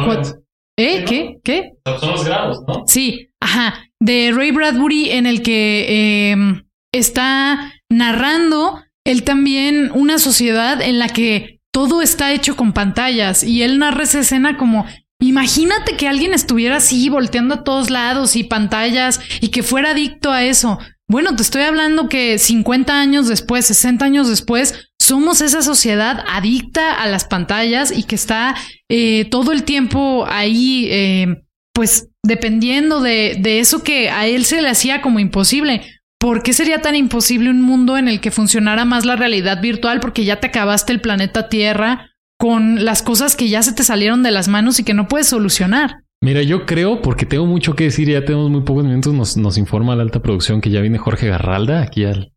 ¿Eh? 0.78 1.06
¿Qué? 1.08 1.40
¿Qué? 1.42 1.72
Son 2.00 2.12
los 2.12 2.26
grados, 2.26 2.60
¿no? 2.68 2.84
Sí, 2.86 3.30
ajá. 3.40 3.90
De 4.02 4.34
Ray 4.36 4.52
Bradbury 4.52 5.12
en 5.12 5.26
el 5.26 5.42
que 5.42 6.32
em, 6.32 6.66
está 6.92 7.74
narrando 7.90 8.84
él 9.06 9.24
también 9.24 9.92
una 9.94 10.20
sociedad 10.20 10.82
en 10.82 11.00
la 11.00 11.08
que 11.08 11.62
todo 11.72 12.02
está 12.02 12.34
hecho 12.34 12.56
con 12.56 12.74
pantallas 12.74 13.44
y 13.44 13.62
él 13.62 13.80
narra 13.80 14.04
esa 14.04 14.20
escena 14.20 14.58
como 14.58 14.86
imagínate 15.22 15.96
que 15.96 16.08
alguien 16.08 16.34
estuviera 16.34 16.78
así 16.78 17.10
volteando 17.10 17.56
a 17.56 17.64
todos 17.64 17.90
lados 17.90 18.36
y 18.36 18.44
pantallas 18.44 19.20
y 19.40 19.50
que 19.50 19.64
fuera 19.64 19.92
adicto 19.92 20.32
a 20.32 20.44
eso. 20.44 20.80
Bueno, 21.08 21.36
te 21.36 21.44
estoy 21.44 21.62
hablando 21.62 22.10
que 22.10 22.40
50 22.40 23.00
años 23.00 23.28
después, 23.28 23.66
60 23.68 24.04
años 24.06 24.28
después, 24.28 24.90
somos 25.00 25.42
esa 25.42 25.62
sociedad 25.62 26.24
adicta 26.28 26.94
a 26.94 27.08
las 27.08 27.26
pantallas 27.26 27.96
y 27.96 28.04
que 28.04 28.16
está 28.16 28.56
eh, 28.90 29.26
todo 29.30 29.52
el 29.52 29.64
tiempo 29.64 30.26
ahí, 30.28 30.88
eh, 30.90 31.44
pues 31.74 32.08
dependiendo 32.24 33.02
de, 33.02 33.38
de 33.40 33.60
eso 33.60 33.84
que 33.84 34.10
a 34.10 34.26
él 34.26 34.46
se 34.46 34.62
le 34.62 34.70
hacía 34.70 35.02
como 35.02 35.20
imposible. 35.20 35.84
¿Por 36.26 36.42
qué 36.42 36.54
sería 36.54 36.82
tan 36.82 36.96
imposible 36.96 37.52
un 37.52 37.62
mundo 37.62 38.00
en 38.00 38.08
el 38.08 38.20
que 38.20 38.32
funcionara 38.32 38.84
más 38.84 39.06
la 39.06 39.16
realidad 39.16 39.62
virtual? 39.62 40.00
Porque 40.00 40.26
ya 40.26 40.40
te 40.40 40.48
acabaste 40.48 40.92
el 40.92 41.00
planeta 41.00 41.50
Tierra 41.50 42.10
con 42.40 42.84
las 42.84 43.04
cosas 43.04 43.36
que 43.36 43.48
ya 43.48 43.62
se 43.62 43.74
te 43.74 43.84
salieron 43.84 44.24
de 44.24 44.32
las 44.32 44.48
manos 44.48 44.80
y 44.80 44.84
que 44.84 44.96
no 44.96 45.08
puedes 45.08 45.28
solucionar. 45.28 45.98
Mira, 46.24 46.42
yo 46.42 46.66
creo, 46.66 47.04
porque 47.04 47.28
tengo 47.28 47.46
mucho 47.46 47.76
que 47.76 47.84
decir, 47.84 48.10
ya 48.10 48.26
tenemos 48.26 48.50
muy 48.50 48.62
pocos 48.62 48.84
minutos, 48.84 49.14
nos, 49.14 49.38
nos 49.38 49.60
informa 49.60 49.96
la 49.96 50.02
alta 50.02 50.20
producción 50.24 50.62
que 50.62 50.72
ya 50.72 50.82
viene 50.82 50.98
Jorge 50.98 51.28
Garralda 51.28 51.84
aquí 51.84 52.06
al 52.06 52.34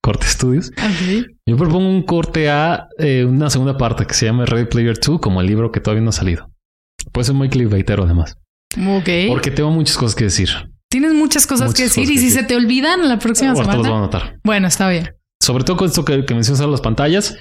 Corte 0.00 0.26
Studios. 0.26 0.72
Yo 1.46 1.56
propongo 1.56 1.88
un 1.88 2.02
corte 2.02 2.50
a 2.50 2.88
eh, 2.98 3.24
una 3.24 3.50
segunda 3.50 3.78
parte 3.78 4.04
que 4.04 4.14
se 4.14 4.26
llama 4.26 4.46
Ready 4.46 4.64
Player 4.64 4.98
2, 4.98 5.20
como 5.20 5.40
el 5.40 5.46
libro 5.46 5.70
que 5.70 5.78
todavía 5.78 6.02
no 6.02 6.10
ha 6.10 6.12
salido. 6.12 6.50
Puede 7.12 7.26
ser 7.26 7.36
muy 7.36 7.48
clickbaitero 7.48 8.02
además. 8.02 8.36
Ok. 8.76 9.08
Porque 9.28 9.52
tengo 9.52 9.70
muchas 9.70 9.96
cosas 9.96 10.16
que 10.16 10.24
decir. 10.24 10.71
Tienes 10.92 11.14
muchas 11.14 11.46
cosas 11.46 11.68
Muchas 11.68 11.76
que 11.78 11.82
decir 11.84 12.04
cosas 12.04 12.10
y 12.10 12.14
que 12.14 12.20
si 12.20 12.26
decir. 12.26 12.42
se 12.42 12.46
te 12.46 12.54
olvidan 12.54 13.08
la 13.08 13.18
próxima 13.18 13.52
Ahorita 13.52 13.64
los 13.64 13.76
voy 13.76 13.80
a 13.80 13.88
semana. 13.88 14.04
anotar. 14.04 14.40
Bueno, 14.44 14.68
está 14.68 14.88
bien. 14.90 15.10
Sobre 15.42 15.64
todo 15.64 15.78
con 15.78 15.88
esto 15.88 16.04
que, 16.04 16.24
que 16.26 16.34
mencionas 16.34 16.60
las 16.68 16.82
pantallas. 16.82 17.34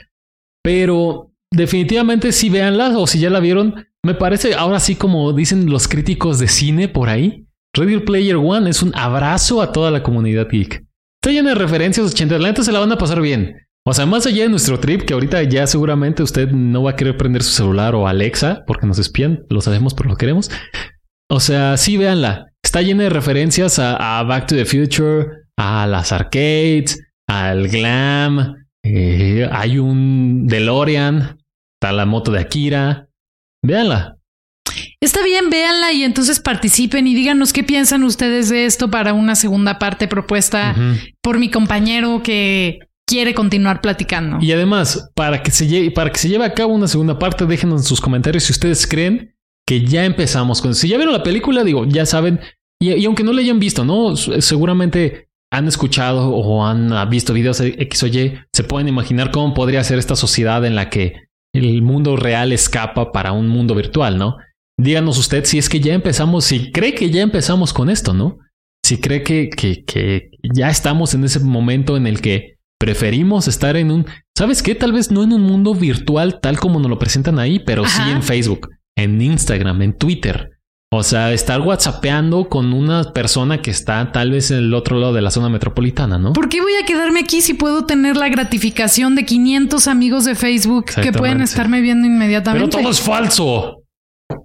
Pero 0.64 1.32
definitivamente 1.52 2.32
si 2.32 2.50
véanla 2.50 2.98
o 2.98 3.08
si 3.08 3.20
ya 3.20 3.30
la 3.30 3.42
vieron, 3.42 3.86
me 4.04 4.14
parece 4.14 4.56
ahora 4.56 4.80
sí 4.80 4.96
como 4.96 5.34
dicen 5.34 5.70
los 5.70 5.88
críticos 5.88 6.40
de 6.40 6.48
cine 6.48 6.88
por 6.88 7.10
ahí. 7.10 7.46
Ready 7.76 8.00
Player 8.00 8.38
One 8.38 8.70
es 8.70 8.82
un 8.82 8.96
abrazo 8.96 9.62
a 9.62 9.72
toda 9.72 9.92
la 9.92 10.02
comunidad 10.02 10.48
geek. 10.50 10.86
Está 11.22 11.32
llena 11.32 11.50
de 11.50 11.56
referencias 11.56 12.08
80. 12.12 12.40
La 12.40 12.48
neta 12.48 12.64
se 12.64 12.72
la 12.72 12.80
van 12.80 12.92
a 12.92 12.98
pasar 12.98 13.22
bien. 13.22 13.56
O 13.86 13.94
sea, 13.94 14.06
más 14.06 14.26
allá 14.28 14.44
de 14.44 14.50
nuestro 14.50 14.80
trip, 14.80 15.02
que 15.02 15.14
ahorita 15.14 15.44
ya 15.44 15.66
seguramente 15.68 16.24
usted 16.24 16.50
no 16.52 16.84
va 16.84 16.92
a 16.92 16.96
querer 16.96 17.18
prender 17.18 17.44
su 17.44 17.52
celular 17.52 17.96
o 17.96 18.08
Alexa 18.08 18.64
porque 18.66 18.86
nos 18.88 19.00
espían, 19.00 19.44
lo 19.50 19.60
sabemos, 19.62 19.94
pero 19.94 20.10
lo 20.10 20.16
queremos. 20.18 20.50
O 21.30 21.40
sea, 21.40 21.78
sí, 21.78 21.98
véanla. 21.98 22.51
Está 22.64 22.82
llena 22.82 23.04
de 23.04 23.10
referencias 23.10 23.80
a, 23.80 24.20
a 24.20 24.24
Back 24.24 24.48
to 24.48 24.56
the 24.56 24.66
Future, 24.66 25.28
a 25.58 25.88
las 25.88 26.12
arcades, 26.12 27.00
al 27.28 27.68
glam. 27.68 28.56
eh, 28.84 29.48
hay 29.52 29.78
un 29.78 30.48
DeLorean, 30.48 31.38
está 31.76 31.92
la 31.92 32.06
moto 32.06 32.32
de 32.32 32.40
Akira. 32.40 33.08
Véanla. 33.64 34.18
Está 35.02 35.24
bien, 35.24 35.50
véanla 35.50 35.92
y 35.94 36.04
entonces 36.04 36.40
participen 36.40 37.08
y 37.08 37.16
díganos 37.16 37.54
qué 37.54 37.64
piensan 37.64 38.04
ustedes 38.04 38.50
de 38.50 38.66
esto 38.66 38.90
para 38.90 39.14
una 39.14 39.36
segunda 39.36 39.80
parte 39.80 40.08
propuesta 40.08 40.76
por 41.22 41.40
mi 41.40 41.50
compañero 41.50 42.22
que 42.24 42.80
quiere 43.08 43.34
continuar 43.34 43.82
platicando. 43.82 44.38
Y 44.40 44.52
además, 44.52 45.10
para 45.16 45.42
que, 45.42 45.52
se 45.52 45.68
lleve, 45.68 45.92
para 45.92 46.12
que 46.12 46.20
se 46.20 46.30
lleve 46.30 46.46
a 46.46 46.54
cabo 46.54 46.74
una 46.74 46.88
segunda 46.88 47.18
parte, 47.18 47.46
déjenos 47.46 47.82
en 47.82 47.88
sus 47.88 48.00
comentarios 48.00 48.44
si 48.44 48.54
ustedes 48.54 48.86
creen 48.88 49.36
que 49.72 49.86
ya 49.86 50.04
empezamos 50.04 50.62
con... 50.62 50.76
Si 50.76 50.90
ya 50.90 50.98
vieron 50.98 51.14
la 51.14 51.24
película, 51.24 51.64
digo, 51.64 51.86
ya 51.86 52.06
saben, 52.06 52.42
y, 52.78 52.92
y 52.92 53.06
aunque 53.06 53.24
no 53.24 53.32
la 53.32 53.40
hayan 53.40 53.58
visto, 53.58 53.86
¿no? 53.86 54.18
Seguramente 54.18 55.30
han 55.50 55.66
escuchado 55.66 56.28
o 56.28 56.66
han 56.66 56.92
ah, 56.92 57.06
visto 57.06 57.32
videos 57.32 57.60
de 57.60 57.70
X 57.80 58.04
o 58.04 58.08
Y, 58.08 58.34
se 58.54 58.66
pueden 58.66 58.90
imaginar 58.90 59.32
cómo 59.32 59.54
podría 59.54 59.82
ser 59.86 59.98
esta 59.98 60.18
sociedad 60.18 60.66
en 60.66 60.76
la 60.76 60.90
que 60.90 61.22
el 61.56 61.84
mundo 61.84 62.18
real 62.18 62.52
escapa 62.52 63.14
para 63.14 63.32
un 63.32 63.48
mundo 63.48 63.74
virtual, 63.74 64.18
¿no? 64.18 64.36
Díganos 64.78 65.18
usted 65.18 65.46
si 65.46 65.58
es 65.58 65.70
que 65.70 65.80
ya 65.80 65.94
empezamos, 65.94 66.44
si 66.44 66.74
cree 66.74 66.94
que 66.94 67.10
ya 67.10 67.22
empezamos 67.22 67.72
con 67.72 67.90
esto, 67.90 68.14
¿no? 68.14 68.40
Si 68.86 69.00
cree 69.00 69.24
que, 69.24 69.50
que, 69.50 69.86
que 69.86 70.32
ya 70.54 70.70
estamos 70.70 71.14
en 71.14 71.24
ese 71.24 71.40
momento 71.40 71.96
en 71.96 72.08
el 72.08 72.20
que 72.20 72.56
preferimos 72.78 73.48
estar 73.48 73.78
en 73.78 73.90
un, 73.90 74.06
¿sabes 74.38 74.64
qué? 74.64 74.76
Tal 74.76 74.92
vez 74.92 75.12
no 75.12 75.24
en 75.24 75.32
un 75.32 75.44
mundo 75.44 75.74
virtual 75.74 76.42
tal 76.42 76.60
como 76.60 76.78
nos 76.82 76.90
lo 76.90 77.00
presentan 77.00 77.40
ahí, 77.40 77.60
pero 77.60 77.86
sí 77.86 78.02
en 78.12 78.22
Facebook, 78.22 78.68
en 78.98 79.22
Instagram, 79.22 79.82
en 79.82 79.94
Twitter. 79.94 80.52
O 80.94 81.04
sea, 81.04 81.32
estar 81.32 81.62
whatsappeando 81.62 82.50
con 82.50 82.74
una 82.74 83.14
persona 83.14 83.62
que 83.62 83.72
está 83.72 84.12
tal 84.12 84.32
vez 84.32 84.52
en 84.52 84.58
el 84.58 84.74
otro 84.74 85.00
lado 85.00 85.14
de 85.14 85.22
la 85.22 85.32
zona 85.32 85.48
metropolitana, 85.48 86.18
¿no? 86.18 86.34
¿Por 86.34 86.50
qué 86.50 86.60
voy 86.60 86.74
a 86.82 86.86
quedarme 86.86 87.22
aquí 87.22 87.40
si 87.40 87.54
puedo 87.54 87.86
tener 87.86 88.18
la 88.18 88.28
gratificación 88.28 89.16
de 89.16 89.24
500 89.24 89.88
amigos 89.88 90.26
de 90.26 90.36
Facebook 90.36 90.88
que 91.02 91.14
pueden 91.14 91.42
estarme 91.42 91.80
viendo 91.80 92.04
Pero 92.04 92.14
inmediatamente? 92.14 92.78
todo 92.78 92.92
es 92.92 93.00
falso. 93.00 93.84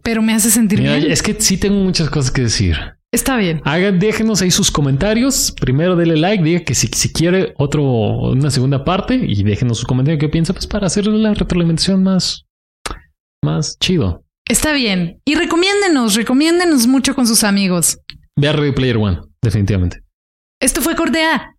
Pero 0.04 0.22
me 0.22 0.34
hace 0.34 0.50
sentir 0.50 0.80
Mira, 0.80 0.96
bien. 0.96 1.10
es 1.10 1.20
que 1.20 1.34
sí 1.40 1.56
tengo 1.56 1.82
muchas 1.82 2.08
cosas 2.10 2.30
que 2.30 2.42
decir. 2.42 2.76
Está 3.12 3.36
bien. 3.36 3.60
Hagan, 3.64 3.98
déjenos 3.98 4.40
ahí 4.42 4.52
sus 4.52 4.70
comentarios. 4.70 5.52
Primero 5.60 5.96
denle 5.96 6.16
like, 6.16 6.44
diga 6.44 6.60
que 6.60 6.74
si, 6.74 6.86
si 6.88 7.12
quiere 7.12 7.54
otro, 7.56 7.82
una 7.82 8.50
segunda 8.50 8.84
parte 8.84 9.14
y 9.16 9.42
déjenos 9.42 9.78
su 9.78 9.86
comentario 9.86 10.18
qué 10.20 10.28
piensa, 10.28 10.52
pues 10.52 10.66
para 10.66 10.86
hacer 10.86 11.06
la 11.06 11.34
retroalimentación 11.34 12.04
más, 12.04 12.46
más 13.42 13.78
chido. 13.80 14.25
Está 14.48 14.72
bien. 14.72 15.20
Y 15.24 15.34
recomiéndenos, 15.34 16.14
recomiéndenos 16.14 16.86
mucho 16.86 17.14
con 17.14 17.26
sus 17.26 17.42
amigos. 17.42 17.98
Ve 18.36 18.48
a 18.48 18.52
Ready 18.52 18.72
Player 18.72 18.96
One, 18.96 19.20
definitivamente. 19.42 20.02
Esto 20.60 20.80
fue 20.80 20.94
Cordea. 20.94 21.56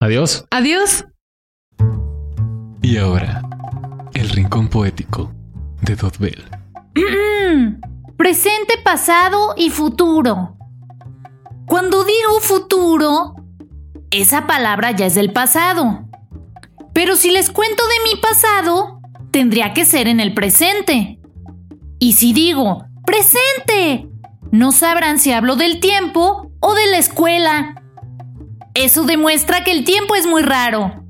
Adiós. 0.00 0.44
Adiós. 0.50 1.04
Y 2.82 2.96
ahora, 2.96 3.42
el 4.14 4.28
rincón 4.30 4.68
poético 4.68 5.32
de 5.82 5.96
Dotbell. 5.96 6.44
Mm, 6.94 7.80
presente, 8.16 8.74
pasado 8.84 9.54
y 9.56 9.70
futuro. 9.70 10.56
Cuando 11.66 12.04
digo 12.04 12.40
futuro, 12.40 13.34
esa 14.10 14.46
palabra 14.46 14.90
ya 14.90 15.06
es 15.06 15.14
del 15.14 15.32
pasado. 15.32 16.08
Pero 16.92 17.16
si 17.16 17.30
les 17.30 17.50
cuento 17.50 17.82
de 17.86 18.10
mi 18.10 18.20
pasado, 18.20 19.00
tendría 19.30 19.72
que 19.72 19.84
ser 19.84 20.08
en 20.08 20.20
el 20.20 20.34
presente. 20.34 21.19
Y 22.00 22.14
si 22.14 22.32
digo 22.32 22.86
presente, 23.04 24.08
no 24.50 24.72
sabrán 24.72 25.18
si 25.18 25.32
hablo 25.32 25.54
del 25.54 25.80
tiempo 25.80 26.50
o 26.58 26.74
de 26.74 26.86
la 26.90 26.98
escuela. 26.98 27.82
Eso 28.74 29.04
demuestra 29.04 29.64
que 29.64 29.72
el 29.72 29.84
tiempo 29.84 30.14
es 30.14 30.26
muy 30.26 30.42
raro. 30.42 31.04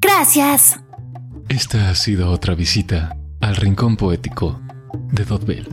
Gracias. 0.00 0.80
Esta 1.50 1.90
ha 1.90 1.94
sido 1.94 2.30
otra 2.30 2.54
visita 2.54 3.14
al 3.42 3.56
rincón 3.56 3.96
poético 3.96 4.58
de 5.12 5.24
Dotbell. 5.24 5.68